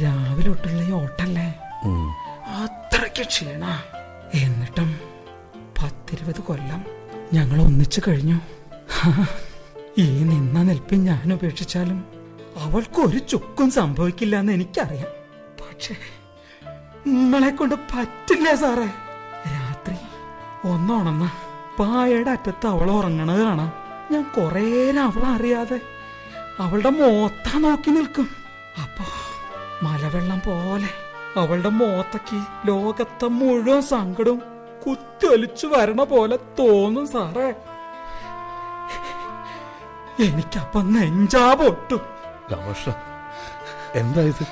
രാവിലെ 0.04 0.48
തൊട്ടുള്ള 0.48 0.82
ഈ 0.82 0.92
ഓട്ടല്ലേ? 0.92 1.56
അത്രയ്ക്ക് 2.50 3.28
ക്ഷീണ. 3.28 3.84
എന്നിട്ടും 4.34 5.00
പത്തിരുപത് 5.84 6.42
കൊല്ലം 6.42 6.86
ഞങ്ങൾ 7.34 7.62
ഒന്നിച്ചു 7.62 8.02
കഴിഞ്ഞു. 8.08 8.40
ഈ 9.98 10.24
നിന്ന 10.24 10.64
നിൽപ്പിൽ 10.64 10.98
ഞാൻ 10.98 11.34
ഉപേക്ഷിച്ചാലും 11.34 12.06
അവൾക്ക് 12.58 13.02
ഒരു 13.02 13.18
ചുക്കും 13.18 13.72
സംഭവിക്കില്ല 13.72 14.36
എന്ന് 14.36 14.54
എനിക്കറിയാം. 14.54 15.08
പക്ഷേ 15.62 15.96
നിങ്ങളെ 17.08 17.50
കൊണ്ട് 17.50 17.76
പറ്റില്ല 17.76 18.56
സാറേ. 18.56 18.86
രാത്രി 19.54 19.96
ഒന്നുണന്ന 20.68 21.32
പായയുടെ 21.80 22.32
അറ്റത്ത് 22.32 22.68
അവൾ 22.68 22.92
ഉറങ്ങണത് 22.92 23.42
കാണാം. 23.42 23.74
ഞാൻ 24.12 24.24
കുറേ 24.38 24.92
അവളെ 24.92 25.28
അറിയാതെ 25.28 25.82
അവളുടെ 26.60 26.90
മോത്ത 26.90 27.58
നോക്കി 27.58 27.90
നിൽക്കും. 27.90 28.30
അപ്പോ 28.82 29.06
മലവെള്ളം 29.84 30.40
പോലെ 30.40 30.90
അവളുടെ 31.38 31.70
മോത്തക്ക് 31.70 32.68
ലോകത്തെ 32.68 33.26
മുഴുവൻ 33.26 33.82
സങ്കടവും 33.82 34.42
കുത്തിയൊലിച്ചു 34.88 35.68
വരണ 35.68 36.04
പോലെ 36.04 36.36
തോന്നും 36.38 37.08
സാറേ. 37.08 37.50
എനിക്കപ്പം 40.24 40.94
നെഞ്ചാ 40.94 41.54
പൊട്ടു. 41.54 41.96
രാമകൃഷ്ണ 42.52 42.94
എന്താ 43.96 44.22
ഇത്? 44.22 44.48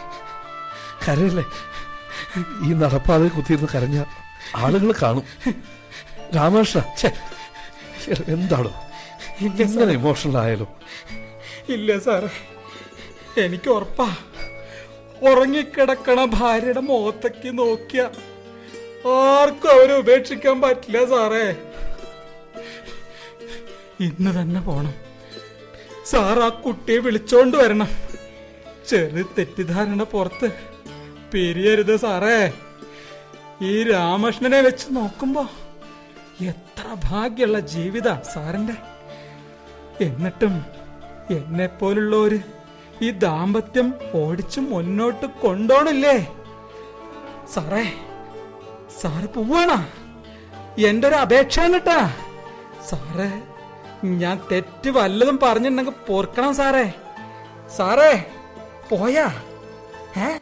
കരയല്ലേ? 1.08 1.46
ഈ 2.64 2.74
നടപ്പാതെ 2.74 3.28
കുത്തിയിരുന്ന് 3.28 3.70
കരഞ്ഞ 3.76 4.04
ആളുകൾ 4.56 4.94
കാണും. 5.02 5.24
രാമകൃഷ്ണ 6.36 6.82
എന്താണോ? 8.28 8.74
ഇങ്ങനെ 9.40 9.92
ഇമോഷണൽ 9.92 10.38
ആയാലോ? 10.38 10.68
ഇല്ല 11.70 12.00
സാറേ. 12.00 12.30
എനിക്ക് 13.42 13.70
ഉറപ്പാ. 13.70 14.16
ഉറങ്ങിക്കിടക്കണ 15.22 16.26
ഭാര്യയുടെ 16.26 16.80
മുഖത്തേക്ക് 16.80 17.58
നോക്കിയ. 17.60 18.10
ആർക്കും 19.10 19.72
അവരെ 19.72 19.98
ഉപേക്ഷിക്കാൻ 19.98 20.62
പറ്റില്ല 20.62 21.06
സാറേ. 21.06 21.72
ഇന്ന് 24.00 24.42
തന്നെ 24.42 24.62
പോണം. 24.62 24.94
സാർ 26.06 26.40
ആ 26.40 26.50
കുട്ടിയെ 26.50 26.98
വിളിച്ചോണ്ട് 26.98 27.58
വരണം. 27.58 27.88
ചെറു 28.88 29.24
തെറ്റിദ്ധാരണ 29.38 30.04
പുറത്ത്. 30.04 30.52
പിരിയരുത് 31.32 31.98
സാറേ. 31.98 32.54
ഈ 33.62 33.84
രാമകൃഷ്ണനെ 33.84 34.62
വെച്ച് 34.62 34.86
നോക്കുമ്പോ 34.90 35.50
എത്ര 36.42 36.98
ഭാഗ്യമുള്ള 37.04 37.60
ജീവിത 37.60 38.14
സാറിന്റെ. 38.14 38.74
എന്നിട്ടും 40.06 40.66
എന്നെ 41.32 41.68
പോലുള്ളവര് 41.68 42.40
ഈ 43.02 43.12
ദാമ്പത്യം 43.12 43.94
ഓടിച്ചു 44.16 44.60
മുന്നോട്ട് 44.60 45.26
കൊണ്ടോണില്ലേ? 45.26 46.28
സാറേ 47.54 47.94
സാറ് 49.02 49.34
പോവാണാ. 49.34 49.88
എന്റെ 50.88 51.08
ഒരു 51.08 51.16
അപേക്ഷയാണ് 51.16 51.74
കേട്ടാ 51.74 52.14
സാറേ 52.90 53.42
ഞാൻ 54.04 54.42
തെറ്റ് 54.52 54.90
വല്ലതും 54.90 55.40
പറഞ്ഞിട്ടുണ്ടെങ്കിൽ 55.44 55.94
പോർക്കണം 56.08 56.56
സാറേ. 56.56 56.94
സാറേ 57.78 58.26
പോയാ. 58.90 59.42
ഏ? 60.18 60.38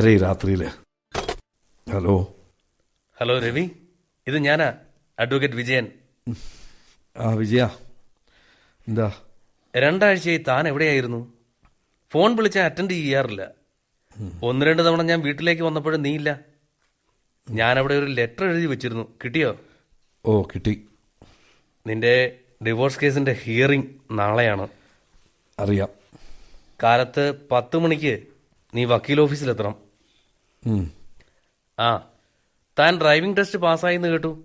ആരേ 0.00 0.16
രാത്രിയിൽ 0.16 0.66
ഹലോ? 1.92 2.36
ഹലോ 3.20 3.38
രവി. 3.38 3.70
ഇത് 4.26 4.38
ഞാനാ 4.38 4.72
അഡ്വക്കേറ്റ് 5.18 5.54
വിജയൻ. 5.54 5.92
ആ 7.16 7.30
വിജയ. 7.30 7.68
എന്താ? 8.88 9.12
രണ്ടാഴ്ചയായി 9.76 10.38
താൻ 10.38 10.68
എവിടെയായിരുന്നു? 10.68 11.32
ഫോൺ 12.10 12.36
വിളിച്ചാൽ 12.36 12.64
അറ്റൻഡ് 12.64 12.90
ചെയ്യാറില്ല. 12.90 13.48
ഒന്ന് 14.42 14.66
രണ്ട് 14.66 14.86
തവണ 14.86 15.02
ഞാൻ 15.02 15.20
വീട്ടിലേക്ക് 15.20 15.62
വന്നപ്പോഴും 15.62 16.02
നീയില്ല 16.02 16.40
ഞാൻ 17.50 17.78
അവിടെ 17.78 17.94
ഒരു 17.94 18.06
ലെറ്റർ 18.06 18.44
എഴുതി 18.44 18.66
വെച്ചിരുന്നു. 18.66 19.14
കിട്ടിയോ? 19.24 19.60
ഓ 20.26 20.42
കിട്ടി. 20.42 20.84
നിന്റെ 21.86 22.40
ഡിവോഴ്സ് 22.66 23.00
കേസിന്റെ 23.00 23.32
ഹിയറിംഗ് 23.32 24.18
നാളെയാണ്. 24.18 24.68
അറിയാം. 25.58 25.88
കാലത്ത് 26.82 27.48
പത്ത് 27.48 27.76
മണിക്ക് 27.76 28.22
നീ 28.74 28.84
വക്കീൽ 28.84 29.20
ഓഫീസിലെത്തണം. 29.20 29.89
ആ 31.78 31.96
താൻ 32.78 33.00
ഡ്രൈവിംഗ് 33.00 33.36
ടെസ്റ്റ് 33.36 33.58
പാസ്സായിന്ന് 33.58 34.08
കേട്ടു. 34.08 34.38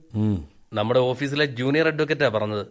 നമ്മുടെ 0.74 1.00
ഓഫീസിലെ 1.00 1.46
ജൂനിയർ 1.46 1.88
അഡ്വക്കേറ്റാ 1.88 2.28
പറഞ്ഞത്. 2.28 2.66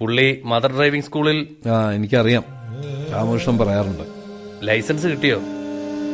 പുള്ളി 0.00 0.42
മദർ 0.44 0.76
ഡ്രൈവിംഗ് 0.76 1.04
സ്കൂളിൽ 1.04 1.56
ആ 1.68 1.90
എനിക്കറിയാം. 1.90 2.44
രാമകൃഷ്ണൻ 3.12 3.58
പറയാറുണ്ട്. 3.58 4.02
ലൈസൻസ് 4.62 5.06
കിട്ടിയോ? 5.06 5.38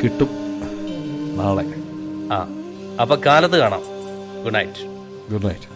കിട്ടും. 0.05 0.29
നാളെ. 1.37 1.65
ആ 2.33 2.49
അപ്പൊ 3.01 3.17
കാലത്ത് 3.27 3.57
കാണാം. 3.59 3.83
ഗുഡ് 4.45 4.55
നൈറ്റ് 4.55 4.87
ഗുഡ് 5.33 5.45
നൈറ്റ് 5.45 5.75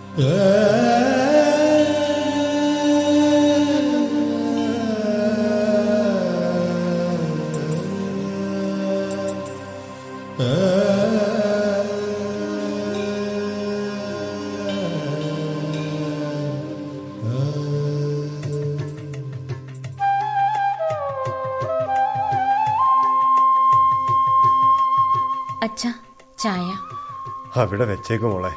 വെച്ചേക്കും 28.09 28.31
മോളെ. 28.31 28.51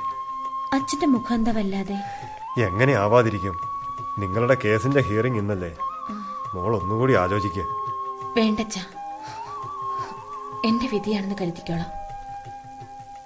അച്ഛന്റെ 0.74 1.06
മുഖം 1.06 1.36
എന്താ 1.36 1.52
വല്ലാതെ? 1.52 1.96
എങ്ങനെ 2.62 2.94
ആവാതിരിക്കും? 2.94 3.56
നിങ്ങളുടെ 4.20 4.56
കേസിന്റെ 4.66 5.02
ഹിയറിംഗ് 5.02 5.38
ഇന്നല്ലേ? 5.38 5.72
മോൾ 6.54 6.76
ഒന്നുകൂടി 6.78 7.14
ആലോചിക്കുക 7.14 7.64
വേണ്ടച്ച 8.38 8.78
എന്റെ 10.66 10.88
വിധിയാണെന്ന് 10.94 11.36
കരുതിക്കോളാം. 11.42 11.92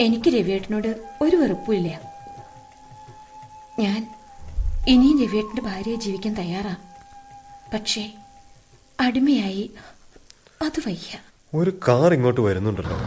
എനിക്ക് 0.01 0.29
രവിയേട്ടനോട് 0.29 0.89
ഒരു 1.21 1.35
വെറുപ്പുമില്ല. 1.35 1.99
ഞാൻ 3.79 4.01
ഇനിയും 4.87 5.19
രവിയേട്ടന്റെ 5.23 5.61
ഭാര്യയെ 5.61 5.95
ജീവിക്കാൻ 5.95 6.33
തയ്യാറാ. 6.33 6.75
പക്ഷേ 7.73 8.13
അടിമയായി 8.99 9.71
അത് 10.61 10.79
വയ്യ. 10.87 11.19
ഒരു 11.53 11.73
കാർ 11.87 12.13
ഇങ്ങോട്ട് 12.13 12.41
വരുന്നുണ്ടല്ലോ. 12.41 12.97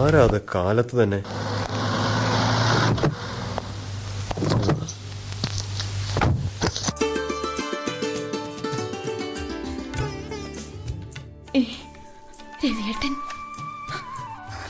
ആരാ 0.00 0.24
അത് 0.24 0.40
കാലത്ത് 0.54 0.96
തന്നെ? 1.02 1.20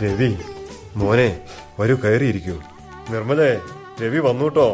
രവി 0.02 0.30
മോനെ 0.96 1.28
വരൂ 1.80 1.94
കയറിയിരിക്കൂ. 1.94 2.56
നിർമ്മലേ 3.10 3.50
രവി 4.02 4.18
വന്നൂട്ടോ? 4.26 4.66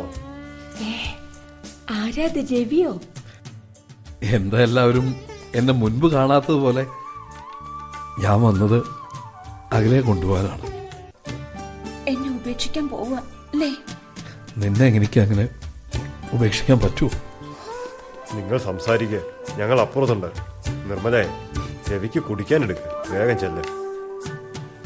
ആരാത് 1.99 2.41
രവിയോ? 2.53 2.93
എന്താ 4.37 4.59
എല്ലാവരും 4.66 5.07
എന്നെ 5.59 5.72
മുൻപ് 5.81 6.07
കാണാത്തതുപോലെ 6.14 6.85
ഞാൻ 8.25 8.39
വന്നത് 8.43 8.79
അകലെ 9.77 10.01
കൊണ്ടുപോകാനാണ് 10.01 10.66
എന്നെ 12.12 12.29
ഉപേക്ഷിക്കാൻ 12.39 12.89
പോവുക 12.89 13.16
അല്ലേ? 13.53 13.70
നിന്നെ 14.62 14.87
എനിക്ക് 14.99 15.20
അങ്ങനെ 15.20 15.45
ഉപേക്ഷിക്കാൻ 16.33 16.79
പറ്റുമോ 16.85 17.11
നിങ്ങൾ 18.37 18.57
സംസാരിക്കുക 18.68 19.20
ഞങ്ങൾ 19.59 19.79
അപ്പുറത്തുണ്ട്. 19.81 20.29
നിർമ്മലേ 20.91 21.22
രവിക്ക് 21.91 22.20
കുടിക്കാൻ 22.29 22.61
എടുക്കുക 22.66 22.93
വേഗം 23.12 23.39
ചെല്ല്. 23.43 23.64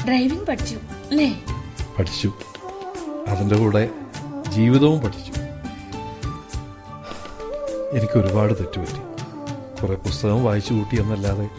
ഡ്രൈവിംഗ് 0.07 0.47
പഠിച്ചു 0.47 0.75
അല്ലേ? 1.11 1.45
പഠിച്ചു. 1.99 2.33
അതിന്റെ 3.27 3.57
കൂടെ 3.57 3.89
ജീവിതവും 4.49 5.01
പഠിച്ചു. 5.01 5.31
എനിക്ക് 7.97 8.19
ഒരുപാട് 8.19 8.53
തെറ്റുപറ്റി. 8.53 9.09
കുറെ 9.81 9.95
പുസ്തകം 9.95 10.45
വായിച്ചു 10.45 10.73
കൂട്ടി 10.73 11.01
എന്നല്ലാതെ 11.01 11.49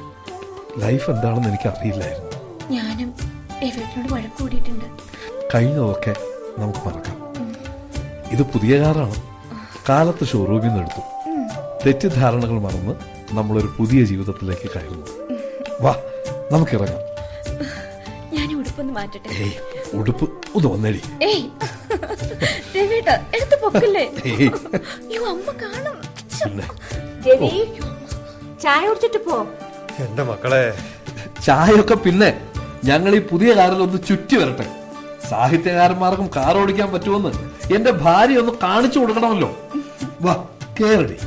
ലൈഫ് 0.79 1.11
എന്താണെന്ന് 1.11 1.49
എനിക്ക് 1.49 1.69
അറിയില്ലായിരുന്നു. 1.69 2.31
ഞാനും 2.71 3.15
കൂടിയിട്ടുണ്ട്. 4.41 4.85
കഴിഞ്ഞതൊക്കെ 5.55 6.15
നമുക്ക് 6.59 6.79
മറക്കാം. 6.79 7.17
ഇത് 8.31 8.43
പുതിയ 8.43 8.81
കാറാണ്. 8.81 9.15
കാലത്ത് 9.89 10.27
ഷോറൂമിൽ 10.27 10.69
നിന്ന് 10.69 10.81
എടുത്തു. 10.81 11.01
തെറ്റിദ്ധാരണകൾ 11.87 12.61
മറന്ന് 12.61 12.95
നമ്മളൊരു 13.33 13.75
പുതിയ 13.79 14.05
ജീവിതത്തിലേക്ക് 14.05 14.71
കയറുന്നു. 14.71 15.07
വാ 15.81 15.97
നമുക്കിറങ്ങാം. 16.53 17.10
മാറ്റട്ടെ. 18.97 19.31
ഏയ് 19.45 19.57
ഉടുപ്പ് 19.99 20.27
ഒന്ന് 20.57 20.69
വന്നേടി. 20.69 21.01
ഏയ് 21.23 21.45
രവിയേട്ട 22.77 23.11
എടുത്ത് 23.37 23.57
പൊക്കല്ലേ? 23.63 24.05
ഏയ്. 24.31 24.49
അയ്യോ 25.07 25.23
അമ്മ 25.35 25.51
കാണും. 25.63 25.97
രവി 27.27 27.51
ചായ 28.63 28.83
കുടിച്ചിട്ട് 28.87 29.21
പോ. 29.25 29.37
എന്റെ 30.05 30.23
മക്കളെ. 30.31 30.63
ചായയൊക്കെ 31.47 31.95
പിന്നെ 31.95 32.31
ഞങ്ങൾ 32.85 33.13
ഈ 33.15 33.21
പുതിയ 33.31 33.51
കാറിൽ 33.55 33.81
ഒന്ന് 33.87 33.99
ചുറ്റി 34.09 34.37
വരട്ടെ. 34.37 34.67
സാഹിത്യകാരന്മാർക്കും 35.31 36.29
കാർ 36.37 36.55
ഓടിക്കാൻ 36.59 36.89
പറ്റുമെന്ന് 36.93 37.33
എന്റെ 37.75 37.93
ഭാര്യ 38.05 38.43
ഒന്ന് 38.43 38.53
കാണിച്ചു 38.63 38.99
കൊടുക്കണമല്ലോ. 38.99 39.51
വാ 40.21 40.35
കേറടി. 40.81 41.19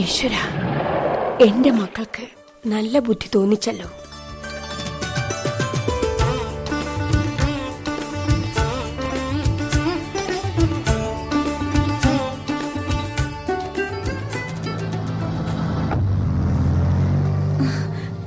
ഈശ്വര 0.00 0.34
എന്റെ 1.46 1.70
മക്കൾക്ക് 1.70 2.24
നല്ല 2.68 2.98
ബുദ്ധി 2.98 3.28
തോന്നിച്ചല്ലോ. 3.34 3.88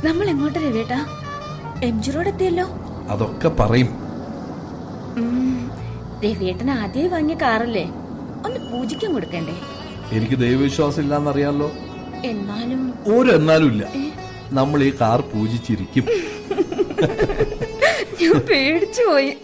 നമ്മൾ 0.03 0.29
എങ്ങോട്ട് 0.29 0.59
രവിയേട്ടാ 0.59 0.99
എം 1.83 2.03
ജി 2.03 2.11
റോഡ് 2.11 2.27
എത്തിയല്ലോ. 2.27 2.65
അതൊക്കെ 3.09 3.49
പറയും. 3.49 3.91
രവിയേട്ടൻ 6.25 6.71
ആദ്യമായി 6.71 7.07
വാങ്ങിയ 7.07 7.35
കാറല്ലേ? 7.41 7.85
ഒന്ന് 8.45 8.59
പൂജിക്കാൻ 8.71 9.13
കൊടുക്കണ്ടേ? 9.13 9.55
എനിക്ക് 10.11 10.37
ദൈവവിശ്വാസം 10.39 11.03
ഇല്ലാന്നറിയാലോ. 11.03 11.71
എന്നാലും 12.23 12.81
ഒരു 13.07 13.29
എന്നാലും 13.31 13.67
ഇല്ല 13.71 13.83
നമ്മൾ 14.51 14.83
ഈ 14.83 14.89
കാർ 15.01 15.21
പൂജിച്ചിരിക്കും. 15.21 16.05
ഞാൻ 18.21 18.39
പേടിച്ചു 18.39 19.03
പോയി. 19.03 19.37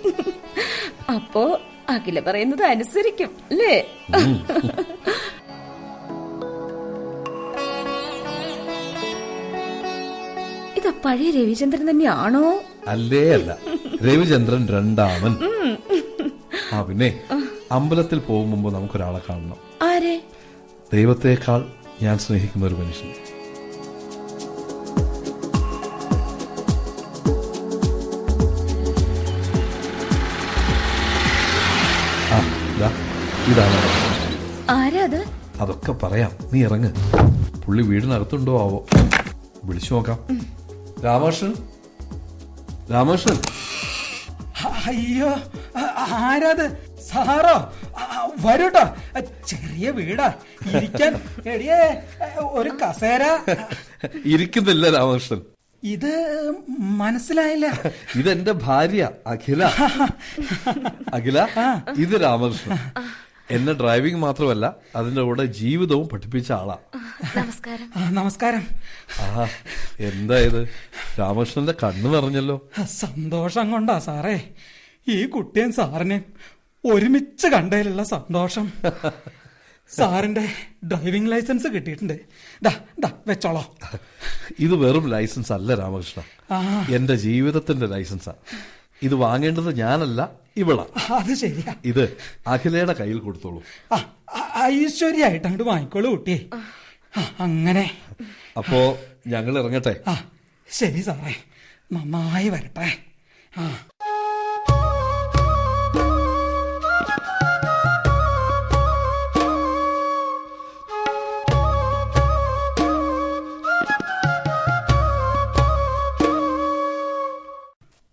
അപ്പോ 1.16 1.60
അഖില 1.90 2.20
പറയുന്നത് 2.20 2.64
അനുസരിക്കും 2.64 3.30
അല്ലേ? 3.52 3.76
ഇതാ 10.78 10.92
പഴയ 11.06 11.30
രവിചന്ദ്രൻ 11.32 11.90
തന്നെയാണോ? 11.90 12.62
അല്ലേ 12.88 13.34
അല്ല. 13.34 13.58
രവിചന്ദ്രൻ 14.04 14.68
രണ്ടാമൻ. 14.68 15.34
ആ 16.74 16.82
പിന്നെ 16.82 17.20
അമ്പലത്തിൽ 17.72 18.20
പോകുമ്പോ 18.20 18.72
നമുക്കൊരാളെ 18.72 19.22
കാണണം. 19.30 19.58
ആരെ? 19.82 20.22
ദൈവത്തെക്കാൾ 20.94 21.62
ഞാൻ 22.02 22.18
സ്നേഹിക്കുന്ന 22.18 22.66
ഒരു 22.66 22.76
മനുഷ്യൻ. 22.76 23.14
ഇതാണ് 33.48 35.26
അതൊക്കെ 35.62 35.92
പറയാം. 35.92 36.32
നീ 36.54 36.64
ഇറങ്ങ്. 36.64 36.92
പുള്ളി 37.66 37.84
വീടിനകത്തുണ്ടോ 37.84 38.60
ആവോ? 38.60 38.86
വിളിച്ചു 39.64 39.94
നോക്കാം. 39.94 40.20
രാമകൃഷ്ണൻ? 41.04 41.54
രാമകൃഷ്ണൻ? 42.92 43.38
അയ്യോ 44.86 45.30
ആരാത്? 46.16 46.68
സാറോ 47.14 47.72
ആ, 47.98 48.30
വരൂട്ടോ 48.46 48.84
ചെറിയ 49.48 49.90
വീടാ. 49.90 50.34
ഇരിക്കാൻ 50.76 51.22
എടിയേ 51.50 52.04
ഒരു 52.40 52.70
കസേര. 52.70 53.40
ഇരിക്കുന്നില്ല 54.26 54.90
രാമകൃഷ്ണൻ. 54.90 55.42
ഇത് 55.84 56.54
മനസ്സിലായില്ല. 56.80 57.92
ഇതെന്റെ 58.16 58.52
ഭാര്യ 58.52 59.10
അഖില. 59.28 59.64
അഖില 61.14 61.48
ഇത് 61.98 62.22
രാമകൃഷ്ണൻ. 62.22 62.78
എന്നെ 63.52 63.74
ഡ്രൈവിംഗ് 63.74 64.20
മാത്രമല്ല 64.20 64.74
അതിന്റെ 64.96 65.22
കൂടെ 65.22 65.46
ജീവിതവും 65.46 66.10
പഠിപ്പിച്ച 66.10 66.52
ആളാ. 66.52 66.78
നമസ്കാരം. 67.38 67.92
നമസ്കാരം. 68.16 68.68
ആഹാ 69.22 69.48
എന്താ 70.00 70.38
ഇത്? 70.38 70.70
രാമകൃഷ്ണന്റെ 71.20 71.74
കണ്ണു 71.84 72.10
നിറഞ്ഞല്ലോ. 72.10 72.70
സന്തോഷം 72.86 73.72
കൊണ്ടാ 73.72 74.00
സാറേ. 74.00 74.50
ഈ 75.08 75.26
കുട്ടിയും 75.26 75.74
സാറിനെയും 75.74 76.26
ഒരുമിച്ച് 76.86 77.48
കണ്ടതിലുള്ള 77.48 78.04
സന്തോഷം. 78.04 78.72
സാറിന്റെ 79.96 80.50
ഡ്രൈവിംഗ് 80.86 81.32
ലൈസൻസ് 81.32 81.68
കിട്ടിയിട്ടുണ്ട്. 81.68 82.20
വെച്ചോളോ. 83.28 83.76
ഇത് 84.60 84.76
വെറും 84.76 85.10
ലൈസൻസ് 85.10 85.54
അല്ല 85.54 85.76
രാമകൃഷ്ണ. 85.76 86.24
എന്റെ 86.96 87.16
ജീവിതത്തിന്റെ 87.16 87.86
ലൈസൻസാ. 87.88 88.34
ഇത് 89.02 89.16
വാങ്ങേണ്ടത് 89.16 89.76
ഞാനല്ല 89.76 90.30
ഇവളാ. 90.58 90.86
അത് 91.16 91.36
ശരിയാ. 91.36 91.76
ഇത് 91.86 92.18
അഖിലയുടെ 92.48 92.94
കയ്യിൽ 92.94 93.18
കൊടുത്തോളൂ. 93.18 93.64
ഐശ്വര്യായിട്ട് 94.64 95.46
അങ്ങോട്ട് 95.46 95.70
വാങ്ങിക്കോളൂ 95.70 96.10
കുട്ടിയെ 96.10 96.40
അങ്ങനെ. 97.40 97.98
അപ്പോ 98.58 98.98
ഞങ്ങൾ 99.28 99.60
ഇറങ്ങട്ടെ? 99.60 100.00
ശരി 100.72 101.02
സാറേ. 101.02 101.36
നന്നായി 101.94 102.50
വരട്ടെ. 102.50 102.98
ആ. 103.58 103.88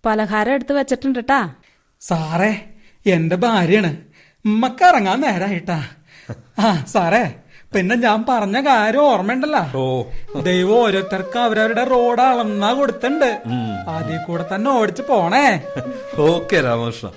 പലഹാരം 0.06 0.52
എടുത്ത് 0.52 0.72
വെച്ചിട്ടുണ്ട് 0.72 1.18
കേട്ടാ 1.18 1.40
സാറേ 2.00 2.52
എന്റെ 3.06 3.36
ഭാര്യയാണ്. 3.36 3.96
ഉമ്മക്ക് 4.46 4.84
ഇറങ്ങാൻ 4.84 5.20
നേരായിട്ടാ. 5.20 5.78
ആ 6.58 6.84
സാറേ 6.92 7.24
പിന്നെ 7.74 7.96
ഞാൻ 7.96 8.24
പറഞ്ഞ 8.28 8.60
കാര്യം 8.60 9.00
ഓർമ്മയുണ്ടല്ലോ. 9.00 10.10
ദൈവം 10.40 10.76
ഓരോരുത്തർക്ക് 10.78 11.38
അവരവരുടെ 11.38 11.84
റോഡ് 11.84 12.22
അളന്നാ 12.22 12.72
കൊടുത്തിട്ടുണ്ട്. 12.72 13.42
അതിൽ 13.88 14.18
കൂടെ 14.26 14.44
തന്നെ 14.54 14.70
ഓടിച്ച് 14.70 15.02
പോണേ. 15.02 15.46
ഓക്കെ 16.18 16.60
രാമകൃഷ്ണ. 16.60 17.10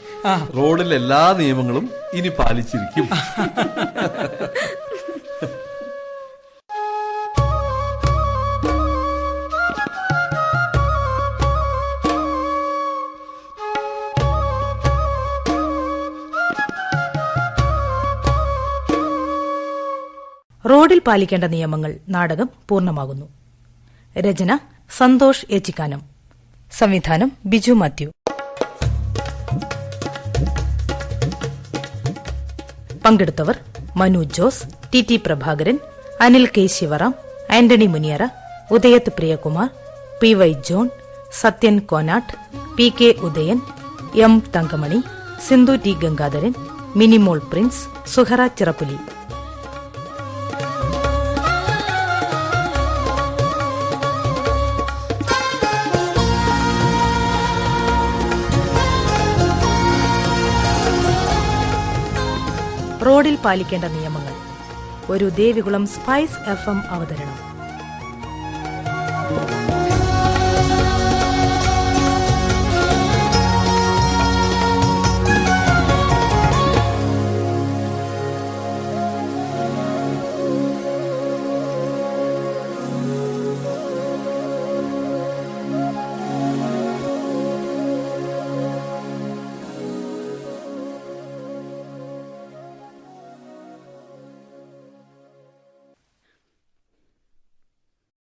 റോഡിലെ 0.57 0.95
എല്ലാ 0.95 1.35
നിയമങ്ങളും 1.37 1.91
ഇനി 2.13 2.27
പാലിച്ചിരിക്കും. 2.27 3.09
പാലിക്കേണ്ട 21.07 21.43
നിയമങ്ങൾ 21.43 21.97
നാടകം 22.09 22.49
പൂർണമാകുന്നു. 22.69 23.25
രചന 24.17 24.59
സന്തോഷ് 24.97 25.45
ഏച്ചിക്കാനം. 25.51 26.01
സംവിധാനം 26.71 27.31
Biju 27.45 27.71
Mathew. 27.71 28.09
പങ്കെടുത്തവർ 33.05 33.57
Manu 33.95 34.23
Jose 34.23 34.63
T 34.93 35.05
T 35.09 35.17
Prabhakaran 35.17 35.79
Anil 36.21 36.45
K 36.57 36.67
Sivaram 36.67 37.15
Antony 37.51 37.85
Muniyara 37.85 38.23
Udayath 38.71 39.09
Priyakumar 39.09 39.69
P 40.21 40.33
Y 40.33 40.53
John 40.69 40.89
Sathyan 41.39 41.79
Konatt 41.79 42.33
P 42.75 42.93
K 43.01 43.09
Udayan 43.19 43.61
M 44.15 44.43
Thankamani 44.55 44.99
Sindhu 45.47 45.75
T 45.85 45.93
Gangadharan 45.93 46.53
Minimol 46.95 47.39
Prince 47.39 48.09
Suhara 48.09 48.47
Chirappuli. 48.47 49.16
റോഡിൽ 63.27 63.39
പാലിക്കേണ്ട 63.45 63.85
നിയമങ്ങൾ. 63.85 64.35
ഒരു 65.13 65.25
ദേവികുളം 65.39 65.83
സ്പൈസ് 65.87 66.37
എഫ് 66.51 66.69
അവതരണം. 66.69 67.37